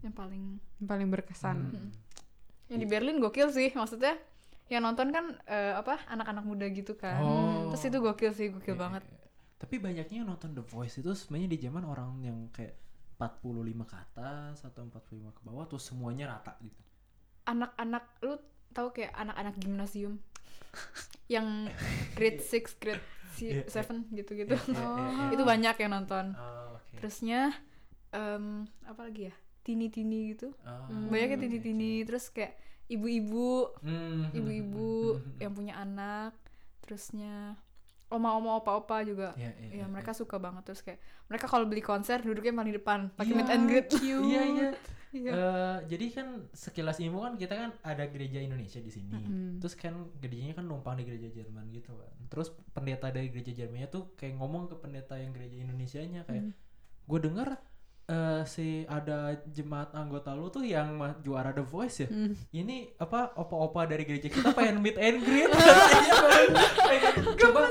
yang 0.01 0.13
paling 0.13 0.59
Yang 0.79 0.89
paling 0.89 1.09
berkesan. 1.09 1.57
Hmm. 1.69 1.91
yang 2.67 2.79
di 2.79 2.87
Berlin 2.87 3.19
gokil 3.19 3.51
sih 3.51 3.71
maksudnya 3.71 4.15
yang 4.67 4.81
nonton 4.81 5.11
kan 5.11 5.35
eh, 5.45 5.75
apa 5.75 5.99
anak-anak 6.07 6.45
muda 6.45 6.67
gitu 6.67 6.95
kan 6.95 7.19
Oh. 7.19 7.69
terus 7.69 7.83
itu 7.85 7.99
gokil 7.99 8.31
sih 8.31 8.47
gokil 8.49 8.75
Iya, 8.75 8.81
banget 8.81 9.03
iya. 9.05 9.19
Tapi 9.57 9.77
banyaknya 9.77 10.17
yang 10.17 10.29
nonton 10.29 10.55
The 10.55 10.65
Voice 10.65 10.97
itu 10.97 11.11
sebenarnya 11.11 11.49
di 11.49 11.59
zaman 11.61 11.85
orang 11.85 12.11
yang 12.21 12.49
kayak 12.49 12.79
45 13.15 13.85
ke 13.85 13.95
atas 13.95 14.63
atau 14.63 14.83
45 14.83 15.05
ke 15.31 15.41
bawah 15.43 15.67
terus 15.67 15.85
semuanya 15.85 16.31
rata 16.31 16.57
gitu. 16.59 16.81
Anak-anak 17.51 18.05
lu 18.23 18.39
tahu 18.71 18.95
kayak 18.95 19.11
anak-anak 19.19 19.55
gimnasium? 19.59 20.23
Yang 21.27 21.75
grade 22.15 22.41
6 22.51 22.79
grade 22.79 23.05
Iya, 23.41 23.65
iya. 23.65 23.83
7 23.83 24.17
gitu-gitu. 24.21 24.53
Iya. 24.53 25.33
itu 25.33 25.43
banyak 25.43 25.77
yang 25.81 25.91
nonton. 25.97 26.37
Oh, 26.37 26.77
oke. 26.77 26.99
terusnya 27.01 27.55
em, 28.13 28.69
apa 28.85 29.01
lagi 29.09 29.33
ya? 29.33 29.35
Tini-tini 29.65 30.37
gitu. 30.37 30.53
Oh, 30.67 31.09
banyak 31.09 31.37
yang 31.37 31.41
oke, 31.41 31.45
tini-tini 31.49 31.93
terus 32.05 32.29
kayak 32.29 32.59
ibu-ibu 32.91 33.71
Hmm, 33.81 34.35
ibu-ibu 34.35 35.17
hmm, 35.17 35.21
hmm, 35.25 35.41
yang 35.41 35.53
punya 35.57 35.75
anak. 35.81 36.33
Terusnya 36.85 37.57
oma-oma 38.11 38.59
opa-opa 38.59 39.07
juga 39.07 39.33
Iya, 39.39 39.55
iya, 39.57 39.69
ya 39.71 39.75
iya, 39.81 39.87
mereka 39.87 40.11
suka 40.11 40.37
banget 40.37 40.67
terus 40.67 40.83
kayak 40.83 40.99
mereka 41.31 41.47
kalau 41.47 41.65
beli 41.65 41.81
konser 41.81 42.19
duduknya 42.21 42.53
paling 42.53 42.75
depan 42.75 42.99
pakai 43.15 43.31
Iya, 43.31 43.39
meet 43.39 43.51
and 43.55 43.65
greet 43.71 43.89
Cute. 43.89 44.27
Iya 44.27 44.43
iya. 44.55 44.71
Iya. 45.11 45.33
Eh, 45.35 45.79
jadi 45.91 46.07
kan 46.15 46.27
sekilas 46.55 47.03
info 47.03 47.27
kan 47.27 47.35
kita 47.35 47.55
kan 47.59 47.71
ada 47.83 48.07
gereja 48.07 48.39
Indonesia 48.39 48.79
di 48.79 48.95
sini. 48.95 49.11
Mm-mm. 49.11 49.59
Terus 49.59 49.75
kan 49.75 50.07
gerejanya 50.23 50.63
kan 50.63 50.71
numpang 50.71 51.03
di 51.03 51.03
gereja 51.03 51.27
Jerman 51.35 51.67
gitu 51.75 51.99
kan. 51.99 52.15
Terus 52.31 52.55
pendeta 52.71 53.11
dari 53.11 53.27
gereja 53.27 53.51
Jermannya 53.51 53.91
tuh 53.91 54.15
kayak 54.15 54.39
ngomong 54.39 54.71
ke 54.71 54.79
pendeta 54.79 55.19
yang 55.19 55.35
gereja 55.35 55.59
Indonesianya 55.59 56.23
kayak 56.31 56.55
gue 57.11 57.19
dengar 57.27 57.59
eh, 58.11 58.43
si 58.43 58.83
ada 58.85 59.19
jemaat 59.47 59.95
anggota 59.95 60.35
lu 60.35 60.51
tuh 60.51 60.67
yang 60.67 60.99
juara 61.23 61.55
The 61.55 61.63
Voice 61.63 62.03
ya. 62.03 62.09
Hmm. 62.11 62.35
Ini 62.51 62.99
apa 62.99 63.31
opa-opa 63.35 63.87
dari 63.87 64.03
gereja 64.03 64.27
kita 64.27 64.51
pengen 64.51 64.83
meet 64.83 64.99
and 64.99 65.23
greet. 65.23 65.47
Coba 67.41 67.71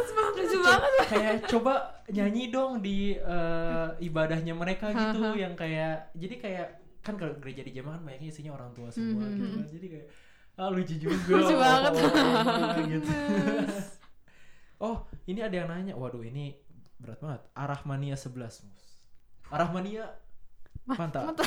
banget 0.59 0.93
kayak 1.07 1.35
coba 1.47 1.73
nyanyi 2.07 2.49
dong 2.49 2.79
di 2.79 3.15
eh, 3.15 3.87
ibadahnya 3.99 4.53
mereka 4.53 4.91
gitu 4.91 5.33
yang 5.35 5.53
kayak 5.53 6.11
jadi 6.13 6.35
kayak 6.37 6.67
kan 6.99 7.15
kalau 7.15 7.33
gereja 7.39 7.63
di 7.63 7.71
Jerman 7.71 7.95
kan 7.95 8.03
banyaknya 8.05 8.29
isinya 8.29 8.51
orang 8.53 8.75
tua 8.75 8.91
semua 8.91 9.23
Mhm. 9.23 9.33
gitu 9.33 9.45
kan 9.55 9.65
jadi 9.71 9.87
kayak 9.87 10.07
ah 10.59 10.67
lucu 10.67 10.95
juga 10.99 11.15
Lucu 11.31 11.55
banget. 11.55 11.91
oh, 11.95 12.83
gitu. 12.83 13.11
oh 14.85 14.97
ini 15.25 15.39
ada 15.39 15.55
yang 15.55 15.71
nanya 15.71 15.93
waduh 15.95 16.19
ini 16.19 16.59
berat 16.99 17.23
banget 17.23 17.41
Arahmania 17.55 18.19
11 18.19 18.67
mus 18.67 18.85
Mantap. 20.89 21.35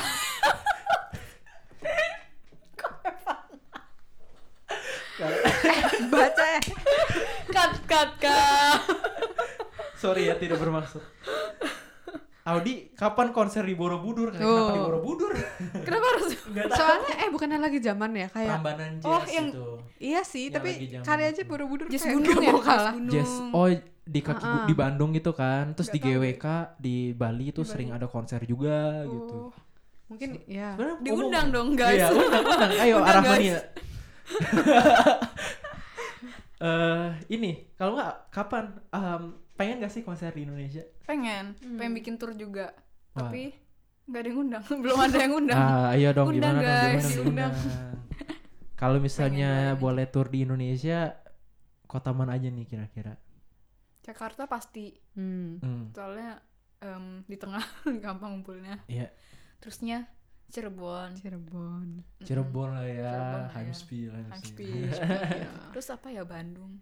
Baca 6.09 6.43
ya. 6.43 6.59
cut 7.47 7.73
cut 7.85 8.09
cut. 8.19 8.79
Sorry 9.95 10.27
ya 10.27 10.35
tidak 10.35 10.59
bermaksud. 10.59 11.01
Audi 12.43 12.91
kapan 12.91 13.31
konser 13.31 13.63
di 13.63 13.71
Borobudur? 13.71 14.27
Kayak 14.27 14.43
kenapa 14.43 14.67
di 14.69 14.75
Oh. 14.75 14.85
Borobudur? 14.85 15.31
Kenapa 15.79 16.05
harus? 16.09 16.35
Soalnya 16.75 17.13
eh 17.17 17.29
bukannya 17.31 17.55
lagi 17.57 17.79
zaman 17.79 18.11
ya 18.11 18.27
kayak 18.27 18.51
Prambanan 18.51 18.91
jazz 18.99 19.07
Oh, 19.07 19.23
yang- 19.25 19.49
itu 19.49 19.67
Iya 20.03 20.21
sih, 20.21 20.43
Yang 20.45 20.53
tapi 20.53 20.69
kali 20.99 21.23
aja 21.23 21.41
Borobudur 21.47 21.87
Jazz 21.87 22.03
kayak 22.03 22.19
gunung 22.19 22.43
ya 22.43 22.53
kalah. 22.59 22.93
gunung. 22.93 23.13
Jazz 23.15 23.31
oh 23.47 23.67
di 24.03 24.19
kaki 24.19 24.43
Ah-ah. 24.43 24.65
di 24.65 24.73
Bandung 24.73 25.11
gitu 25.11 25.31
kan 25.31 25.71
terus 25.71 25.87
Nggak 25.87 25.95
di 25.95 25.99
tahu 26.01 26.11
GWK 26.19 26.45
di 26.77 26.95
Bali 27.11 27.47
Di 27.55 27.63
sering 27.63 27.89
ada 27.89 28.05
konser 28.05 28.43
juga 28.43 29.03
gitu 29.03 29.47
Oh, 29.47 29.53
Mungkin 30.05 30.43
ya. 30.45 30.75
Sebenarnya 30.75 30.97
diundang 30.99 31.47
dong 31.49 31.69
guys 31.73 31.97
Iya, 31.97 32.07
undang, 32.11 32.43
undang. 32.43 32.71
Ayo 32.83 32.95
Undang, 32.97 33.09
Arahmania. 33.09 33.57
Eh 36.59 37.07
ini 37.29 37.51
kalau 37.73 37.91
nggak 37.93 38.13
kapan 38.29 38.65
em, 38.87 39.23
pengen 39.53 39.79
gak 39.79 39.91
sih 39.91 39.99
konser 39.99 40.31
di 40.31 40.43
Indonesia? 40.43 40.83
pengen 41.03 41.51
Hmm. 41.59 41.75
pengen 41.75 41.93
bikin 41.93 42.15
tour 42.15 42.31
juga 42.31 42.71
Wah. 43.11 43.27
tapi 43.27 43.51
nggak 44.03 44.15
ada 44.17 44.29
yang 44.29 44.39
undang 44.39 44.63
belum 44.83 44.99
ada 45.01 45.17
yang 45.17 45.33
undang 45.35 45.59
Ah, 45.59 45.91
ayo 45.91 46.09
dong 46.11 46.27
Undang, 46.29 46.55
gimana 46.55 46.55
dong 46.55 46.63
guys, 46.63 47.03
gimana 47.03 47.19
undang. 47.21 47.51
diundang. 47.51 47.53
Kalau 48.73 48.97
misalnya 48.97 49.49
Pengen 49.69 49.81
boleh 49.81 50.05
tour 50.05 50.27
di 50.27 50.39
Indonesia, 50.41 50.99
kota 51.83 52.11
mana 52.11 52.31
aja 52.33 52.47
nih 52.47 52.63
kira-kira? 52.63 53.19
Jakarta 54.03 54.45
pasti 54.45 54.91
Hmm. 55.13 55.57
Hmm. 55.57 55.85
soalnya 55.89 56.37
em, 56.77 57.23
di 57.23 57.35
tengah 57.35 57.63
gampang 58.03 58.35
ngumpulnya 58.35 58.83
Iya. 58.85 59.07
terusnya 59.57 60.05
Cirebon 60.45 61.15
Cirebon. 61.15 62.03
Cirebon 62.19 62.69
lah 62.71 62.83
ya, 62.83 63.07
Cirebon 63.07 63.39
lah 63.39 63.47
ya. 63.47 63.53
Heimspiel, 63.55 64.11
Heimspiel. 64.13 64.91
Iya. 64.91 65.49
terus 65.71 65.87
apa 65.87 66.07
ya 66.07 66.21
Bandung 66.23 66.77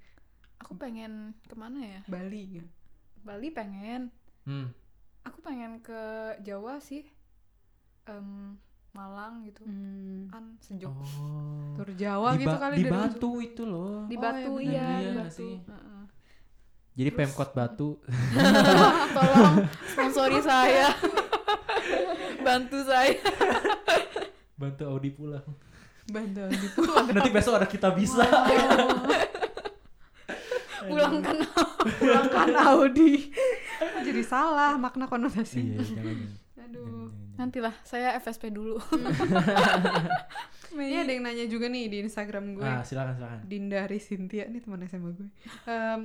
aku 0.58 0.74
pengen 0.76 1.38
ke 1.42 1.54
mana 1.54 1.80
ya 1.80 2.02
Bali 2.06 2.58
ya. 2.58 2.66
Bali 3.18 3.48
pengen 3.50 4.10
Hmm. 4.42 4.74
aku 5.22 5.38
pengen 5.40 5.80
ke 5.80 6.02
Jawa 6.42 6.78
sih 6.80 7.06
Em, 8.04 8.58
Malang 8.92 9.46
gitu 9.46 9.64
Hmm. 9.64 10.28
kan 10.28 10.58
sejuk 10.60 10.90
Oh. 10.92 11.78
Tur 11.78 11.88
Jawa 11.94 12.34
di, 12.34 12.44
gitu 12.44 12.58
kali 12.58 12.76
di 12.76 12.84
dari 12.84 12.92
Batu 12.92 13.32
itu 13.40 13.64
loh. 13.64 14.04
di 14.04 14.18
Oh, 14.18 14.20
Batu 14.20 14.54
iya 14.58 14.68
iya, 14.68 14.82
bener. 14.82 14.98
di 14.98 15.06
Iya 15.06 15.12
Batu 15.16 15.32
sih. 15.32 15.54
Heeh. 15.64 16.01
Jadi 16.92 17.10
Terus- 17.10 17.20
Pemkot 17.24 17.52
Batu 17.52 17.90
tolong 19.16 19.56
sponsori 19.88 20.40
saya 20.42 20.92
bantu 22.42 22.84
saya 22.84 23.16
bantu 24.54 24.84
Audi 24.86 25.10
pulang. 25.10 25.46
Bantu 26.06 26.46
Nanti 27.16 27.30
besok 27.32 27.58
ada 27.58 27.66
kita 27.66 27.90
bisa. 27.96 28.22
pulangkan 30.82 31.38
Pulangkan 31.98 32.50
Audi. 32.68 33.32
Jadi 34.02 34.22
salah 34.22 34.76
makna 34.76 35.06
konotasi. 35.06 35.62
Iya, 35.62 35.78
jangan. 35.82 35.96
jangan. 35.96 36.18
Aduh. 36.68 37.08
Nantilah 37.32 37.74
saya 37.82 38.14
FSP 38.20 38.54
dulu 38.54 38.78
Ini 40.72 41.04
ada 41.04 41.12
yang 41.12 41.24
nanya 41.26 41.46
juga 41.50 41.68
nih 41.68 41.90
di 41.90 41.98
Instagram 42.00 42.56
gue. 42.56 42.64
Ah, 42.64 42.80
silakan 42.80 43.18
silakan. 43.18 43.40
Dinda 43.44 43.82
Cynthia 43.92 44.46
nih 44.46 44.62
teman 44.62 44.80
SMA 44.86 45.12
gue. 45.12 45.28
Em, 45.66 46.00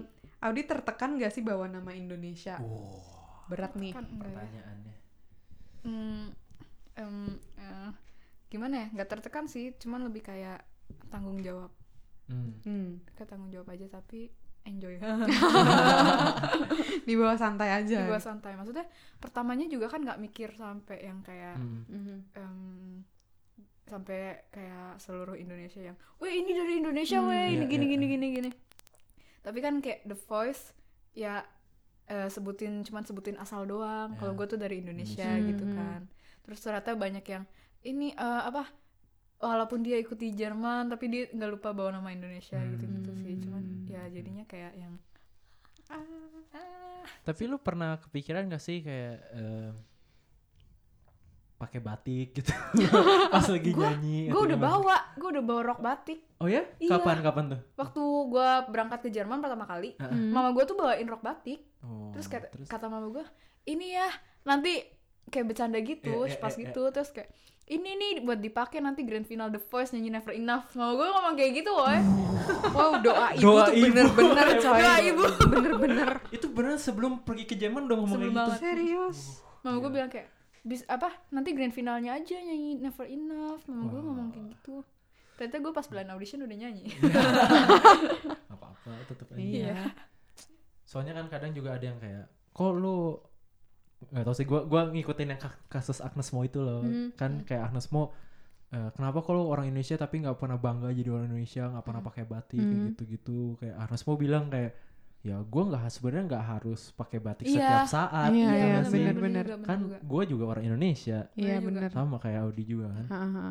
Audi 0.46 0.62
tertekan 0.62 1.16
gak 1.16 1.28
sih 1.28 1.40
bawa 1.40 1.66
nama 1.66 1.90
Indonesia? 1.90 2.56
Wow, 2.56 3.44
Berat 3.46 3.74
nih. 3.74 3.90
ya 3.90 4.02
pertanyaannya. 4.02 4.94
Hmm, 5.82 6.24
em, 6.94 7.14
eh, 7.56 7.90
gimana 8.46 8.74
ya 8.76 8.86
nggak 8.92 9.08
tertekan 9.08 9.44
sih 9.44 9.70
cuman 9.76 10.02
lebih 10.02 10.24
kayak 10.24 10.60
tanggung 11.08 11.40
jawab 11.40 11.70
Hmm. 12.26 12.52
Hmm. 12.62 13.00
ke 13.08 13.22
tanggung 13.22 13.48
jawab 13.48 13.64
aja 13.68 13.84
tapi 13.88 14.28
enjoy 14.62 14.98
Di 17.06 17.12
bawah 17.14 17.34
santai 17.34 17.68
aja. 17.72 18.02
gue 18.02 18.18
santai 18.18 18.54
maksudnya 18.54 18.84
pertamanya 19.16 19.64
juga 19.66 19.86
kan 19.86 20.00
nggak 20.00 20.20
mikir 20.20 20.48
sampai 20.52 20.96
yang 21.02 21.18
kayak 21.22 21.54
Hmm. 21.54 22.22
Em, 22.34 22.56
sampai 23.84 24.48
kayak 24.48 24.98
seluruh 24.98 25.34
Indonesia 25.34 25.80
yang, 25.80 25.94
weh 26.18 26.32
ini 26.34 26.50
dari 26.50 26.72
Indonesia, 26.76 27.20
weh 27.20 27.52
ini 27.52 27.60
Iya, 27.60 27.68
gini 27.68 27.80
iya, 27.80 27.88
gini 27.88 28.02
iya. 28.02 28.10
gini 28.10 28.26
gini. 28.32 28.48
Tapi 29.46 29.58
kan 29.62 29.78
kayak 29.78 30.02
The 30.02 30.18
Voice 30.18 30.74
ya 31.14 31.46
eh, 32.04 32.26
sebutin 32.26 32.82
cuman 32.82 33.02
sebutin 33.02 33.34
asal 33.36 33.62
doang. 33.64 34.10
Ya. 34.10 34.18
Kalau 34.18 34.34
gue 34.34 34.46
tuh 34.46 34.58
dari 34.58 34.78
Indonesia 34.78 35.22
Indonesia. 35.24 35.48
gitu 35.48 35.64
Hmm. 35.64 35.74
kan. 35.74 36.00
Terus 36.42 36.58
ternyata 36.60 36.90
banyak 36.92 37.22
yang 37.24 37.44
ini 37.82 38.10
eh, 38.10 38.42
apa? 38.42 38.66
Walaupun 39.36 39.84
dia 39.84 40.00
ikut 40.00 40.16
di 40.16 40.32
Jerman, 40.32 40.88
tapi 40.88 41.06
dia 41.06 41.22
nggak 41.28 41.50
lupa 41.52 41.70
bawa 41.70 41.94
nama 41.94 42.10
Indonesia 42.10 42.56
Hmm. 42.56 42.74
gitu-gitu 42.74 43.12
sih. 43.16 43.34
Cuman 43.38 43.62
Hmm. 43.62 43.86
ya 43.86 44.02
jadinya 44.08 44.42
kayak 44.44 44.74
yang 44.74 44.98
ah, 45.86 47.06
Tapi 47.22 47.42
lu 47.46 47.58
pernah 47.58 47.98
kepikiran 48.00 48.46
gak 48.46 48.58
sih 48.58 48.82
kayak 48.82 49.16
eh, 49.32 49.70
pakai 51.56 51.80
batik 51.80 52.28
gitu 52.34 52.52
pas 53.32 53.40
lagi 53.42 53.70
Gua- 53.70 53.88
nyanyi? 53.90 54.28
gue 54.28 54.36
udah 54.38 54.54
gimana? 54.54 54.76
bawa, 54.76 54.96
gue 55.14 55.28
udah 55.30 55.42
bawa 55.42 55.60
rok 55.64 55.80
batik. 55.80 56.18
Oh 56.36 56.46
ya? 56.46 56.60
Iya. 56.76 56.90
Kapan 56.92 57.20
kapan 57.20 57.44
tuh? 57.48 57.60
Waktu 57.74 58.02
gue 58.28 58.48
berangkat 58.68 59.00
ke 59.00 59.08
Jerman 59.08 59.40
pertama 59.40 59.64
kali. 59.64 59.96
Hmm. 59.96 60.30
mama 60.30 60.50
gue 60.50 60.62
tuh 60.62 60.74
bawain 60.74 61.04
rok 61.04 61.20
batik. 61.20 61.64
Oh, 61.80 62.12
terus 62.12 62.26
kata, 62.26 62.50
terus? 62.50 62.66
kata 62.66 62.86
mama 62.86 63.08
gue 63.10 63.24
ini 63.64 63.88
ya 63.90 64.04
nanti 64.42 64.84
kayak 65.26 65.46
bercanda 65.48 65.78
gitu 65.78 66.22
Iya, 66.22 66.30
iya, 66.30 66.38
pas 66.38 66.52
iya, 66.52 66.60
gitu 66.62 66.82
terus 66.88 67.10
kayak 67.10 67.32
ini 67.66 67.90
nih 67.92 68.12
buat 68.20 68.38
dipakai 68.38 68.78
nanti 68.78 69.02
grand 69.02 69.24
final 69.24 69.48
The 69.48 69.58
Voice 69.58 69.90
nyanyi 69.90 70.12
Never 70.12 70.30
Enough 70.30 70.70
mama 70.72 70.92
gue 70.94 71.06
ngomong 71.08 71.34
kayak 71.34 71.52
gitu 71.56 71.70
woy 71.72 71.98
Wow, 72.76 73.00
doa 73.00 73.32
ibu 73.32 73.42
Doa 73.42 73.62
tuh 73.64 73.74
bener-bener 73.80 74.46
coy. 74.62 74.78
Doa 74.78 74.96
ibu. 75.00 75.22
Bener-bener. 75.48 76.10
itu 76.28 76.46
beneran 76.46 76.76
sebelum 76.76 77.12
pergi 77.22 77.44
ke 77.44 77.54
Jerman 77.54 77.86
udah 77.86 77.96
ngomong 77.96 78.12
Sebelum 78.14 78.34
kayak 78.34 78.46
gitu. 78.46 78.60
Serius. 78.60 79.18
mama 79.62 79.76
gue 79.78 79.84
Iya. 79.84 79.94
bilang 79.94 80.10
kayak 80.12 80.28
bis 80.66 80.82
apa 80.84 81.14
nanti 81.30 81.54
grand 81.54 81.70
finalnya 81.70 82.10
aja 82.12 82.36
nyanyi 82.36 82.74
Never 82.76 83.06
Enough 83.06 83.62
mama 83.64 83.86
gue 83.86 83.94
Wah. 83.94 84.04
ngomong 84.04 84.28
kayak 84.30 84.46
gitu 84.52 84.82
ternyata 85.36 85.56
gue 85.60 85.72
pas 85.72 85.86
blind 85.86 86.10
audition 86.10 86.42
udah 86.42 86.58
nyanyi 86.58 86.90
Gak 88.46 88.50
apa-apa, 88.50 88.90
tetep 89.06 89.26
aja. 89.28 89.38
Iya. 89.38 89.76
Soalnya 90.82 91.12
kan 91.14 91.26
kadang 91.28 91.52
juga 91.52 91.74
ada 91.74 91.84
yang 91.84 91.98
kayak, 91.98 92.24
kok 92.50 92.72
lu 92.72 93.18
nggak 94.06 94.24
tau 94.24 94.32
sih, 94.32 94.44
gua 94.44 94.62
gua 94.62 94.86
ngikutin 94.86 95.28
yang 95.28 95.40
ka- 95.40 95.58
kasus 95.68 95.98
Agnes 95.98 96.30
Mo 96.30 96.40
itu 96.40 96.58
loh, 96.58 96.80
Hmm, 96.80 97.10
kan 97.12 97.42
kayak 97.42 97.68
Agnes 97.68 97.90
Mo, 97.90 98.12
eh, 98.70 98.88
kenapa 98.92 99.20
kalau 99.20 99.46
orang 99.46 99.66
Indonesia 99.66 99.96
tapi 99.96 100.20
nggak 100.20 100.36
pernah 100.36 100.56
bangga 100.56 100.88
jadi 100.90 101.10
orang 101.10 101.26
Indonesia, 101.26 101.66
nggak 101.66 101.82
pernah 101.82 102.00
Hmm. 102.00 102.08
pakai 102.08 102.24
batik 102.24 102.60
kayak 102.60 102.72
Hmm. 102.72 102.88
gitu-gitu, 102.90 103.38
kayak 103.56 103.76
Agnes 103.78 104.02
Mo 104.02 104.12
bilang 104.14 104.44
kayak, 104.46 104.72
ya 105.20 105.40
gua 105.42 105.62
nggak 105.66 105.88
sebenarnya 105.88 106.24
nggak 106.28 106.44
harus 106.46 106.80
pakai 106.92 107.18
batik 107.18 107.46
Iya. 107.46 107.54
setiap 107.56 107.86
saat, 107.86 108.30
Iya, 108.30 108.46
gitu 108.46 108.52
iya, 108.52 108.66
nggak 108.66 108.84
sih? 108.86 109.00
juga, 109.02 109.20
bener 109.20 109.46
kan 109.62 109.78
gua 110.02 110.22
juga 110.24 110.44
orang 110.50 110.64
Indonesia, 110.64 111.18
Iya 111.34 111.54
juga. 111.58 111.66
bener. 111.66 111.88
sama 111.90 112.16
kayak 112.16 112.40
Audi 112.42 112.62
juga 112.64 112.86
kan. 112.92 113.06
Ha, 113.08 113.18
ha. 113.26 113.46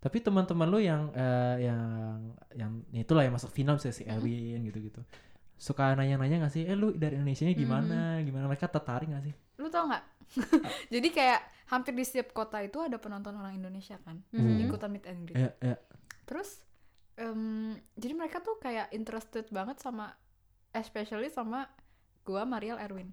Tapi 0.00 0.16
teman-teman 0.18 0.66
lu 0.66 0.80
yang 0.80 1.12
eh, 1.12 1.56
yang 1.64 1.82
yang 2.52 2.72
itulah 2.90 3.20
yang 3.22 3.34
masuk 3.34 3.52
final 3.52 3.76
sih 3.76 3.92
si 3.92 4.02
Erwin 4.04 4.64
gitu-gitu. 4.64 5.04
Suka 5.54 5.92
nanya-nanya 5.92 6.48
gak 6.48 6.56
sih, 6.56 6.64
eh 6.64 6.72
lu 6.72 6.96
dari 6.96 7.20
Indonesia 7.20 7.44
nya 7.44 7.52
gimana? 7.52 7.98
Gimana 8.24 8.48
mereka 8.48 8.64
tertarik 8.66 9.08
gak 9.08 9.24
sih? 9.24 9.34
lu 9.60 9.68
tau 9.68 9.84
nggak 9.86 10.04
jadi 10.94 11.08
kayak 11.12 11.40
hampir 11.68 11.92
di 11.92 12.00
setiap 12.00 12.32
kota 12.32 12.64
itu 12.64 12.80
ada 12.80 12.96
penonton 12.96 13.36
orang 13.36 13.52
Indonesia 13.52 14.00
kan 14.00 14.24
Mhm. 14.32 14.66
ikutan 14.66 14.88
meet 14.88 15.04
and 15.04 15.28
greet 15.28 15.36
Ya, 15.36 15.52
ya. 15.60 15.76
Terus 16.24 16.64
em, 17.14 17.76
jadi 17.92 18.16
mereka 18.16 18.40
tuh 18.40 18.56
kayak 18.56 18.88
interested 18.90 19.44
banget 19.52 19.76
sama 19.76 20.16
especially 20.72 21.28
sama 21.28 21.66
gua 22.20 22.44
Mariel 22.44 22.76
Erwin. 22.76 23.10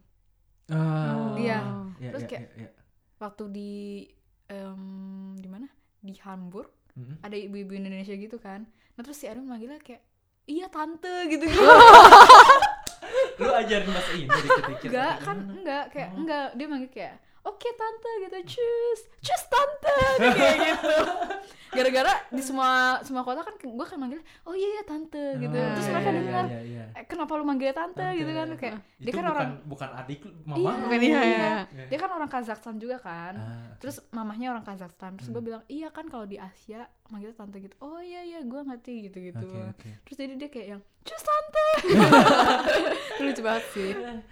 Ah, 0.67 1.33
Iya. 1.33 1.59
ya, 1.97 2.09
Terus 2.11 2.23
ya, 2.23 2.29
kayak- 2.29 2.49
ya, 2.51 2.63
ya. 2.63 2.69
Waktu 3.17 3.43
di 3.49 3.71
em, 4.47 4.83
di 5.35 5.47
mana? 5.47 5.67
Di 5.97 6.13
Hamburg 6.21 6.69
Mm-mm. 6.93 7.17
ada 7.19 7.33
ibu-ibu 7.33 7.73
Indonesia 7.73 8.13
gitu 8.13 8.37
kan. 8.37 8.63
Nah 8.65 9.01
terus 9.01 9.15
si 9.15 9.25
Erwin 9.25 9.45
manggilnya 9.45 9.77
kayak 9.77 10.01
iya 10.45 10.67
tante 10.67 11.27
gitu 11.27 11.43
gitu. 11.43 11.61
Lu 13.37 13.51
ajarin 13.51 13.87
bahasa 13.87 14.11
Indo 14.13 14.33
dikit-dikit. 14.35 14.89
enggak 14.89 15.13
kan 15.21 15.37
enggak 15.51 15.83
kayak 15.89 16.09
Oh. 16.09 16.17
enggak 16.17 16.45
dia 16.53 16.67
manggil 16.67 16.89
kayak 16.89 17.15
oke 17.47 17.69
tante 17.71 18.11
gitu 18.21 18.37
cus 18.51 18.99
cus 19.19 19.43
tante 19.47 19.95
kayak 20.37 20.55
gitu 20.67 20.97
gara-gara 21.69 22.13
di 22.29 22.39
semua 22.39 22.69
semua 23.01 23.21
kota 23.21 23.39
kan 23.39 23.53
gue 23.53 23.85
kan 23.85 23.97
manggil 23.97 24.17
oh 24.43 24.51
iya 24.51 24.67
iya 24.73 24.83
tante 24.83 25.35
gitu 25.37 25.51
Oh, 25.53 25.69
terus 25.69 25.85
iya, 25.85 25.93
mereka 25.93 26.09
iya, 26.09 26.17
dengar 26.17 26.45
iya, 26.47 26.61
iya. 26.63 26.83
"Eh, 26.93 27.05
kenapa 27.05 27.31
lu 27.33 27.43
manggilnya 27.43 27.75
tante, 27.75 27.99
Tante. 27.99 28.17
gitu 28.17 28.31
kan 28.31 28.47
kayak 28.55 28.73
Itu 28.73 29.03
dia 29.03 29.11
kan 29.11 29.19
bukan, 29.19 29.31
orang 29.31 29.49
bukan 29.67 29.89
adik 29.93 30.19
lu, 30.21 30.31
Iya, 30.31 30.47
mama. 30.47 30.69
bukan 30.81 30.99
iya, 31.01 31.19
iya. 31.21 31.51
dia 31.85 31.97
kan 31.97 32.09
orang 32.09 32.29
Kazakhstan 32.29 32.75
juga 32.77 32.97
kan 32.97 33.33
Ah, 33.35 33.67
terus 33.77 33.99
mamahnya 34.09 34.47
orang 34.49 34.63
Kazakhstan 34.63 35.15
terus 35.15 35.27
gue 35.27 35.37
Hmm. 35.37 35.47
bilang 35.47 35.63
iya 35.67 35.87
kan 35.89 36.05
kalau 36.05 36.23
di 36.23 36.35
Asia 36.35 36.87
manggilnya 37.07 37.33
tante 37.33 37.57
gitu 37.57 37.73
oh 37.79 37.97
iya 37.97 38.21
iya 38.21 38.39
gue 38.39 38.59
ngerti 38.59 38.91
gitu 39.05 39.23
gitu 39.23 39.47
Oke, 39.47 39.71
oke. 39.71 39.89
terus 40.03 40.17
jadi 40.17 40.33
dia 40.35 40.47
kayak 40.47 40.67
yang 40.69 40.81
cus 41.01 41.21
tante 41.21 41.65
lucu 43.19 43.41
banget 43.41 43.63
sih 43.71 43.89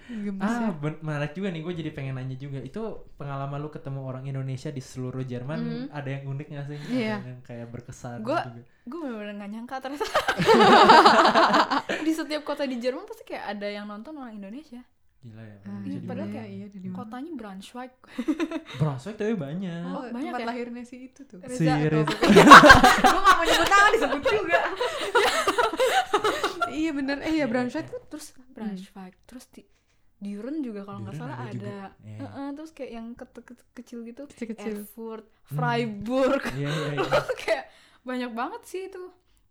Gemes 0.08 0.42
Ah, 0.42 0.62
ya. 0.62 0.70
ben- 0.74 1.00
menarik 1.00 1.32
juga 1.32 1.48
nih. 1.48 1.60
Gue 1.60 1.74
jadi 1.74 1.90
pengen 1.90 2.14
nanya 2.14 2.36
juga. 2.36 2.60
Itu 2.60 3.02
pengalaman 3.16 3.58
lu 3.58 3.68
ketemu 3.68 4.04
orang 4.04 4.24
Indonesia 4.24 4.70
di 4.70 4.78
seluruh 4.78 5.24
Jerman 5.24 5.58
Mhm. 5.58 5.84
ada 5.90 6.08
yang 6.08 6.24
unik 6.28 6.46
gak 6.50 6.66
sih? 6.68 6.78
Iya. 6.94 7.16
Ada 7.18 7.30
yang 7.30 7.42
kayak 7.42 7.66
berkesan 7.72 8.18
Gua- 8.22 8.46
juga. 8.46 8.62
gue 8.86 8.98
bener-bener 9.00 9.34
gak 9.36 9.50
nyangka 9.50 9.76
ternyata 9.80 10.06
di 12.06 12.12
setiap 12.12 12.42
kota 12.44 12.64
di 12.64 12.76
Jerman 12.78 13.04
pasti 13.04 13.24
kayak 13.26 13.44
ada 13.52 13.68
yang 13.68 13.86
nonton 13.86 14.14
orang 14.14 14.36
Indonesia 14.36 14.80
Gila 15.26 15.42
ya. 15.42 15.58
Ah, 15.58 15.70
Indonesia 15.76 15.90
iya, 15.92 16.06
padahal 16.06 16.30
kayak 16.30 16.50
iya, 16.52 16.66
di 16.68 16.80
mana? 16.80 16.96
kotanya 16.96 17.32
Braunschweig 17.34 17.94
Brunswick 18.80 19.16
tapi 19.16 19.34
banyak. 19.36 19.82
Oh, 19.84 19.94
Oh, 19.96 20.04
banyak 20.08 20.30
tempat 20.30 20.40
ya? 20.40 20.48
lahirnya 20.48 20.84
si 20.84 20.96
itu 21.04 21.22
tuh. 21.24 21.40
Reza, 21.40 21.58
Si 21.58 21.66
Reza. 21.66 22.16
Gue 23.04 23.20
gak 23.20 23.34
mau 23.34 23.44
nyebut 23.44 23.68
nama 23.68 23.88
disebut 23.92 24.22
juga. 24.24 24.60
iya 26.72 26.92
bener, 26.92 27.18
eh 27.20 27.32
ya 27.32 27.36
Iya, 27.36 27.46
Braunschweig 27.48 27.86
iya. 27.86 27.92
tuh 27.92 28.02
terus 28.08 28.28
Braunschweig 28.50 29.14
terus 29.26 29.46
di 29.50 29.64
Düren 30.16 30.58
juga 30.60 30.82
kalau 30.84 31.04
nggak 31.04 31.16
salah 31.16 31.38
ada 31.40 31.52
ada 31.52 31.78
Iya. 32.02 32.18
Heeh, 32.20 32.48
terus 32.54 32.72
kayak 32.72 32.92
yang 32.94 33.08
ke- 33.14 33.44
ke- 33.44 33.68
kecil 33.74 34.00
gitu 34.04 34.24
kecil-kecil. 34.28 34.74
Erfurt 34.80 35.26
Hmm. 35.46 35.56
Freiburg 35.56 36.42
Iya, 36.52 36.70
iya, 36.70 36.90
iya. 36.96 37.20
kayak 37.36 37.66
banyak 38.02 38.32
banget 38.32 38.62
sih 38.64 38.82
itu 38.86 39.02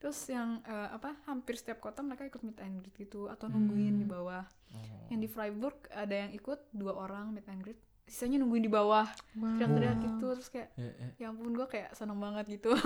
terus 0.04 0.20
yang 0.28 0.60
eh, 0.62 0.88
apa 0.92 1.16
hampir 1.24 1.56
setiap 1.56 1.80
kota 1.80 2.04
mereka 2.04 2.28
ikut 2.28 2.44
meet 2.44 2.60
and 2.60 2.76
greet 2.76 2.92
gitu 2.98 3.24
atau 3.26 3.48
nungguin 3.48 3.96
di 3.96 4.04
Hmm. 4.04 4.12
bawah 4.12 4.44
Oh. 4.68 5.08
yang 5.08 5.16
di 5.18 5.30
Freiburg 5.30 5.88
ada 5.88 6.12
yang 6.12 6.30
ikut 6.30 6.60
dua 6.70 6.92
orang 6.98 7.32
meet 7.32 7.48
and 7.48 7.62
greet 7.62 7.80
sisanya 8.04 8.36
nungguin 8.36 8.60
di 8.60 8.68
bawah 8.68 9.08
Wow. 9.32 9.56
teriak-teriak 9.56 9.96
gitu 10.02 10.26
terus 10.34 10.48
kayak 10.50 10.68
Ya, 10.76 10.90
ya. 10.92 11.08
ya 11.16 11.26
ampun 11.32 11.56
gue 11.56 11.64
kayak 11.64 11.96
seneng 11.96 12.20
banget 12.20 12.44
gitu 12.52 12.76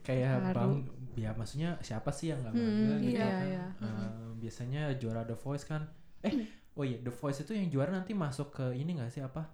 Kayak 0.00 0.56
bang, 0.56 0.88
ya 1.14 1.36
maksudnya 1.36 1.76
siapa 1.82 2.08
sih 2.08 2.32
yang 2.32 2.40
gak 2.40 2.56
bangga 2.56 2.64
Hmm, 2.96 3.02
gitu 3.04 3.12
iya, 3.12 3.26
kan? 3.28 3.44
iya. 3.44 3.64
Eh, 3.84 4.08
biasanya 4.40 4.82
juara 4.96 5.20
The 5.20 5.36
Voice 5.36 5.68
kan, 5.68 5.84
eh, 6.22 6.48
oh 6.72 6.84
iya 6.84 6.96
The 6.98 7.12
Voice 7.12 7.44
itu 7.44 7.52
yang 7.52 7.68
juara 7.68 7.92
nanti 7.92 8.16
masuk 8.16 8.48
ke 8.50 8.72
ini 8.72 8.96
gak 8.96 9.12
sih 9.12 9.20
apa? 9.20 9.52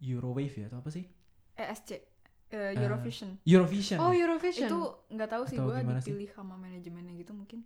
Eurowave 0.00 0.56
ya 0.56 0.72
atau 0.72 0.80
apa 0.80 0.88
sih? 0.88 1.04
ESC 1.52 1.90
eh, 2.52 2.72
Eurovision 2.76 3.30
Eurovision. 3.42 3.98
Oh 3.98 4.12
Eurovision. 4.12 4.68
itu 4.68 4.78
nggak 5.10 5.28
tahu 5.28 5.42
sih 5.44 5.56
gue 5.56 5.74
gimana 5.74 5.98
sih? 5.98 6.12
dipilih 6.12 6.28
sama 6.30 6.54
manajemennya 6.54 7.14
gitu 7.16 7.32
mungkin 7.32 7.64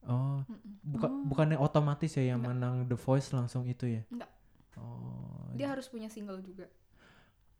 Oh, 0.00 0.40
bukan 0.80 1.10
Oh. 1.12 1.24
bukannya 1.28 1.58
otomatis 1.58 2.16
ya 2.16 2.24
yang 2.26 2.40
Enggak. 2.40 2.56
menang 2.56 2.74
The 2.88 2.96
Voice 2.96 3.28
langsung 3.30 3.68
itu 3.68 3.84
ya? 3.84 4.02
Enggak. 4.08 4.30
Oh. 4.74 5.52
dia 5.52 5.68
harus 5.68 5.86
punya 5.86 6.08
single 6.08 6.40
juga 6.40 6.64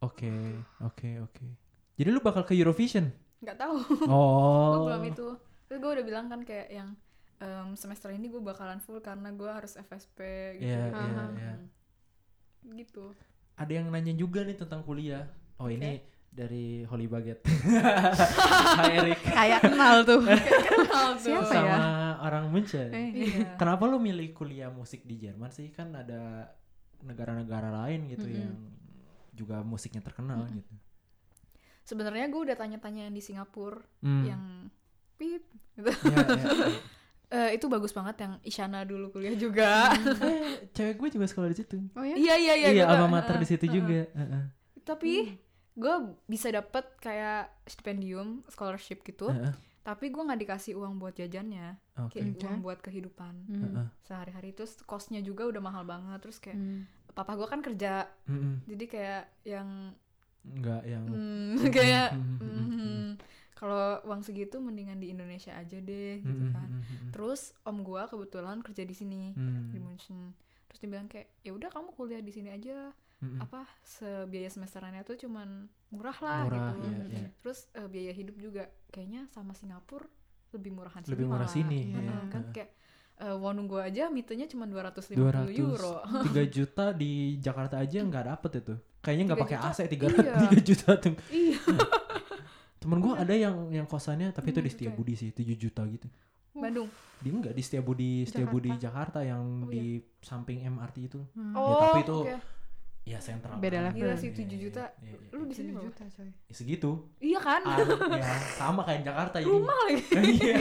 Oke, 0.00 0.32
oke, 0.80 1.20
oke. 1.20 1.46
Jadi 1.94 2.08
lu 2.08 2.20
bakal 2.20 2.42
ke 2.42 2.54
Eurovision? 2.54 3.12
nggak 3.40 3.56
tahu 3.56 3.76
Oh. 4.08 4.72
gue 4.72 4.80
belum 4.88 5.04
itu 5.06 5.28
terus 5.64 5.78
gue 5.78 5.90
udah 5.90 6.02
bilang 6.02 6.26
kan 6.26 6.40
kayak 6.40 6.68
yang 6.70 6.88
em, 7.38 7.72
semester 7.74 8.08
ini 8.08 8.28
gue 8.28 8.40
bakalan 8.40 8.78
full 8.78 9.00
karena 9.00 9.28
gue 9.30 9.48
harus 9.48 9.76
FSP 9.76 10.18
gitu 10.56 10.64
Iya, 10.66 10.88
iya, 10.88 11.04
Hmm. 11.20 11.36
iya. 11.36 11.54
gitu 12.74 13.12
Ada 13.54 13.72
yang 13.74 13.88
nanya 13.88 14.12
juga 14.14 14.40
nih 14.40 14.56
tentang 14.56 14.80
kuliah. 14.80 15.28
Oh 15.56 15.68
ini 15.68 16.00
dari 16.30 16.82
Holy 16.84 17.06
Baget. 17.06 17.42
Hai 18.78 18.92
Erik. 18.96 19.18
kayak 19.20 19.60
kenal 19.62 19.96
tuh. 20.02 20.22
kenal 20.22 21.06
tuh 21.14 21.26
Siapa 21.26 21.44
Sama 21.44 21.66
ya? 21.66 21.78
orang 22.20 22.44
Munchen. 22.48 22.88
Eh, 22.88 23.08
iya 23.12 23.54
Kenapa 23.54 23.84
lu 23.84 23.98
milih 23.98 24.30
kuliah 24.30 24.68
musik 24.68 25.02
di 25.02 25.18
Jerman 25.18 25.50
sih? 25.50 25.68
Kan 25.68 25.90
ada 25.92 26.54
negara-negara 27.00 27.72
lain 27.82 28.06
gitu 28.08 28.24
Mm-mm. 28.24 28.38
yang 28.38 28.54
juga 29.32 29.60
musiknya 29.60 30.00
terkenal 30.00 30.44
Mm-mm. 30.44 30.58
gitu. 30.58 30.74
sebenarnya 31.82 32.28
gue 32.28 32.40
udah 32.40 32.54
tanya-tanya 32.54 33.08
yang 33.08 33.16
di 33.16 33.20
Singapura 33.20 33.80
Hmm. 33.98 34.22
yang 34.22 34.42
pip 35.16 35.42
gitu 35.74 35.90
Iya, 36.04 36.16
iya, 36.20 36.36
iya. 36.36 36.68
Eh, 37.32 37.50
itu 37.54 37.66
bagus 37.66 37.90
banget 37.90 38.20
yang 38.20 38.32
Isyana 38.40 38.82
dulu 38.82 39.10
kuliah 39.10 39.32
juga 39.32 39.90
Eh, 40.20 40.66
cewek 40.70 40.98
gue 40.98 41.08
juga 41.12 41.24
sekolah 41.24 41.48
di 41.48 41.56
situ. 41.56 41.78
Oh 41.94 42.02
ya? 42.02 42.14
iya 42.14 42.34
iya 42.36 42.54
iya 42.54 42.68
Iya, 42.70 42.84
gua- 42.84 43.00
alma 43.00 43.08
mater 43.16 43.34
eh, 43.34 43.40
di 43.40 43.46
situ 43.48 43.64
eh, 43.64 43.72
juga. 43.72 44.00
Heeh. 44.08 44.42
tapi 44.82 45.12
gue 45.80 45.94
bisa 46.28 46.52
dapet 46.52 46.84
kayak 47.00 47.48
stipendium 47.64 48.44
scholarship 48.46 49.00
gitu 49.00 49.32
Heeh. 49.32 49.56
tapi 49.80 50.12
gue 50.12 50.20
nggak 50.20 50.40
dikasih 50.44 50.76
uang 50.76 51.00
buat 51.00 51.16
jajannya. 51.16 51.80
Oke. 51.96 52.20
kayak 52.20 52.36
uang 52.38 52.60
buat 52.60 52.78
kehidupan. 52.78 53.34
Hmm. 53.48 53.60
Heeh. 53.64 53.86
sehari-hari. 54.04 54.52
Terus 54.52 54.76
kosnya 54.84 55.18
juga 55.20 55.48
udah 55.48 55.58
mahal 55.58 55.88
banget. 55.88 56.20
Terus 56.20 56.36
kayak 56.36 56.60
Hmm. 56.60 56.84
papa 57.10 57.32
gue 57.34 57.48
kan 57.48 57.58
kerja. 57.58 58.04
Mm-mm. 58.28 58.68
jadi 58.68 58.84
kayak 58.86 59.24
yang 59.48 59.68
Enggak 60.40 60.82
yang 60.84 61.04
hmm, 61.04 61.52
kayak 61.76 62.16
Mm, 62.16 62.24
mm, 62.24 62.38
mm, 62.40 62.48
mm, 62.48 62.68
hmm, 62.72 63.06
kalau 63.52 64.00
uang 64.04 64.24
segitu 64.24 64.56
mendingan 64.56 64.96
di 64.96 65.12
Indonesia 65.12 65.52
aja 65.52 65.76
deh 65.76 66.20
gitu 66.20 66.44
kan. 66.48 66.68
Terus 67.12 67.52
om 67.64 67.80
gue 67.80 68.00
kebetulan 68.04 68.64
kerja 68.64 68.84
di 68.84 68.96
sini 68.96 69.36
mm. 69.36 69.68
di 69.68 69.78
München 69.80 70.32
terus 70.64 70.78
dia 70.78 70.88
bilang 70.88 71.10
kayak 71.10 71.26
ya 71.42 71.50
udah 71.50 71.66
kamu 71.66 71.90
kuliah 71.92 72.22
di 72.22 72.30
sini 72.30 72.48
aja 72.48 72.94
Mm-mm. 73.20 73.36
apa 73.38 73.68
sebiaya 73.82 74.48
semesterannya 74.48 75.02
tuh 75.02 75.16
cuman 75.18 75.48
murah 75.88 76.16
lah 76.18 76.38
Murah, 76.42 76.72
gitu 76.72 76.88
iya, 76.88 77.04
iya. 77.06 77.28
terus 77.38 77.68
eh, 77.70 77.84
biaya 77.84 78.12
hidup 78.12 78.36
juga 78.36 78.62
kayaknya 78.88 79.28
sama 79.28 79.52
Singapura 79.52 80.08
lebih 80.50 80.72
murahan 80.72 81.02
Lebih 81.02 81.14
sini 81.18 81.28
murah 81.28 81.40
malah. 81.40 81.52
sini, 81.52 81.80
Heeh, 81.86 82.00
iya. 82.00 82.16
kan 82.26 82.42
kayak 82.50 82.70
eh, 83.18 83.36
wonung 83.36 83.66
gua 83.66 83.84
aja 83.84 84.08
mitenya 84.08 84.46
cuma 84.46 84.64
250 84.64 85.14
200 85.14 85.52
euro 85.54 85.94
3 86.00 86.24
juta 86.56 86.84
di 86.90 87.12
Jakarta 87.36 87.76
aja 87.76 87.98
nggak 88.00 88.24
dapet 88.26 88.50
itu 88.58 88.74
kayaknya 88.98 89.24
nggak 89.26 89.38
3 89.38 89.44
pakai? 89.44 89.56
AC 89.62 89.78
3 89.84 90.00
Iya. 90.00 90.34
3 90.50 90.64
juta 90.64 90.90
tuh 90.96 91.14
iya 91.30 91.58
temen 92.80 92.98
gua 92.98 93.14
ada 93.16 93.34
yang 93.34 93.68
yang 93.68 93.84
kosannya 93.84 94.30
tapi 94.30 94.50
itu 94.50 94.58
Hmm, 94.58 94.66
di 94.66 94.72
Setiabudi 94.72 95.12
sih 95.14 95.28
7 95.30 95.44
juta 95.54 95.84
gitu 95.86 96.08
Bandung 96.50 96.88
di 97.16 97.28
enggak 97.28 97.52
di 97.52 97.60
Setiabudi 97.60 98.24
Setiabudi 98.24 98.72
Jakarta 98.74 99.20
yang 99.20 99.44
Oh, 99.60 99.68
di 99.68 100.00
samping 100.18 100.64
MRT 100.66 100.96
itu 101.04 101.20
Hmm. 101.30 101.52
oh 101.52 101.76
tapi 101.84 102.00
itu- 102.02 102.24
oke. 102.24 102.36
Ya 103.03 103.18
sentral 103.18 103.57
Beda 103.57 103.80
level. 103.82 103.96
Gila 103.98 104.14
sih, 104.14 104.30
Iya, 104.30 104.38
7 104.38 104.46
iya, 104.46 104.59
juta. 104.61 104.84
iya, 104.98 105.11
iya, 105.11 105.28
lu 105.30 105.38
iya. 105.38 105.48
di 105.48 105.55
sini 105.55 105.68
7 105.68 105.74
berapa? 105.74 105.86
juta 105.88 106.05
coy. 106.07 106.28
Ya, 106.28 106.53
segitu. 106.53 106.90
Iya 107.18 107.38
kan? 107.38 107.61
Ah, 107.62 107.76
ya 108.14 108.28
sama 108.55 108.80
kayak 108.82 109.03
Jakarta 109.03 109.36
ini. 109.38 109.48
Rumah 109.48 109.76
lagi. 109.80 110.03
Iya. 110.30 110.55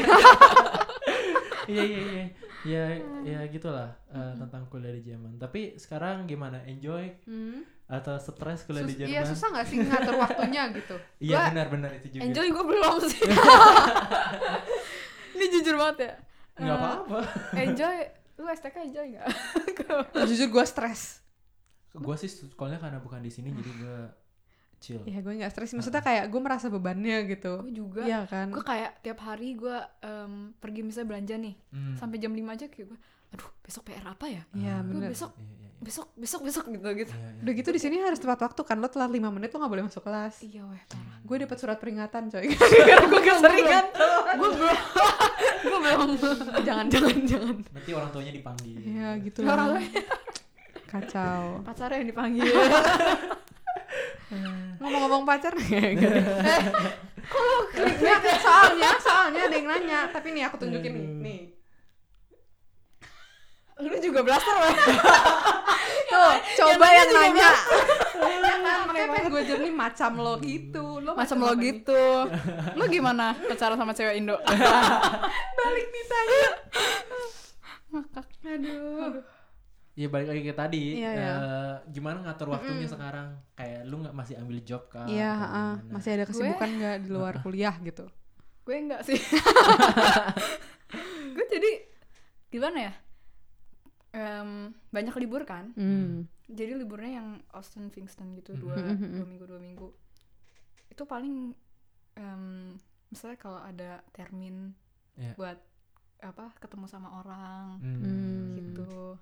Iya 1.69 1.83
iya 1.85 1.99
iya. 2.01 2.25
Ya 2.59 2.83
ya 3.23 3.39
gitulah 3.47 3.93
eh, 4.09 4.33
tentang 4.35 4.65
kuliah 4.67 4.89
di 4.91 5.05
Jerman. 5.05 5.37
Tapi 5.37 5.75
sekarang 5.75 6.25
gimana? 6.25 6.59
Enjoy? 6.63 7.07
Hmm. 7.23 7.61
atau 7.87 8.13
stres 8.15 8.63
kuliah 8.63 8.81
di 8.83 8.93
Sus- 8.93 8.99
Jerman? 8.99 9.09
Iya 9.11 9.21
susah 9.23 9.47
gak 9.51 9.65
sih 9.65 9.77
ngatur 9.79 10.13
waktunya 10.23 10.69
gitu? 10.71 10.93
iya 11.19 11.49
benar 11.49 11.67
benar 11.67 11.89
itu 11.91 12.07
juga. 12.11 12.21
enjoy 12.23 12.47
gua 12.51 12.61
belum 12.63 12.95
sih. 13.03 13.25
Ini 15.31 15.45
jujur 15.49 15.73
banget 15.75 15.97
ya. 15.99 16.13
Nggak 16.59 16.69
Eh, 16.69 16.79
apa-apa. 16.79 17.19
enjoy. 17.55 17.97
Lu 18.35 18.45
STK 18.47 18.75
enjoy 18.83 19.05
nggak? 19.09 19.25
Jujur 20.23 20.47
gue 20.49 20.65
stres. 20.65 21.25
Gue 21.91 22.15
sih 22.15 22.29
sekolahnya 22.29 22.79
karena 22.79 22.97
bukan 22.97 23.19
di 23.19 23.29
sini 23.29 23.49
jadi 23.51 23.71
gue 23.73 23.97
chill 24.77 25.01
Iya 25.03 25.19
gue 25.19 25.33
gak 25.35 25.51
stres. 25.51 25.73
Maksudnya 25.73 25.99
kayak 25.99 26.25
gue 26.25 26.39
merasa 26.39 26.67
bebannya 26.67 27.27
gitu. 27.27 27.59
gue 27.61 27.73
juga 27.75 28.01
Iya 28.01 28.23
kan? 28.25 28.47
gue 28.47 28.61
kayak 28.61 29.01
tiap 29.01 29.19
hari 29.21 29.53
gue 29.53 29.75
em, 29.99 30.33
pergi 30.55 30.81
misalnya 30.81 31.07
belanja 31.09 31.35
nih 31.35 31.55
Hmm. 31.69 31.95
sampai 31.95 32.17
jam 32.17 32.31
5 32.31 32.45
aja 32.49 32.65
kayak 32.65 32.87
gue 32.87 32.99
aduh 33.29 33.49
besok 33.59 33.85
PR 33.85 34.05
apa 34.07 34.25
ya 34.25 34.41
Iya 34.51 34.75
Ah. 34.75 34.81
bener. 34.81 35.09
besok 35.09 35.31
Iya, 35.31 35.43
iya, 35.43 35.57
iya. 35.61 35.69
besok 35.79 36.07
besok 36.13 36.41
besok 36.43 36.65
gitu 36.67 36.87
gitu 36.95 37.11
Iya, 37.11 37.27
iya. 37.27 37.41
Udah 37.41 37.53
gitu 37.55 37.69
di 37.69 37.79
sini 37.79 37.95
harus 37.99 38.17
tepat 38.17 38.39
waktu 38.41 38.61
kan. 38.63 38.77
Lo 38.77 38.87
telat 38.87 39.09
5 39.09 39.19
menit 39.29 39.49
lo 39.49 39.57
gak 39.57 39.69
boleh 39.69 39.83
masuk 39.83 40.01
kelas. 40.01 40.39
iya 40.41 40.61
weh 40.63 40.81
parah 40.85 41.17
Gue 41.21 41.35
dapat 41.39 41.57
surat 41.57 41.77
peringatan 41.77 42.23
coy. 42.27 42.45
Gara-gara 42.53 43.03
gue 43.05 43.21
keseringan. 43.21 43.85
gue 44.31 44.49
belum 44.49 44.71
gue 45.59 45.69
belum 45.69 45.81
jangan 46.61 46.85
jangan 46.87 47.15
jangan. 47.27 47.55
Nanti 47.67 47.91
orang 47.91 48.09
tuanya 48.09 48.31
dipanggil. 48.31 48.79
Iya 48.79 49.09
gitu 49.19 49.39
orang 49.43 49.75
lah. 49.75 49.83
Kacau. 50.89 51.61
pacarnya 51.61 52.01
yang 52.01 52.09
dipanggil. 52.09 52.49
Ngomong-ngomong 54.81 55.23
pacar 55.25 55.53
Enggak 55.53 55.93
deh. 55.93 56.25
Nggak, 57.77 58.35
soalnya 58.41 58.91
soalnya 58.97 59.41
ada 59.45 59.55
yang 59.55 59.67
nanya. 59.69 59.99
Tapi 60.09 60.33
nih 60.33 60.49
aku 60.49 60.57
tunjukin 60.57 60.93
nih 60.97 61.05
nih. 61.21 61.39
Lu 63.79 63.95
juga 64.03 64.19
blaster 64.27 64.55
weh 64.59 64.75
tuh 66.11 66.33
coba 66.59 66.87
yang 66.91 67.07
juga 67.07 67.19
nanya 67.21 67.49
ya 68.19 68.37
kan 68.43 68.59
makanya 68.91 69.07
pengen 69.13 69.31
gue 69.31 69.41
jawab 69.47 69.61
nih 69.63 69.73
macam 69.73 70.11
lo 70.19 70.33
gitu. 70.43 70.85
Lo 70.99 71.15
macam 71.15 71.37
lo 71.39 71.47
apa 71.47 71.55
nih? 71.55 71.63
gitu. 71.71 72.03
Lu 72.75 72.83
gimana 72.91 73.31
pacaran 73.39 73.79
sama 73.79 73.95
cewek 73.95 74.19
Indo? 74.19 74.35
Balik 75.63 75.87
ditanya 75.95 76.43
aduh 78.49 79.38
Iya 79.99 80.07
balik 80.07 80.31
lagi 80.31 80.41
ke 80.41 80.55
tadi. 80.55 80.83
Iya, 80.95 81.11
iya. 81.11 81.31
eh, 81.35 81.73
gimana 81.91 82.23
ngatur 82.23 82.47
waktunya 82.49 82.87
sekarang? 82.87 83.35
Kayak 83.51 83.83
lu 83.83 83.99
nggak 83.99 84.15
masih 84.15 84.39
ambil 84.39 84.57
job 84.63 84.87
kah? 84.87 85.03
iya 85.05 85.35
gimana? 85.35 85.91
masih 85.91 86.09
ada 86.15 86.23
kesibukan 86.23 86.69
nggak 86.71 86.95
di 87.03 87.09
luar 87.09 87.33
kuliah 87.43 87.75
gitu 87.81 88.07
gue 88.63 88.75
enggak 88.77 89.01
sih 89.01 89.17
gue 91.35 91.45
jadi 91.49 91.71
gimana 92.47 92.79
ya 92.87 92.93
Em, 94.09 94.73
banyak 94.89 95.13
libur 95.17 95.41
kan 95.43 95.69
hmm. 95.73 96.25
jadi 96.45 96.73
liburnya 96.73 97.21
yang 97.21 97.29
Austin 97.53 97.89
Kingston 97.89 98.33
gitu 98.33 98.53
Mhm. 98.53 98.61
dua, 98.61 98.75
Mhm. 98.77 99.09
dua 99.15 99.25
minggu 99.25 99.45
dua 99.45 99.59
minggu 99.59 99.87
itu 100.87 101.03
paling 101.03 101.53
em, 102.13 102.73
misalnya 103.07 103.37
kalau 103.37 103.61
ada 103.61 104.01
termin 104.09 104.73
Iya. 105.13 105.33
buat 105.35 105.57
apa 106.19 106.51
ketemu 106.57 106.85
sama 106.85 107.21
orang. 107.21 107.77
Hmm. 107.79 108.53
gitu 108.55 109.17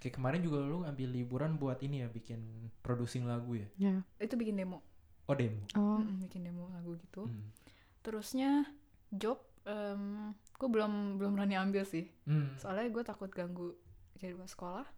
Kayak 0.00 0.16
kemarin 0.16 0.40
juga 0.40 0.58
lu 0.58 0.80
ngambil 0.80 1.08
liburan 1.10 1.52
buat 1.54 1.76
ini 1.78 2.00
ya 2.00 2.08
bikin 2.08 2.40
producing 2.80 3.24
lagu 3.24 3.52
ya? 3.54 3.68
ya 3.78 3.94
itu 4.18 4.32
bikin 4.34 4.56
demo 4.56 4.80
Oh 5.24 5.34
demo. 5.34 5.60
oh 5.74 6.00
Mm-mm, 6.00 6.24
bikin 6.24 6.42
demo 6.42 6.66
lagu 6.68 6.96
gitu 6.96 7.24
Hmm. 7.24 7.52
terusnya 8.00 8.64
job 9.10 9.36
em, 9.62 10.32
gue 10.32 10.68
belum 10.68 11.16
belum 11.16 11.36
berani 11.36 11.54
ambil 11.54 11.84
sih 11.84 12.08
Hmm. 12.24 12.56
soalnya 12.56 12.88
gue 12.88 13.04
takut 13.04 13.28
ganggu 13.28 13.76
jadwal 14.16 14.44
sekolah 14.44 14.88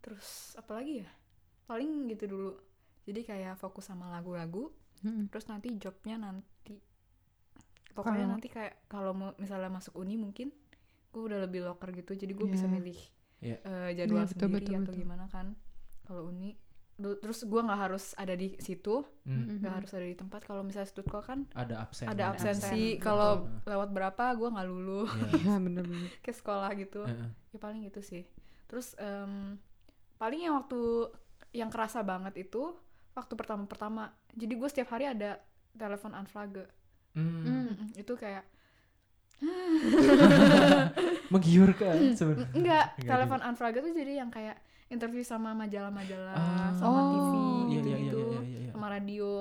terus 0.00 0.54
apa 0.54 0.74
lagi 0.74 1.02
ya 1.02 1.08
paling 1.64 2.08
gitu 2.08 2.24
dulu 2.26 2.50
jadi 3.04 3.20
kayak 3.24 3.54
fokus 3.56 3.86
sama 3.86 4.08
lagu-lagu 4.10 4.72
Mm-mm. 5.00 5.28
terus 5.28 5.46
nanti 5.46 5.74
jobnya 5.76 6.18
nanti 6.18 6.78
pokoknya 7.92 8.24
Kalau- 8.24 8.32
nanti 8.34 8.48
kayak 8.48 8.74
kalau 8.86 9.12
mau 9.12 9.30
misalnya 9.36 9.70
masuk 9.70 9.94
uni 9.96 10.16
mungkin 10.16 10.50
gue 11.08 11.22
udah 11.24 11.40
lebih 11.40 11.62
loker 11.62 11.90
gitu 11.92 12.14
jadi 12.14 12.30
gue 12.30 12.46
bisa 12.46 12.66
Iya. 12.66 12.74
milih 12.74 12.98
Iya. 13.38 13.56
eh, 13.60 13.90
jadwal 13.94 14.22
Iya, 14.22 14.28
betul, 14.28 14.38
sendiri 14.44 14.54
betul, 14.60 14.74
atau 14.74 14.84
betul. 14.88 15.00
gimana 15.00 15.24
kan 15.26 15.46
kalau 16.02 16.22
uni 16.26 16.50
terus 16.98 17.46
gue 17.46 17.60
nggak 17.60 17.80
harus 17.80 18.10
ada 18.12 18.34
di 18.34 18.58
situ 18.58 19.06
Hmm. 19.22 19.62
nggak 19.62 19.74
harus 19.76 19.90
ada 19.92 20.02
di 20.02 20.14
tempat 20.14 20.42
kalau 20.42 20.62
misalnya 20.62 20.88
studco 20.88 21.20
kan 21.20 21.46
Ada 21.52 21.74
absen. 21.80 22.06
ada 22.06 22.22
absen. 22.28 22.50
absensi 22.50 22.82
Betul. 22.92 23.02
kalau 23.04 23.30
lewat 23.64 23.88
berapa 23.88 24.24
gue 24.34 24.48
nggak 24.50 24.66
lulu 24.66 25.02
Iya. 25.06 25.30
ya 25.46 25.54
bener-bener 25.56 26.10
ke 26.24 26.32
sekolah 26.32 26.70
gitu 26.74 27.02
Heeh. 27.02 27.30
ya 27.48 27.58
paling 27.58 27.82
itu 27.84 28.00
sih 28.00 28.26
terus 28.66 28.98
em, 28.98 29.54
paling 30.16 30.42
yang 30.42 30.58
waktu 30.58 31.06
yang 31.52 31.68
kerasa 31.68 32.02
banget 32.02 32.34
itu 32.40 32.74
waktu 33.14 33.32
pertama-pertama 33.32 34.10
jadi 34.32 34.52
gue 34.52 34.68
setiap 34.68 34.90
hari 34.90 35.06
ada 35.06 35.38
telepon 35.72 36.12
unflage 36.12 36.66
Hmm. 37.08 37.42
Mm-mm, 37.42 37.94
itu 37.94 38.14
kayak 38.14 38.42
Menggiurkan 41.28 41.94
Mm, 41.94 42.12
sebenarnya. 42.12 42.48
enggak 42.52 42.84
Enggak 42.96 43.08
telepon 43.08 43.40
unflage 43.44 43.78
tuh 43.78 43.92
jadi 43.92 44.12
yang 44.16 44.30
kayak 44.30 44.56
interview 44.88 45.20
sama 45.22 45.52
majalah-majalah 45.54 46.34
Ah. 46.34 46.72
sama 46.72 46.98
Oh. 46.98 47.08
TV 47.12 47.34
Iya, 47.34 47.68
gitu 47.70 47.86
iya, 47.86 47.96
iya, 47.96 47.98
gitu 48.02 48.18
iya, 48.18 48.40
iya, 48.42 48.58
iya. 48.60 48.70
sama 48.72 48.86
radio 48.88 49.32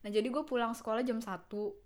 nah 0.00 0.10
jadi 0.10 0.26
gue 0.26 0.42
pulang 0.42 0.72
sekolah 0.72 1.00
jam 1.00 1.16
1 1.16 1.78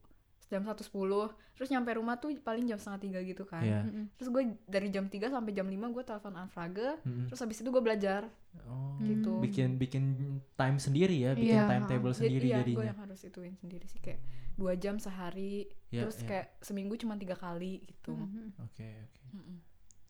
jam 0.46 0.62
satu 0.62 0.80
sepuluh 0.80 1.26
terus 1.52 1.68
nyampe 1.68 1.90
rumah 1.90 2.16
tuh 2.16 2.32
paling 2.38 2.64
jam 2.64 2.76
setengah 2.76 3.00
tiga 3.02 3.20
gitu 3.20 3.42
kan 3.42 3.60
Iya. 3.60 3.82
Mm-mm. 3.82 4.04
terus 4.14 4.28
gue 4.30 4.42
dari 4.64 4.88
jam 4.88 5.04
3 5.04 5.26
sampai 5.26 5.50
jam 5.50 5.66
5 5.66 5.74
gue 5.90 6.02
telepon 6.02 6.32
unflage 6.34 6.86
Mm-mm. 7.02 7.26
terus 7.26 7.38
habis 7.38 7.58
itu 7.58 7.66
gue 7.66 7.82
belajar 7.82 8.30
Oh, 8.64 8.96
gitu. 9.02 9.36
bikin 9.38 9.76
bikin 9.76 10.16
time 10.54 10.78
sendiri 10.78 11.12
ya, 11.18 11.34
bikin 11.34 11.60
Iya. 11.60 11.68
timetable 11.68 12.08
Jadi 12.08 12.20
sendiri 12.22 12.46
iya, 12.46 12.56
gue 12.56 12.64
jadinya. 12.72 12.84
yang 12.86 12.98
harus 12.98 13.20
ituin 13.20 13.52
sendiri 13.54 13.84
sih 13.84 14.00
kayak 14.00 14.16
dua 14.56 14.72
jam 14.74 14.96
sehari 14.96 15.68
Ya, 15.86 16.02
terus 16.02 16.18
ya. 16.18 16.26
kayak 16.26 16.46
seminggu 16.58 16.96
cuma 16.96 17.14
tiga 17.14 17.32
kali 17.32 17.78
gitu 17.84 18.10
Mm-mm. 18.10 18.56
Oke, 18.58 18.88
oke. 19.06 19.22
Mm-mm. 19.32 19.56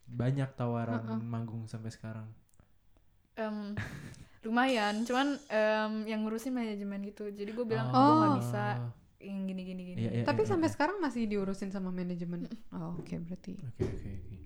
Banyak 0.08 0.54
tawaran 0.54 1.02
Heeh. 1.04 1.20
manggung 1.20 1.66
sampai 1.66 1.90
sekarang. 1.90 2.30
Em, 3.34 3.74
lumayan 4.46 5.02
cuman 5.02 5.36
em, 5.44 5.92
yang 6.06 6.22
ngurusin 6.22 6.54
manajemen 6.54 7.02
gitu 7.04 7.28
jadi 7.28 7.50
gue 7.50 7.66
bilang 7.66 7.90
Oh. 7.90 7.98
gue 7.98 8.14
nggak 8.16 8.36
bisa 8.40 8.64
yang 9.18 9.42
gini 9.44 9.62
gini 9.64 9.82
gini 9.84 9.98
Iya, 9.98 10.10
iya, 10.12 10.24
tapi 10.24 10.42
iya, 10.42 10.48
sampai 10.48 10.68
iya. 10.68 10.74
sekarang 10.74 10.96
masih 10.98 11.26
diurusin 11.26 11.68
sama 11.68 11.90
manajemen 11.90 12.46
oh 12.70 12.94
oke 12.94 13.14
berarti 13.18 13.58
Oke, 13.58 13.82
oke, 13.82 14.08
oke. 14.16 14.36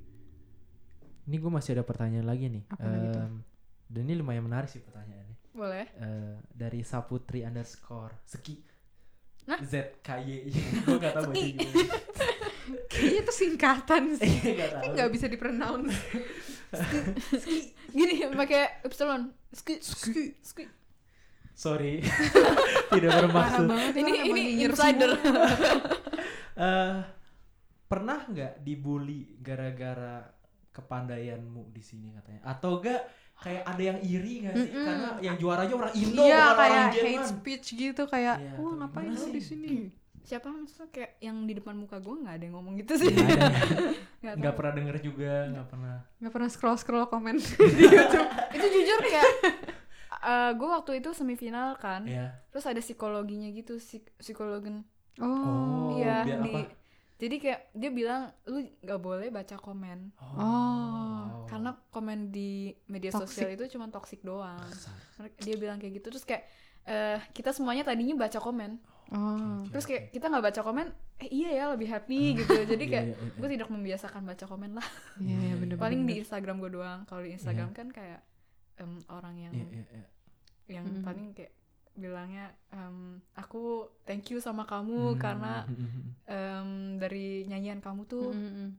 Ini 1.23 1.37
gue 1.37 1.53
masih 1.53 1.77
ada 1.77 1.85
pertanyaan 1.85 2.27
lagi 2.27 2.49
nih. 2.49 2.65
Apa? 2.67 2.83
Em, 2.83 3.45
dan 3.87 4.03
ini 4.03 4.15
lumayan 4.17 4.43
menarik 4.43 4.67
sih 4.67 4.81
pertanyaannya. 4.81 5.37
boleh 5.51 5.87
Eh, 5.95 6.37
dari 6.51 6.81
Saputri 6.81 7.43
underscore 7.43 8.19
Seki. 8.25 8.70
Z 9.61 9.74
K 10.01 10.09
Y. 10.18 10.47
gue 10.84 10.97
gak 11.03 11.14
tahu 11.14 11.24
baca 11.26 11.36
Seki. 11.36 11.51
gimana. 11.55 11.97
kayaknya 12.86 13.20
itu 13.20 13.32
singkatan 13.34 14.03
sih 14.18 14.32
Gak 14.55 14.70
tahu. 14.72 14.91
nggak 14.93 15.09
bisa 15.11 15.26
dipronounce 15.26 15.91
gini 17.91 18.12
pakai 18.30 18.82
epsilon 18.82 19.34
ski 19.51 19.78
ski 19.80 20.24
ski 20.41 20.64
Sorry. 21.51 22.01
Tidak 22.88 23.11
bermaksud. 23.20 23.68
banget 23.68 23.93
Ini 23.93 24.11
ini 24.24 24.41
nyinyir 24.49 24.72
insider. 24.72 25.12
Eh, 26.57 26.97
pernah 27.84 28.24
nggak 28.24 28.64
dibully 28.64 29.36
gara-gara 29.36 30.24
kepandaianmu 30.72 31.68
di 31.68 31.84
sini 31.84 32.16
katanya? 32.16 32.49
Atau 32.49 32.80
enggak 32.80 33.05
kayak 33.41 33.62
ada 33.64 33.82
yang 33.82 33.99
iri 34.01 34.34
nggak 34.41 34.55
sih? 34.55 34.68
Mm-mm. 34.68 34.84
Karena 34.84 35.09
yang 35.20 35.36
juara 35.36 35.61
aja 35.64 35.74
orang 35.74 35.93
Indo 35.93 36.22
Iya 36.22 36.36
bukan 36.36 36.55
kayak 36.55 36.70
orang 36.70 36.86
hate 36.86 36.97
Jerman. 37.01 37.26
speech 37.26 37.66
gitu 37.72 38.03
kayak 38.05 38.36
Iya, 38.36 38.51
wah 38.53 38.61
atau 38.62 38.78
ngapain 38.78 39.11
lu 39.11 39.18
sih? 39.18 39.32
di 39.32 39.43
sini 39.43 39.74
Siapa 40.20 40.47
maksudnya 40.47 40.86
kayak 40.88 41.12
yang 41.18 41.43
di 41.43 41.55
depan 41.55 41.74
muka 41.74 41.97
gue 41.99 42.14
nggak 42.14 42.34
ada 42.36 42.45
yang 42.45 42.55
ngomong 42.55 42.74
gitu 42.76 42.93
sih. 42.95 43.11
Nggak 44.22 44.36
tahu. 44.38 44.53
pernah 44.55 44.72
denger 44.76 44.97
juga, 45.01 45.32
nggak 45.49 45.66
pernah. 45.66 45.97
nggak 46.16 46.30
pernah 46.30 46.49
scroll 46.49 46.76
scroll 46.76 47.09
komen 47.09 47.34
Itu 48.57 48.66
jujur 48.68 48.99
kayak 49.03 49.30
gue 50.55 50.68
waktu 50.68 51.01
itu 51.01 51.11
semifinal 51.11 51.74
kan. 51.76 52.05
Iya. 52.05 52.36
Terus 52.49 52.62
ada 52.62 52.78
psikologinya 52.78 53.49
gitu, 53.49 53.80
psik 53.80 54.12
psikologen. 54.18 54.84
oh, 55.18 55.97
iya, 55.97 56.22
biar 56.22 56.38
di 56.41 56.53
apa? 56.55 56.61
Jadi 57.21 57.37
kayak 57.37 57.61
dia 57.73 57.91
bilang 57.91 58.23
lu 58.45 58.59
nggak 58.79 58.97
boleh 58.99 59.29
baca 59.29 59.55
komen 59.55 60.11
Oh. 60.35 61.45
karena 61.45 61.71
komen 61.89 62.29
di 62.29 62.51
media 62.87 63.11
Toxic. 63.11 63.29
sosial 63.37 63.51
itu 63.53 63.68
cuma 63.71 63.87
toxic 63.87 64.21
doang. 64.21 64.57
Dia 65.37 65.55
bilang 65.55 65.77
kayak 65.77 65.93
gitu 65.95 66.09
terus 66.09 66.25
kayak 66.25 66.49
eh, 66.83 67.21
kita 67.31 67.51
semuanya 67.51 67.85
tadinya 67.85 68.16
baca 68.16 68.39
komen. 68.39 68.81
oh 69.11 69.66
Terus 69.68 69.85
kayak 69.85 70.03
kita 70.09 70.27
nggak 70.27 70.45
baca 70.45 70.61
komen, 70.62 70.87
eh 71.18 71.29
iya 71.29 71.51
ya 71.53 71.64
lebih 71.68 71.89
happy 71.89 72.39
gitu. 72.39 72.57
Jadi 72.73 72.85
Iya, 72.85 72.91
kayak 72.91 73.07
iya, 73.07 73.16
iya. 73.18 73.37
gue 73.37 73.49
tidak 73.51 73.68
membiasakan 73.68 74.23
baca 74.25 74.45
komen 74.47 74.71
lah. 74.73 74.89
iya 75.18 75.39
iya 75.45 75.55
bener 75.55 75.77
Paling 75.77 76.01
di. 76.05 76.14
Instagram 76.18 76.57
gue 76.59 76.71
doang. 76.73 77.05
Kalau 77.05 77.21
di 77.21 77.31
Instagram 77.31 77.71
kan 77.71 77.91
kayak 77.91 78.25
em, 78.79 78.97
orang 79.09 79.35
yang 79.37 79.53
Iya, 79.53 79.66
iya, 79.68 79.85
iya. 79.93 80.05
yang 80.71 80.87
Mm. 80.89 81.03
paling 81.03 81.27
kayak 81.35 81.53
bilangnya 81.93 82.47
em, 82.70 83.18
aku 83.34 83.84
thank 84.03 84.30
you 84.30 84.38
sama 84.38 84.64
kamu 84.64 85.14
Hmm, 85.14 85.18
karena 85.18 85.64
hmm, 85.64 85.74
hmm, 85.74 85.88
hmm. 85.88 86.05
em, 86.26 86.68
dari 86.97 87.26
nyanyian 87.45 87.78
kamu 87.78 88.05
tuh 88.05 88.30
Mm, 88.30 88.41
mm, 88.41 88.55
mm. 88.57 88.70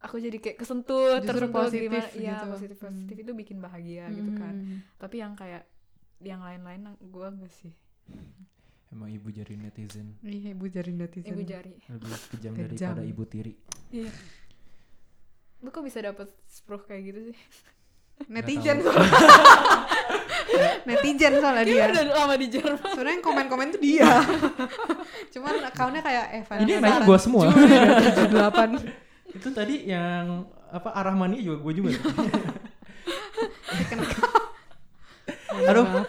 aku 0.00 0.16
jadi 0.18 0.36
kayak 0.36 0.58
kesentuh 0.58 1.16
Justru 1.16 1.28
tersentuh 1.28 1.54
positif 1.60 1.88
gimana 1.88 2.08
iya 2.14 2.34
gitu. 2.36 2.46
positif 2.50 2.76
positif 2.78 3.14
Hmm. 3.14 3.22
itu 3.22 3.32
bikin 3.34 3.58
bahagia 3.58 4.04
gitu 4.10 4.30
kan 4.34 4.54
tapi 4.96 5.16
yang 5.18 5.32
kayak 5.32 5.64
yang 6.20 6.40
lain-lain 6.40 6.82
gue 6.98 7.26
enggak 7.26 7.52
sih 7.52 7.72
Emang 8.88 9.10
ibu 9.10 9.26
jari 9.28 9.56
netizen 9.56 10.14
iya 10.20 10.52
ibu 10.52 10.66
jari 10.66 10.92
netizen 10.92 11.32
ibu 11.32 11.42
jari 11.42 11.72
lebih 11.84 12.14
kejam, 12.30 12.52
Kejam. 12.54 12.68
daripada 12.94 13.02
ibu 13.02 13.22
tiri. 13.24 13.52
iya 13.90 14.12
lu 15.58 15.68
kok 15.68 15.80
bisa 15.80 15.98
dapet 15.98 16.28
spruh 16.46 16.78
kayak 16.78 17.02
gitu 17.08 17.20
sih 17.28 17.36
netizen 18.34 18.78
soalnya 18.80 19.18
netizen 20.84 21.34
soalnya 21.38 21.64
dia 21.64 21.82
udah 21.88 22.02
lama 22.14 22.34
di 22.34 22.46
Jerman 22.48 22.78
sebenarnya 22.78 23.14
yang 23.14 23.24
komen-komen 23.24 23.66
tuh 23.70 23.80
dia 23.80 24.10
cuman 25.34 25.54
akunnya 25.64 26.00
kayak 26.00 26.26
Evan 26.36 26.58
Ini 26.60 26.72
nanya 26.78 27.02
gua 27.02 27.18
semua. 27.18 27.50
tujuh 27.50 28.28
delapan 28.28 28.68
Itu 29.34 29.50
tadi 29.50 29.82
yang 29.84 30.46
apa 30.70 30.94
arah 30.94 31.10
mani 31.10 31.42
juga 31.42 31.58
gue 31.60 31.74
juga. 31.74 31.90
Aduh. 35.50 36.06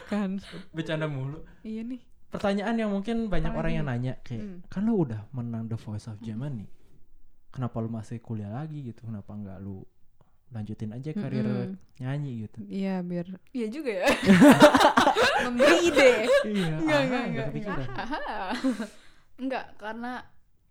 Bercanda 0.70 1.06
mulu. 1.06 1.42
iya 1.62 1.82
nih 1.82 2.02
Pertanyaan 2.30 2.76
yang 2.76 2.92
mungkin 2.92 3.26
banyak 3.26 3.50
orang 3.50 3.74
yang 3.74 3.86
nanya 3.88 4.20
kayak 4.22 4.44
Hmm. 4.44 4.60
kan 4.68 4.84
lo 4.84 5.00
udah 5.00 5.26
menang 5.32 5.66
The 5.66 5.78
Voice 5.80 6.06
of 6.06 6.20
Germany. 6.20 6.68
Kenapa 7.50 7.80
lu 7.80 7.88
masih 7.88 8.20
kuliah 8.20 8.52
lagi 8.52 8.84
gitu? 8.84 9.08
Kenapa 9.08 9.32
nggak 9.32 9.58
lu 9.58 9.88
lanjutin 10.50 10.92
aja 10.92 11.12
karir 11.12 11.44
Mm-mm. 11.44 11.74
nyanyi 11.98 12.46
gitu? 12.46 12.60
iya 12.66 13.02
biar 13.02 13.26
iya 13.52 13.68
juga 13.68 13.92
ya 13.96 14.08
memberi 15.44 15.78
ide 15.84 16.12
iya, 16.46 16.76
Enggak, 16.78 17.00
aha, 17.02 17.20
enggak, 17.26 17.48
enggak. 17.52 17.78
enggak 19.36 19.66
karena 19.76 20.12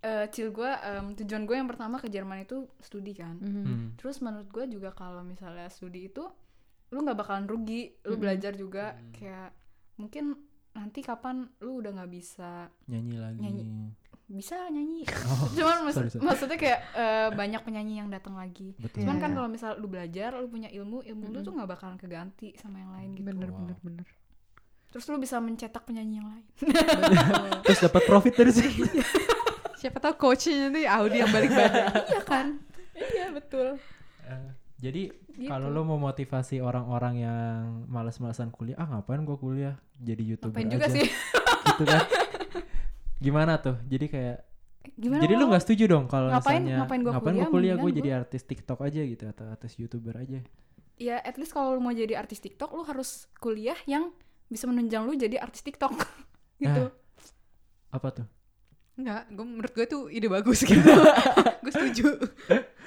eh 0.00 0.26
cil 0.28 0.50
gue 0.50 0.68
tujuan 1.16 1.42
gue 1.44 1.56
yang 1.56 1.66
pertama 1.66 1.96
ke 1.96 2.06
Jerman 2.06 2.44
itu 2.44 2.68
studi 2.78 3.12
kan 3.12 3.40
Mhm. 3.40 3.62
Hmm. 3.62 3.86
Terus 3.96 4.20
menurut 4.20 4.48
gue 4.48 4.64
juga 4.70 4.92
kalau 4.92 5.20
misalnya 5.22 5.68
studi 5.68 6.06
itu 6.06 6.24
lu 6.88 7.00
nggak 7.00 7.16
bakalan 7.16 7.44
rugi, 7.44 7.90
lu 8.04 8.14
Mm-mm. 8.14 8.20
belajar 8.20 8.52
juga 8.52 8.94
Mm. 8.94 9.12
kayak 9.12 9.50
mungkin 9.96 10.24
nanti 10.70 11.00
kapan 11.00 11.48
lu 11.58 11.80
udah 11.80 11.90
nggak 11.92 12.12
bisa 12.12 12.68
Nyanyi 12.86 13.16
lagi. 13.16 13.38
Nyanyi. 13.40 13.64
Bisa 14.34 14.58
nyanyi. 14.68 15.06
Oh, 15.30 15.48
Cuman 15.50 15.88
sorry, 15.88 16.10
sorry. 16.10 16.20
maksudnya 16.20 16.56
kayak 16.56 16.80
eh, 16.92 17.28
banyak 17.30 17.60
penyanyi 17.60 17.94
yang 17.96 18.08
datang 18.08 18.34
lagi. 18.34 18.74
betul. 18.76 19.02
Cuman 19.02 19.16
Iya. 19.16 19.22
kan 19.22 19.30
kalau 19.32 19.48
misal 19.48 19.70
lu 19.76 19.86
belajar, 19.86 20.34
lu 20.34 20.46
punya 20.46 20.68
ilmu, 20.68 21.00
ilmu 21.00 21.24
lu 21.24 21.32
Mm-mm. 21.32 21.44
tuh 21.44 21.52
nggak 21.52 21.70
bakalan 21.70 21.96
keganti 21.96 22.52
sama 22.54 22.78
yang 22.78 22.92
lain 22.92 23.08
gitu. 23.14 23.26
bener 23.26 23.48
Wow. 23.48 23.58
bener 23.60 23.78
bener 23.80 24.06
Terus 24.90 25.04
lu 25.08 25.18
bisa 25.18 25.36
mencetak 25.38 25.82
penyanyi 25.82 26.14
yang 26.16 26.28
lain. 26.28 26.44
Terus 27.64 27.80
dapat 27.80 28.02
profit 28.04 28.34
dari 28.36 28.52
sini. 28.52 28.86
siapa 29.74 29.98
tahu 29.98 30.14
coachnya 30.18 30.70
nih 30.70 30.86
Audi 30.86 31.18
yang 31.18 31.28
balik 31.28 31.50
badan 31.50 31.92
iya 32.06 32.22
kan? 32.22 32.46
iya 32.94 33.26
betul. 33.28 33.76
Eh, 34.22 34.48
jadi 34.80 35.02
Gitu. 35.34 35.50
kalau 35.50 35.66
lo 35.66 35.82
mau 35.82 35.98
motivasi 35.98 36.62
orang-orang 36.62 37.14
yang 37.18 37.58
malas-malasan 37.84 38.48
kuliah, 38.48 38.78
ah 38.78 38.86
ngapain 38.86 39.18
gua 39.20 39.34
kuliah 39.34 39.74
jadi 39.92 40.22
youtuber 40.24 40.54
Ngapain 40.54 40.68
aja, 40.68 40.74
juga 40.78 40.86
sih? 40.88 41.06
gitu 41.66 41.82
kan? 41.84 42.00
Gimana 43.24 43.56
tuh? 43.56 43.80
Jadi 43.84 44.06
kayak, 44.06 44.38
Gimana 44.94 45.20
jadi 45.20 45.34
lu 45.34 45.44
nggak 45.46 45.62
setuju 45.62 45.84
dong 45.88 46.04
kalau 46.06 46.28
Ngapain- 46.28 46.60
misalnya 46.60 46.76
ngapain 46.78 47.00
gua 47.00 47.12
gua 47.12 47.22
kuliah, 47.22 47.48
kuliah, 47.48 47.74
gue 47.74 47.90
jadi 47.94 48.10
artis 48.14 48.42
TikTok 48.42 48.78
aja 48.78 49.00
gitu 49.02 49.24
atau 49.26 49.44
artis 49.48 49.72
youtuber 49.74 50.14
aja. 50.14 50.44
ya 50.94 51.18
at 51.18 51.34
least 51.34 51.50
kalau 51.50 51.72
lu 51.72 51.80
mau 51.80 51.90
jadi 51.90 52.14
artis 52.14 52.38
TikTok 52.38 52.70
lu 52.70 52.84
harus 52.84 53.10
kuliah 53.34 53.74
yang 53.84 54.14
bisa 54.46 54.62
menunjang 54.64 55.02
lu 55.02 55.16
jadi 55.16 55.40
artis 55.40 55.58
TikTok 55.60 55.90
gitu. 56.62 56.84
Ah. 56.84 56.92
Apa 57.90 58.08
tuh? 58.12 58.26
Enggak, 58.94 59.26
gue 59.28 59.42
menurut 59.44 59.72
gue 59.72 59.86
tuh 59.88 60.06
ide 60.06 60.28
bagus 60.28 60.62
gitu. 60.62 60.78
gue 61.64 61.72
setuju. 61.72 62.14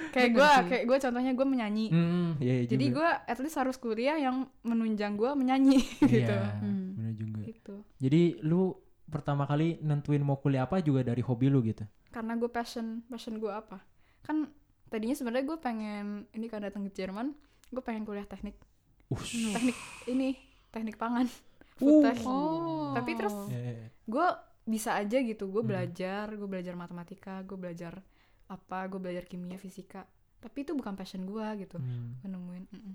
kayak 0.08 0.30
gue 0.32 0.48
kayak 0.64 0.84
gue 0.86 0.96
contohnya 0.98 1.32
gue 1.34 1.46
menyanyi. 1.46 1.86
Hmm, 1.88 2.30
iya, 2.38 2.54
iya 2.58 2.66
Jadi 2.66 2.84
gue 2.88 3.08
at 3.26 3.38
least 3.38 3.56
harus 3.56 3.76
kuliah 3.76 4.16
yang 4.16 4.48
menunjang 4.62 5.12
gue 5.14 5.28
menyanyi 5.34 5.84
gitu. 6.06 6.32
Iya, 6.32 6.56
Hmm. 6.56 6.96
bener 6.96 7.12
juga. 7.12 7.40
Gitu. 7.44 7.74
Jadi 7.98 8.22
lu 8.40 8.72
pertama 9.08 9.44
kali 9.44 9.80
nentuin 9.80 10.20
mau 10.20 10.36
kuliah 10.36 10.64
apa 10.64 10.78
juga 10.78 11.00
dari 11.02 11.20
hobi 11.20 11.48
lu 11.48 11.60
gitu. 11.62 11.82
Karena 12.08 12.36
gue 12.36 12.48
passion 12.48 13.02
passion 13.06 13.36
gue 13.36 13.48
apa? 13.48 13.80
Kan 14.20 14.48
tadinya 14.86 15.12
sebenarnya 15.12 15.46
gue 15.46 15.58
pengen 15.58 16.06
ini 16.30 16.46
kan 16.46 16.60
datang 16.60 16.84
ke 16.84 16.94
Jerman, 16.94 17.32
gue 17.68 17.80
pengen 17.80 18.04
kuliah 18.04 18.24
teknik 18.24 18.56
Ush. 19.08 19.52
teknik 19.52 19.76
ini 20.06 20.36
teknik 20.68 20.96
pangan. 20.96 21.24
Uh. 21.24 21.76
Food 21.78 21.94
tech. 22.02 22.18
Oh. 22.22 22.90
Tapi 22.92 23.10
terus 23.14 23.32
Iya, 23.48 23.58
iya, 23.58 23.72
iya. 23.78 23.88
gue 24.04 24.26
bisa 24.66 24.90
aja 24.94 25.18
gitu 25.18 25.48
gue 25.48 25.62
Hmm. 25.62 25.70
belajar 25.70 26.28
gue 26.28 26.44
belajar 26.44 26.74
matematika 26.74 27.40
gue 27.40 27.56
belajar 27.56 28.04
apa 28.46 28.84
gue 28.84 28.98
belajar 28.98 29.24
kimia 29.24 29.56
fisika 29.56 30.04
tapi 30.38 30.62
itu 30.62 30.72
bukan 30.72 30.92
passion 30.92 31.24
gue 31.24 31.46
gitu 31.58 31.80
Hmm. 31.80 32.20
gue 32.20 32.28
nemuin 32.28 32.64
mm-mm. 32.68 32.94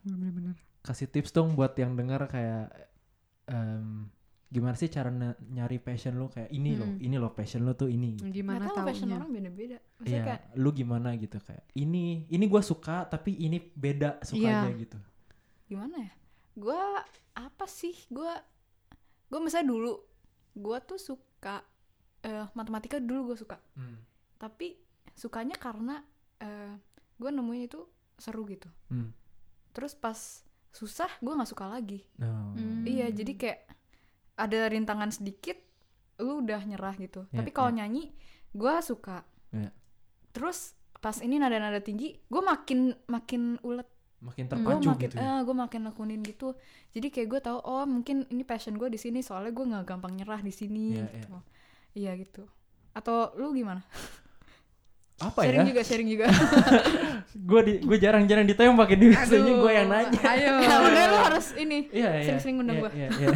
Bener-bener. 0.00 0.56
kasih 0.80 1.06
tips 1.06 1.28
dong 1.30 1.52
buat 1.52 1.76
yang 1.76 1.92
denger 1.92 2.24
kayak 2.26 2.72
em, 3.46 4.08
gimana 4.50 4.74
sih 4.74 4.86
cara 4.86 5.14
nyari 5.40 5.78
passion 5.78 6.14
lu 6.14 6.26
kayak 6.26 6.50
ini 6.50 6.74
loh 6.74 6.84
Mm-mm. 6.84 7.00
ini 7.00 7.16
loh 7.16 7.30
passion 7.30 7.62
lu 7.62 7.72
tuh 7.72 7.86
ini 7.86 8.18
Gimana 8.20 8.66
tahu 8.66 8.82
passion 8.82 9.06
orang 9.08 9.30
beda-beda 9.30 9.78
maksudnya 9.96 10.10
Iya, 10.12 10.26
kayak 10.26 10.42
lu 10.56 10.70
gimana 10.70 11.08
gitu 11.14 11.38
kayak 11.38 11.64
ini 11.72 12.26
ini 12.26 12.44
gua 12.44 12.58
suka 12.60 13.06
tapi 13.06 13.38
ini 13.38 13.62
beda 13.62 14.18
sukanya 14.20 14.74
gitu. 14.74 14.98
gimana 15.64 15.96
ya 16.00 16.12
gue 16.52 16.82
apa 17.32 17.64
sih 17.64 17.94
gue 18.08 18.32
gue 19.26 19.38
misalnya 19.38 19.70
dulu 19.70 20.02
gue 20.52 20.78
tuh 20.82 20.98
suka 20.98 21.62
eh, 22.20 22.50
matematika 22.52 22.98
dulu 22.98 23.30
gue 23.30 23.38
suka 23.38 23.54
Hmm. 23.78 24.02
tapi 24.34 24.74
sukanya 25.14 25.54
karena 25.54 26.02
eh, 26.36 26.74
gue 27.16 27.30
nemuin 27.30 27.70
itu 27.70 27.86
seru 28.18 28.42
gitu 28.44 28.66
Hmm. 28.90 29.14
terus 29.70 29.94
pas 29.94 30.18
susah 30.70 31.10
gue 31.18 31.30
nggak 31.30 31.48
suka 31.48 31.70
lagi 31.70 32.02
No. 32.18 32.50
Hmm. 32.52 32.82
Iya, 32.82 33.14
jadi 33.14 33.32
kayak 33.32 33.60
ada 34.40 34.60
rintangan 34.66 35.12
sedikit, 35.12 35.60
lu 36.16 36.40
udah 36.40 36.64
nyerah 36.64 36.96
gitu. 36.96 37.28
Ya, 37.28 37.44
Tapi 37.44 37.50
kalau 37.52 37.70
ya. 37.70 37.84
nyanyi, 37.84 38.08
gua 38.50 38.80
suka. 38.80 39.20
Ya. 39.52 39.68
Terus 40.32 40.72
pas 40.96 41.16
ini 41.20 41.36
nada-nada 41.36 41.80
tinggi, 41.80 42.16
gue 42.16 42.42
makin 42.44 42.92
makin 43.08 43.56
ulet. 43.60 43.88
Makin 44.20 44.44
Gue 44.46 44.52
terpacu 44.52 44.88
makin, 44.92 45.00
gitu. 45.08 45.16
ya. 45.16 45.24
eh, 45.24 45.40
gue 45.40 45.56
makin 45.56 45.80
nekunin 45.88 46.20
gitu. 46.20 46.52
Jadi 46.92 47.08
kayak 47.08 47.28
gue 47.32 47.40
tahu, 47.40 47.56
oh 47.64 47.88
mungkin 47.88 48.28
ini 48.28 48.44
passion 48.44 48.76
gue 48.76 48.92
di 48.92 49.00
sini. 49.00 49.24
Soalnya 49.24 49.48
gue 49.48 49.64
nggak 49.64 49.84
gampang 49.88 50.12
nyerah 50.12 50.44
di 50.44 50.52
sini. 50.52 50.92
Iya, 50.92 51.08
gitu. 51.08 51.32
Iya 51.96 52.12
gitu. 52.20 52.42
Atau 52.92 53.32
lu 53.40 53.56
gimana? 53.56 53.80
Apa 55.20 55.44
sharing 55.44 55.60
ya? 55.60 55.68
juga, 55.68 55.82
sharing 55.84 56.08
juga. 56.08 56.26
Gue 57.50 57.60
di 57.62 57.72
gue 57.78 57.98
jarang-jarang 58.00 58.46
ditembakin 58.48 58.98
di 58.98 59.06
biasanya 59.12 59.52
gue 59.54 59.72
yang 59.72 59.88
nanya. 59.92 60.20
Ayo. 60.24 60.52
Nah, 60.60 60.78
makanya 60.82 61.06
lu 61.06 61.18
harus 61.20 61.46
ini. 61.54 61.78
Iya, 61.92 62.10
iya. 62.16 62.24
Sering-sering 62.26 62.56
undang 62.58 62.76
Iya, 62.78 62.82
gua. 62.82 62.90
iya, 62.96 63.08
iya. 63.12 63.28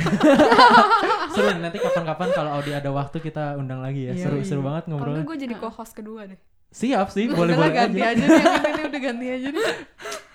seru 1.35 1.49
nanti 1.61 1.79
kapan-kapan 1.79 2.29
kalau 2.33 2.51
Audi 2.59 2.73
ada 2.73 2.91
waktu 2.91 3.19
kita 3.21 3.55
undang 3.55 3.85
lagi 3.85 4.09
ya. 4.09 4.13
Iya, 4.17 4.25
Seru 4.25 4.37
iya. 4.41 4.47
seru 4.47 4.61
banget 4.65 4.89
Kalau 4.89 4.97
ngobrolnya. 4.99 5.25
gue 5.29 5.37
jadi 5.39 5.55
co-host 5.61 5.93
kedua 5.93 6.21
deh. 6.27 6.39
Siap 6.75 7.07
sih, 7.13 7.31
boleh 7.31 7.55
boleh 7.55 7.71
ganti 7.71 8.01
aja. 8.03 8.19
aja 8.19 8.27
nih 8.27 8.85
udah 8.91 9.01
ganti 9.01 9.27
aja 9.31 9.49
nih. 9.53 9.65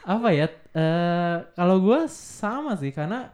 Apa 0.07 0.27
ya? 0.31 0.47
eh 0.69 1.35
kalau 1.51 1.77
gue 1.81 1.99
sama 2.07 2.77
sih 2.77 2.93
karena 2.93 3.33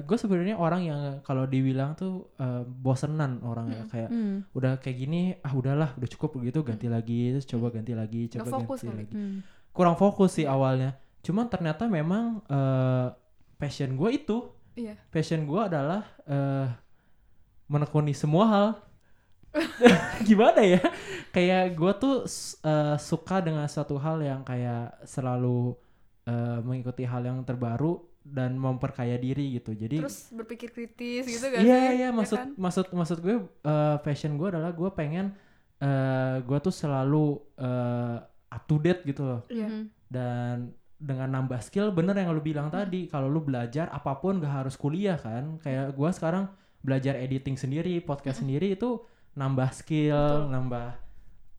gue 0.00 0.16
sebenarnya 0.16 0.54
orang 0.54 0.82
yang 0.82 1.00
kalau 1.20 1.44
dibilang 1.44 1.94
tuh 1.94 2.34
eh, 2.34 2.62
bosenan 2.62 3.38
orangnya 3.40 3.86
kayak 3.86 4.08
Hmm. 4.08 4.42
udah 4.52 4.76
kayak 4.76 4.96
gini 4.98 5.20
ah 5.38 5.50
udahlah 5.50 5.94
udah 5.94 6.08
cukup 6.08 6.34
begitu 6.36 6.62
ganti 6.62 6.86
lagi 6.86 7.30
terus 7.30 7.46
coba 7.46 7.70
ganti 7.70 7.92
lagi 7.92 8.26
Nggak 8.26 8.42
coba 8.42 8.58
fokus 8.58 8.78
ganti 8.80 8.90
kali. 8.90 9.00
lagi. 9.00 9.14
Hmm. 9.14 9.38
kurang 9.70 9.94
fokus 9.94 10.30
sih 10.34 10.44
awalnya. 10.44 10.98
Cuman 11.22 11.46
ternyata 11.46 11.86
memang 11.86 12.42
eh, 12.44 13.06
passion 13.54 13.94
gue 13.94 14.10
itu 14.12 14.38
Iya. 14.74 14.98
passion 15.08 15.44
gue 15.44 15.60
adalah 15.60 16.02
eh, 16.24 16.66
menekuni 17.66 18.12
semua 18.12 18.44
hal. 18.44 18.68
Gimana 20.28 20.60
ya? 20.60 20.80
Kayak 21.30 21.72
gue 21.72 21.92
tuh 21.94 22.16
eh, 22.62 22.96
suka 22.98 23.38
dengan 23.38 23.64
suatu 23.66 23.94
hal 23.94 24.18
yang 24.20 24.42
kayak 24.42 25.04
selalu 25.04 25.76
eh, 26.24 26.58
mengikuti 26.60 27.04
hal 27.04 27.22
yang 27.22 27.40
terbaru 27.42 28.00
dan 28.24 28.54
memperkaya 28.54 29.14
diri 29.14 29.56
gitu 29.56 29.72
jadi 29.72 29.98
Terus 29.98 30.30
berpikir 30.30 30.70
kritis 30.70 31.24
gitu 31.24 31.42
gak 31.44 31.58
Iya 31.58 31.78
sih? 31.80 31.90
iya 31.92 31.92
Ya 32.00 32.08
maksud 32.10 32.38
kan? 32.38 32.48
maksud 32.56 32.86
maksud 32.90 33.18
gue 33.18 33.36
eh, 33.60 33.96
passion 33.98 34.34
gue 34.34 34.48
adalah 34.48 34.70
gue 34.70 34.90
pengen 34.90 35.34
eh 35.76 36.36
gue 36.40 36.58
tuh 36.58 36.70
selalu 36.70 37.26
eh, 37.56 38.16
up 38.48 38.62
to 38.64 38.76
date 38.76 39.02
gitu 39.02 39.22
loh 39.22 39.40
Iya. 39.46 39.66
Hmm. 39.66 39.84
dan 40.06 40.56
dengan 40.96 41.28
nambah 41.32 41.58
skill 41.60 41.90
bener 41.90 42.14
yang 42.14 42.30
lu 42.30 42.38
bilang 42.40 42.66
Hmm. 42.66 42.78
tadi 42.78 43.06
kalau 43.06 43.26
lu 43.26 43.40
belajar 43.40 43.88
apa 43.88 44.14
pun 44.14 44.38
gak 44.38 44.54
harus 44.60 44.76
kuliah 44.76 45.16
kan 45.16 45.58
kayak 45.58 45.90
gue 45.92 46.10
sekarang 46.10 46.46
belajar 46.78 47.14
editing 47.16 47.54
sendiri 47.54 47.98
podcast 47.98 48.38
sendiri 48.38 48.72
itu 48.72 49.02
nambah 49.32 49.70
skill 49.72 50.14
Hmm. 50.14 50.38
Betul. 50.38 50.52
nambah 50.52 50.86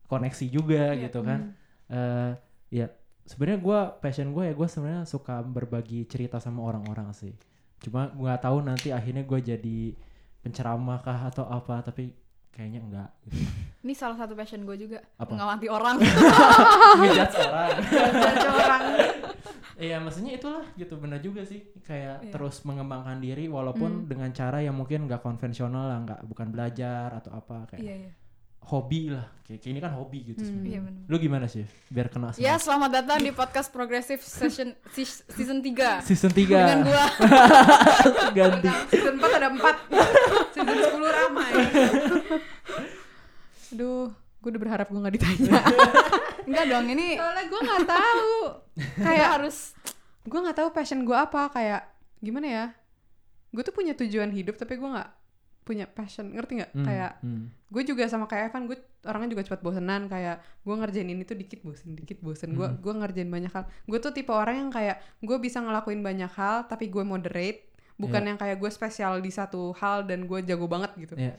koneksi 0.06 0.46
juga 0.48 0.84
Iya. 0.90 1.02
gitu 1.02 1.20
kan 1.20 1.40
eh 1.86 2.30
ya 2.72 2.86
sebenarnya 3.24 3.58
gue 3.58 3.80
passion 3.98 4.30
gue 4.30 4.44
ya 4.44 4.52
gue 4.52 4.66
sebenarnya 4.66 5.04
suka 5.04 5.40
berbagi 5.40 6.04
cerita 6.04 6.36
sama 6.36 6.60
orang-orang 6.62 7.10
sih 7.10 7.32
cuma 7.80 8.08
gue 8.08 8.20
nggak 8.22 8.42
tahu 8.42 8.58
nanti 8.60 8.88
akhirnya 8.90 9.22
gue 9.22 9.40
jadi 9.40 9.78
penceramah 10.40 11.00
kah 11.00 11.20
atau 11.26 11.44
apa 11.44 11.80
tapi 11.80 12.12
kayaknya 12.50 12.80
enggak 12.80 13.10
gitu. 13.26 13.50
Ini 13.82 13.92
salah 13.92 14.14
satu 14.14 14.32
passion 14.32 14.62
gue 14.62 14.78
juga. 14.78 15.02
Apa? 15.18 15.26
Mengamati 15.26 15.66
orang. 15.74 15.98
ngejudge 15.98 17.36
orang 17.42 17.68
orang. 18.46 18.82
iya 19.74 19.98
maksudnya 19.98 20.32
itulah 20.32 20.62
gitu 20.74 20.94
benar 20.96 21.18
juga 21.18 21.42
sih 21.42 21.66
kayak 21.82 22.22
Iya. 22.22 22.30
terus 22.30 22.62
mengembangkan 22.62 23.18
diri 23.18 23.50
walaupun 23.50 23.90
Hmm. 23.90 24.06
dengan 24.06 24.30
cara 24.30 24.62
yang 24.62 24.72
mungkin 24.72 25.04
nggak 25.04 25.18
konvensional 25.18 25.90
lah 25.90 25.98
nggak 26.00 26.20
bukan 26.24 26.48
belajar 26.48 27.10
atau 27.12 27.34
apa 27.34 27.66
kayak 27.68 27.82
Iya, 27.82 27.94
iya. 28.06 28.10
Hobi 28.64 29.12
lah 29.12 29.28
kayak, 29.42 29.60
kayak 29.60 29.72
ini 29.72 29.80
kan 29.80 29.92
hobi 29.92 30.18
gitu 30.24 30.40
Hmm. 30.40 30.48
sebenarnya 30.50 30.72
Iya 30.72 31.04
lu 31.04 31.16
gimana 31.18 31.46
sih 31.46 31.64
biar 31.86 32.08
kena 32.08 32.32
Ya, 32.34 32.56
semua 32.56 32.80
selamat 32.80 32.90
datang 32.94 33.18
di 33.20 33.30
podcast 33.30 33.68
progresif 33.68 34.18
session 34.20 34.72
season 35.28 35.60
3. 35.60 36.00
season 36.00 36.32
3 36.32 36.48
Dengan 36.48 36.80
gua. 36.82 37.04
ganti 38.36 38.68
Season 38.88 39.14
4 39.14 39.38
ada 39.38 39.48
4. 39.52 39.60
Season 40.50 40.76
10 40.96 40.96
ramai. 41.14 41.50
Aduh, 43.70 44.08
gue 44.40 44.48
udah 44.48 44.62
berharap 44.62 44.86
gue 44.86 44.98
gak 44.98 45.14
ditanya. 45.14 45.60
Enggak 46.48 46.64
dong, 46.68 46.86
ini 46.88 47.16
Soalnya 47.16 47.44
gue 47.44 47.60
gak 47.62 47.84
tahu. 47.86 48.32
kayak 48.74 49.00
Kayak 49.00 49.28
harus 49.34 49.56
gue 50.24 50.40
nggak 50.40 50.56
tahu 50.56 50.68
passion 50.72 51.04
gue 51.04 51.12
apa 51.12 51.52
kayak 51.52 51.84
gimana 52.16 52.48
ya 52.48 52.64
gue 53.52 53.60
tuh 53.60 53.76
punya 53.76 53.92
tujuan 53.92 54.32
hidup 54.32 54.56
tapi 54.56 54.74
gue 54.74 54.88
nggak 54.88 55.10
punya 55.64 55.88
passion 55.88 56.28
ngerti 56.28 56.60
nggak 56.60 56.70
Hmm, 56.70 56.84
kayak 56.84 57.12
hmm. 57.20 57.44
gue 57.66 57.82
juga 57.82 58.04
sama 58.04 58.24
kayak 58.24 58.52
Evan 58.52 58.68
gue 58.68 58.76
orangnya 59.02 59.32
juga 59.32 59.42
cepat 59.42 59.60
bosenan 59.60 60.06
kayak 60.06 60.36
gue 60.60 60.74
ngerjain 60.74 61.08
ini 61.08 61.22
tuh 61.22 61.34
dikit 61.34 61.60
bosen 61.60 61.96
dikit 61.96 62.20
bosen 62.20 62.52
gue 62.52 62.64
Hmm. 62.64 62.78
gue 62.78 62.92
ngerjain 62.94 63.26
banyak 63.26 63.48
hal 63.48 63.64
gue 63.82 63.98
tuh 63.98 64.12
tipe 64.12 64.28
orang 64.28 64.56
yang 64.58 64.70
kayak 64.70 65.00
gue 65.18 65.36
bisa 65.38 65.58
ngelakuin 65.58 66.00
banyak 66.00 66.28
hal 66.30 66.64
tapi 66.64 66.86
gue 66.86 67.00
moderate 67.00 67.64
bukan 67.94 68.20
Iya. 68.20 68.28
yang 68.28 68.38
kayak 68.38 68.56
gue 68.58 68.68
spesial 68.68 69.18
di 69.18 69.30
satu 69.30 69.72
hal 69.72 70.04
dan 70.04 70.24
gue 70.24 70.38
jago 70.42 70.66
banget 70.66 70.92
gitu 70.96 71.14
Iya. 71.16 71.32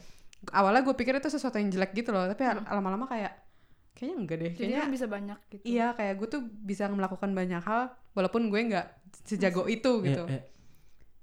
awalnya 0.52 0.82
gue 0.82 0.96
pikir 0.96 1.14
itu 1.14 1.28
sesuatu 1.28 1.56
yang 1.56 1.70
jelek 1.70 1.94
gitu 1.94 2.10
loh 2.10 2.26
tapi 2.26 2.42
lama-lama 2.48 3.06
kayak 3.06 3.34
kayaknya 3.94 4.16
enggak 4.18 4.38
deh 4.38 4.46
jadi 4.48 4.58
kayaknya 4.58 4.82
kan 4.82 4.92
bisa 4.92 5.08
banyak 5.08 5.40
gitu. 5.50 5.64
Iya, 5.64 5.88
kayak 5.94 6.14
gue 6.18 6.28
tuh 6.30 6.42
bisa 6.44 6.84
melakukan 6.88 7.32
banyak 7.32 7.62
hal 7.62 7.82
walaupun 8.12 8.50
gue 8.50 8.60
nggak 8.66 8.88
sejago 9.24 9.64
itu 9.66 10.04
gitu. 10.04 10.28
iya. 10.28 10.44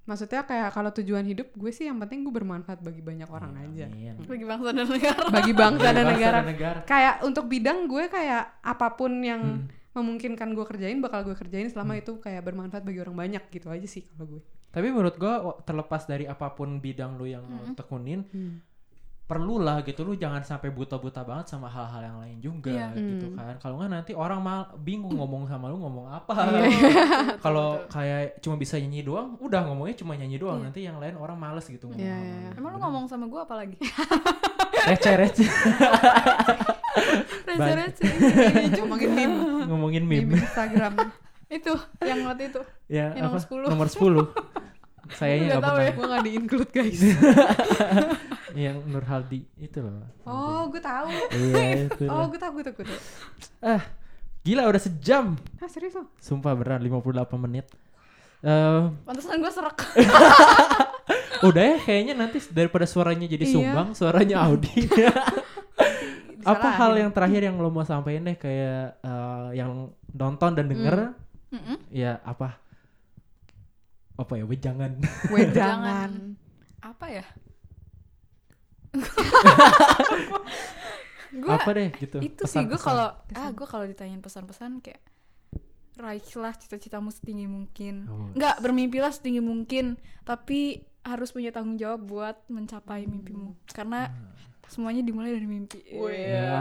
Maksudnya 0.03 0.43
kayak 0.43 0.71
kalau 0.71 0.91
tujuan 0.93 1.23
hidup 1.23 1.53
gue 1.53 1.71
sih 1.71 1.87
yang 1.87 1.97
penting 1.97 2.21
gue 2.21 2.33
bermanfaat 2.33 2.79
bagi 2.79 2.99
banyak 2.99 3.27
orang 3.27 3.55
aja. 3.57 3.87
Amin. 3.87 4.19
Bagi 4.21 4.43
bangsa 4.43 4.71
dan 4.73 4.87
negara. 4.89 5.23
Bagi 5.31 5.53
bangsa 5.53 5.89
dan 5.89 5.95
Bangsa 6.01 6.13
negara. 6.13 6.37
dan 6.37 6.49
negara. 6.49 6.81
Kayak 6.85 7.15
untuk 7.23 7.45
bidang 7.47 7.79
gue 7.87 8.05
kayak 8.07 8.43
apa 8.61 8.89
pun 8.93 9.13
yang 9.19 9.43
Hmm. 9.63 9.71
memungkinkan 9.95 10.49
gue 10.51 10.65
kerjain 10.65 10.99
bakal 10.99 11.23
gue 11.23 11.35
kerjain 11.35 11.69
selama 11.69 11.95
itu 11.95 12.17
kayak 12.17 12.43
bermanfaat 12.43 12.81
bagi 12.81 12.99
orang 12.99 13.15
banyak 13.15 13.43
gitu 13.49 13.69
aja 13.69 13.85
sih 13.85 14.03
kalau 14.09 14.27
gue. 14.29 14.43
Tapi 14.69 14.89
menurut 14.89 15.15
wa- 15.21 15.61
terlepas 15.61 16.03
dari 16.03 16.25
apa 16.25 16.49
pun 16.51 16.79
bidang 16.79 17.15
lu 17.15 17.27
yang 17.27 17.45
lu 17.45 17.71
tekunin, 17.73 18.25
perlulah 19.23 19.81
gitu 19.81 20.03
lu 20.03 20.13
jangan 20.13 20.43
sampai 20.43 20.69
buta-buta 20.69 21.23
banget 21.23 21.49
sama 21.49 21.65
hal-hal 21.65 22.03
yang 22.05 22.19
lain 22.21 22.37
juga 22.39 22.69
Iya. 22.69 22.93
gitu 22.93 23.27
Hmm. 23.29 23.39
kan. 23.39 23.55
Kalau 23.59 23.75
nggak 23.77 23.91
nanti 23.91 24.13
orang 24.13 24.39
mal 24.39 24.61
bingung 24.77 25.15
ngomong 25.15 25.47
sama 25.47 25.67
lu 25.67 25.79
ngomong 25.79 26.05
apa. 26.07 26.33
Iya. 26.53 26.69
Kalau 27.45 27.81
kayak 27.87 28.39
cuma 28.39 28.55
bisa 28.55 28.77
nyanyi 28.77 29.01
doang, 29.03 29.39
udah 29.39 29.65
ngomongnya 29.65 29.97
cuma 29.97 30.13
nyanyi 30.13 30.37
doang. 30.37 30.61
Iya. 30.61 30.67
Nanti 30.69 30.81
yang 30.83 30.97
lain 30.97 31.17
orang 31.17 31.35
males 31.35 31.65
gitu 31.65 31.87
ngomong. 31.87 31.97
Iya, 31.99 32.13
sama 32.13 32.29
iya. 32.29 32.49
lu. 32.51 32.59
Emang 32.59 32.71
lu 32.71 32.79
ngomong 32.81 33.05
sama 33.07 33.25
gua 33.27 33.41
apa 33.43 33.55
lagi? 33.57 33.77
receh 34.83 35.15
receh 35.15 35.49
Receh-receh. 37.43 38.11
Ngomongin 38.79 39.11
meme, 39.13 39.37
ngomongin 39.65 40.05
meme 40.05 40.27
meme. 40.29 40.41
Instagram. 40.41 40.93
itu 41.53 41.73
yang 42.01 42.25
waktu 42.25 42.49
itu. 42.49 42.61
ya 42.87 43.13
Yang 43.13 43.25
apa? 43.25 43.39
nomor 43.69 43.89
10. 43.89 44.05
Nomor 44.17 44.27
10. 45.09 45.13
Sayangnya 45.13 45.47
Nggak 45.51 45.63
pernah. 45.63 45.85
ya. 45.85 45.93
gue 45.93 46.07
nggak 46.07 46.23
di 46.23 46.31
include 46.33 46.71
guys. 46.71 47.01
Yang 48.55 48.77
Nur 48.87 49.05
Haldi 49.05 49.41
itu 49.57 49.79
loh. 49.81 50.07
Oh, 50.25 50.69
gue 50.69 50.79
tahu. 50.79 51.09
Iya 51.33 51.89
itu. 51.89 52.05
Oh, 52.07 52.27
gue 52.29 52.41
tahu, 52.41 52.53
gue 52.61 52.65
tahu, 52.69 52.75
gue 52.81 52.87
tahu. 52.87 53.01
Gila 54.43 54.67
udah 54.67 54.83
sejam. 54.83 55.39
Ah, 55.63 55.71
serius 55.71 55.95
loh? 55.95 56.11
Sumpah 56.19 56.59
beneran 56.59 56.83
58 56.83 57.39
menit. 57.39 57.67
Eh 58.43 58.83
Pantesan 59.07 59.39
gua 59.39 59.55
serak. 59.55 59.79
udah 61.49 61.63
ya 61.75 61.79
kayaknya 61.79 62.15
nanti 62.19 62.39
daripada 62.51 62.87
suaranya 62.87 63.27
jadi 63.31 63.47
Iya. 63.47 63.55
sumbang, 63.55 63.89
suaranya 63.95 64.43
Audi. 64.47 64.83
Apa 66.43 66.75
hal 66.75 66.99
yang 66.99 67.15
terakhir 67.15 67.39
yang 67.47 67.55
lo 67.63 67.71
mau 67.71 67.87
sampaikan 67.87 68.27
deh 68.27 68.35
kayak 68.35 68.99
eh, 68.99 69.49
yang 69.55 69.95
nonton 70.11 70.59
dan 70.59 70.67
denger 70.67 71.15
Mm-mm. 71.55 71.79
ya 71.95 72.19
apa? 72.27 72.59
Apa 74.19 74.43
ya? 74.43 74.45
Wejangan. 74.45 74.99
Wedangan. 75.31 76.35
Apa 76.83 77.07
ya? 77.15 77.25
gua 81.43 81.57
apa 81.57 81.71
deh 81.73 81.89
gitu. 81.97 82.21
itu 82.21 82.43
sih 82.45 82.61
gue 82.69 82.77
kalau 82.77 83.09
ah 83.17 83.49
gue 83.49 83.65
kalau 83.65 83.89
ditanyain 83.89 84.21
pesan-pesan 84.21 84.85
kayak 84.85 85.01
raihlah 85.97 86.55
cita-citamu 86.57 87.13
setinggi 87.13 87.47
mungkin. 87.49 88.09
Oh. 88.09 88.33
nggak 88.33 88.65
bermimpilah 88.65 89.13
setinggi 89.13 89.45
mungkin 89.45 90.01
tapi 90.25 90.89
harus 91.03 91.35
punya 91.35 91.51
tanggung 91.51 91.77
jawab 91.77 92.01
buat 92.07 92.37
mencapai 92.49 93.05
mimpimu. 93.05 93.59
Karena 93.75 94.09
semuanya 94.71 95.05
dimulai 95.05 95.37
dari 95.37 95.45
mimpi. 95.45 95.85
Ya, 95.93 96.57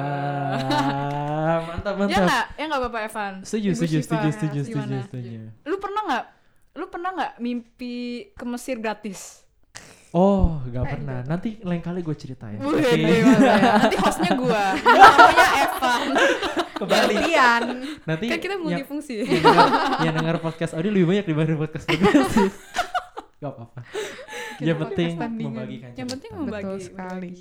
mantap 1.71 1.95
ya 1.95 1.99
mantap. 2.01 2.25
nggak? 2.27 2.45
Ya 2.59 2.63
nggak 2.67 2.81
bapak 2.89 3.01
Evan. 3.07 3.33
Setuju, 3.47 3.69
setuju, 3.77 3.97
setuju, 4.03 4.27
setuju, 4.35 4.59
setuju, 4.67 4.95
setuju. 5.07 5.39
lu 5.63 5.75
pernah 5.79 6.01
nggak 6.11 6.25
lu 6.71 6.85
pernah 6.87 7.09
nggak 7.15 7.33
mimpi 7.43 7.95
ke 8.35 8.45
Mesir 8.47 8.79
gratis 8.79 9.43
Oh, 10.11 10.59
gak 10.67 10.91
pernah. 10.91 11.23
Nanti 11.23 11.63
lain 11.63 11.79
kali 11.79 12.03
gue 12.03 12.11
ceritain. 12.11 12.59
Ya. 12.59 12.67
nanti 13.79 13.95
hostnya 13.95 14.35
gue 14.35 14.63
namanya 14.83 15.47
Evan 15.63 16.01
Kembali. 16.75 17.15
Gantian. 17.15 17.63
Nanti 18.03 18.25
kan 18.27 18.39
kita 18.39 18.55
yang, 18.55 18.63
multifungsi 18.67 19.23
yang, 19.23 19.39
denger, 19.39 19.67
yang 20.03 20.13
denger 20.19 20.35
podcast 20.43 20.75
Audi 20.75 20.91
lebih 20.91 21.07
banyak 21.07 21.25
dibanding 21.25 21.55
podcast 21.55 21.85
progresif. 21.87 22.51
Gak 23.41 23.49
apa-apa. 23.49 23.79
Yang 24.59 24.77
penting 24.83 25.09
podcast 25.15 25.39
membagikan. 25.39 25.91
yang 25.95 26.09
penting 26.11 26.31
membagi 26.35 26.65
Betul 26.67 26.79
sekali. 26.83 27.31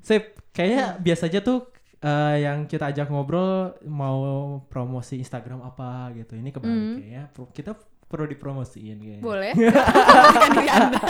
Sip, 0.00 0.24
kayaknya 0.50 0.84
biasa 0.96 1.22
aja 1.28 1.40
tuh 1.44 1.68
eh, 1.98 2.36
yang 2.40 2.64
kita 2.64 2.88
ajak 2.88 3.12
ngobrol 3.12 3.52
mau 3.84 4.18
promosi 4.64 5.20
Instagram 5.20 5.60
apa 5.60 6.08
gitu. 6.16 6.40
Ini 6.40 6.48
kebalik 6.48 6.72
Hmm. 6.72 6.96
kayaknya. 6.96 7.22
Pro- 7.30 7.52
Kita 7.52 7.76
perlu 8.08 8.24
dipromosiin 8.24 8.96
kayaknya. 8.96 9.20
boleh 9.20 9.52
Promosikan 9.52 10.50
diri 10.56 10.70
anda 10.72 11.00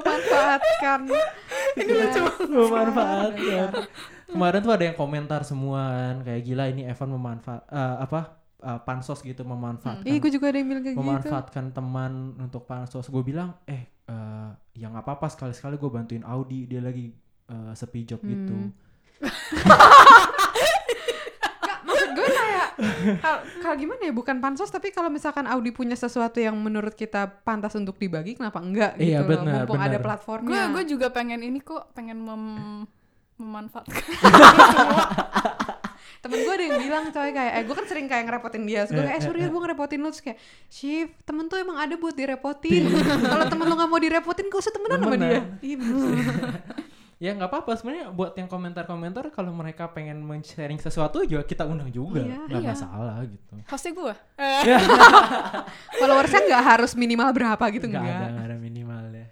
Memanfaatkan. 0.00 1.00
ini 1.74 1.92
lucu 1.92 2.20
memanfaatkan. 2.48 3.68
Kemarin 4.30 4.60
tuh 4.64 4.72
ada 4.74 4.84
yang 4.88 4.96
komentar 4.98 5.40
semua 5.46 5.80
kan 5.94 6.16
kayak 6.26 6.42
gila 6.42 6.64
ini 6.70 6.82
Evan 6.88 7.08
memanfaat 7.14 7.62
eh, 7.70 7.96
apa 8.02 8.20
eh, 8.58 8.80
pansos 8.82 9.22
gitu 9.22 9.46
memanfaatkan 9.46 10.08
Ih, 10.08 10.18
gue 10.18 10.30
juga 10.32 10.50
ada 10.50 10.58
yang 10.58 10.68
bilang 10.70 10.82
kayak 10.82 10.96
gitu. 10.96 11.04
memanfaatkan 11.04 11.64
teman 11.70 12.12
untuk 12.40 12.66
pansos. 12.66 13.06
Gue 13.06 13.22
bilang 13.22 13.54
eh 13.68 13.86
eh, 14.10 14.48
ya 14.74 14.86
nggak 14.90 15.04
apa-apa 15.06 15.30
sekali-sekali 15.30 15.78
gue 15.78 15.90
bantuin 15.92 16.24
Audi 16.26 16.66
dia 16.66 16.82
lagi 16.82 17.14
eh, 17.48 17.72
sepi 17.76 18.00
job 18.02 18.20
gitu. 18.22 18.54
Hmm. 18.54 18.70
Kayak 20.54 20.72
Kalau 23.56 23.74
gimana 23.74 24.00
ya 24.00 24.10
bukan 24.10 24.36
pansos 24.38 24.68
tapi 24.68 24.88
kalau 24.88 25.08
misalkan 25.08 25.44
Audi 25.44 25.70
punya 25.70 25.94
sesuatu 25.94 26.36
yang 26.36 26.54
menurut 26.54 26.92
kita 26.92 27.26
pantas 27.40 27.72
untuk 27.72 27.94
dibagi 27.94 28.34
kenapa 28.34 28.58
enggak 28.58 28.94
gitu 28.94 29.10
Iya, 29.10 29.22
loh. 29.22 29.42
Mumpung 29.42 29.76
ada 29.76 29.88
benar. 29.88 29.92
gue 29.92 30.04
platformnya. 30.04 30.62
gue 30.70 30.84
juga 30.86 31.06
pengen 31.08 31.40
ini 31.40 31.58
kok 31.58 31.92
pengen 31.92 32.18
mem- 32.18 32.86
memanfaatkan 33.36 33.98
temen 36.20 36.40
gue 36.40 36.54
ada 36.54 36.64
yang 36.64 36.78
bilang 36.80 37.04
coy 37.10 37.30
kayak 37.30 37.52
eh 37.52 37.62
gue 37.62 37.74
kan 37.74 37.84
sering 37.84 38.06
kayak 38.06 38.24
ngerepotin 38.24 38.64
dia 38.64 38.80
terus 38.82 38.96
gue 38.96 39.04
kayak 39.04 39.12
eh 39.12 39.22
sorry 39.22 39.38
ya 39.38 39.48
gue 39.50 39.60
ngerepotin 39.60 39.98
lu 39.98 40.08
terus 40.08 40.22
kayak 40.22 40.38
shift 40.68 41.12
temen 41.22 41.44
tuh 41.46 41.58
emang 41.58 41.76
ada 41.76 41.94
buat 41.94 42.14
direpotin 42.14 42.88
kalau 43.28 43.44
temen 43.44 43.66
lu 43.66 43.74
nggak 43.74 43.90
mau 43.90 43.98
direpotin 43.98 44.48
gak 44.48 44.56
usah 44.56 44.72
temenan 44.72 44.98
sama 44.98 45.16
dia 45.18 45.42
iya. 45.60 45.76
ya 47.16 47.30
nggak 47.32 47.46
apa-apa. 47.46 47.74
Sebenarnya 47.74 48.10
buat 48.10 48.34
yang 48.34 48.46
komentar-komentar 48.46 49.30
kalau 49.30 49.50
mereka 49.50 49.88
pengen 49.88 50.20
men-sharing 50.20 50.76
sesuatu 50.76 51.22
juga 51.22 51.42
kita 51.42 51.64
undang 51.64 51.88
juga. 51.88 52.20
Iya. 52.20 52.46
nggak 52.46 52.62
Iya. 52.62 52.70
masalah 52.72 53.16
gitu. 53.24 53.52
Hostnya 53.64 53.92
gue 53.92 54.14
followersnya 55.98 56.40
nggak 56.44 56.64
harus 56.64 56.92
minimal 56.94 57.28
berapa 57.30 57.64
gitu 57.70 57.86
nggak 57.86 58.02
enggak 58.02 58.18
ada 58.18 58.28
nggak 58.30 58.46
ada 58.46 58.56
minimal 58.58 59.04
ya 59.10 59.26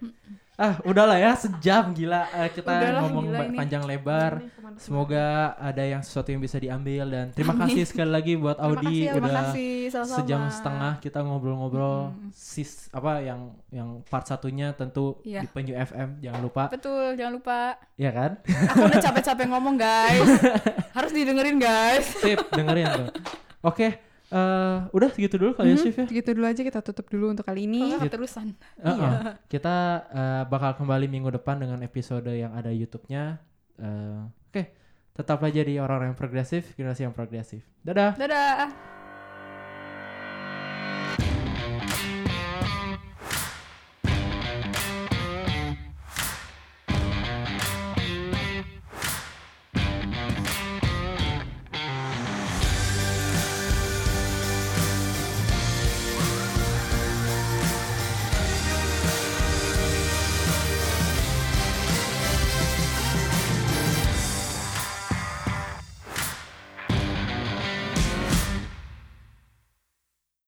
ah 0.55 0.77
udahlah 0.83 1.17
ya 1.17 1.33
sejam 1.33 1.89
gila. 1.91 2.29
Eh, 2.31 2.49
kita 2.51 2.69
Udahlah, 2.69 3.01
ngomong 3.03 3.23
gila 3.25 3.39
ini. 3.43 3.57
panjang 3.57 3.83
lebar. 3.83 4.31
Semoga 4.75 5.25
ada 5.55 5.81
yang 5.81 5.99
sesuatu 5.99 6.29
yang 6.29 6.39
bisa 6.39 6.57
diambil 6.57 7.05
dan 7.05 7.25
terima 7.29 7.53
kasih 7.55 7.83
sekali 7.83 8.09
lagi 8.09 8.33
buat 8.33 8.57
Terima 8.57 8.69
Audi 8.71 8.85
kasih 8.85 9.09
terima 9.09 9.27
udah 9.27 9.35
kasih. 9.43 9.71
Sama-sama. 9.89 10.17
sejam 10.17 10.41
setengah 10.49 10.93
kita 10.99 11.19
ngobrol-ngobrol. 11.21 11.99
Sis 12.31 12.89
apa 12.89 13.17
yang 13.19 13.39
yang 13.69 13.89
part 14.03 14.25
satunya 14.25 14.71
tentu 14.71 15.17
Iya. 15.21 15.41
di 15.41 15.47
Penyu 15.47 15.73
FM 15.73 16.21
jangan 16.21 16.41
lupa. 16.41 16.63
Betul 16.69 17.13
jangan 17.13 17.33
lupa. 17.33 17.59
Ya 17.95 18.09
kan? 18.09 18.31
Aku 18.45 18.81
udah 18.83 18.99
capek-capek 18.99 19.45
ngomong 19.47 19.75
guys. 19.75 20.29
Harus 20.97 21.11
didengerin 21.11 21.57
guys. 21.57 22.05
Sip 22.17 22.39
dengerin 22.49 22.87
tuh. 22.93 23.09
Oke 23.63 24.12
eh, 24.33 24.77
udah 24.89 25.09
segitu 25.13 25.35
dulu 25.37 25.51
kali 25.53 25.73
ya 25.73 25.77
Mhm, 25.77 25.83
Shift 25.85 25.97
ya 26.01 26.05
gitu 26.09 26.29
dulu 26.33 26.45
aja 26.49 26.61
kita 26.65 26.79
tutup 26.81 27.05
dulu 27.07 27.25
untuk 27.29 27.45
kali 27.45 27.69
ini 27.69 27.79
Kalau 27.85 27.89
nggak 27.93 28.05
keterusan 28.09 28.47
Uh-uh. 28.81 29.37
Kita 29.45 29.75
uh, 30.09 30.43
bakal 30.49 30.73
kembali 30.81 31.05
minggu 31.05 31.29
depan 31.29 31.61
dengan 31.61 31.79
episode 31.85 32.27
yang 32.33 32.51
ada 32.57 32.73
YouTube-nya. 32.73 33.37
Uh, 33.77 34.27
Oke, 34.49 34.73
tetaplah 35.13 35.49
jadi 35.53 35.81
orang-orang 35.81 36.13
yang 36.13 36.19
progresif, 36.19 36.73
generasi 36.73 37.05
yang 37.05 37.15
progresif. 37.15 37.61
Dadah. 37.85 38.17
dadah 38.17 39.02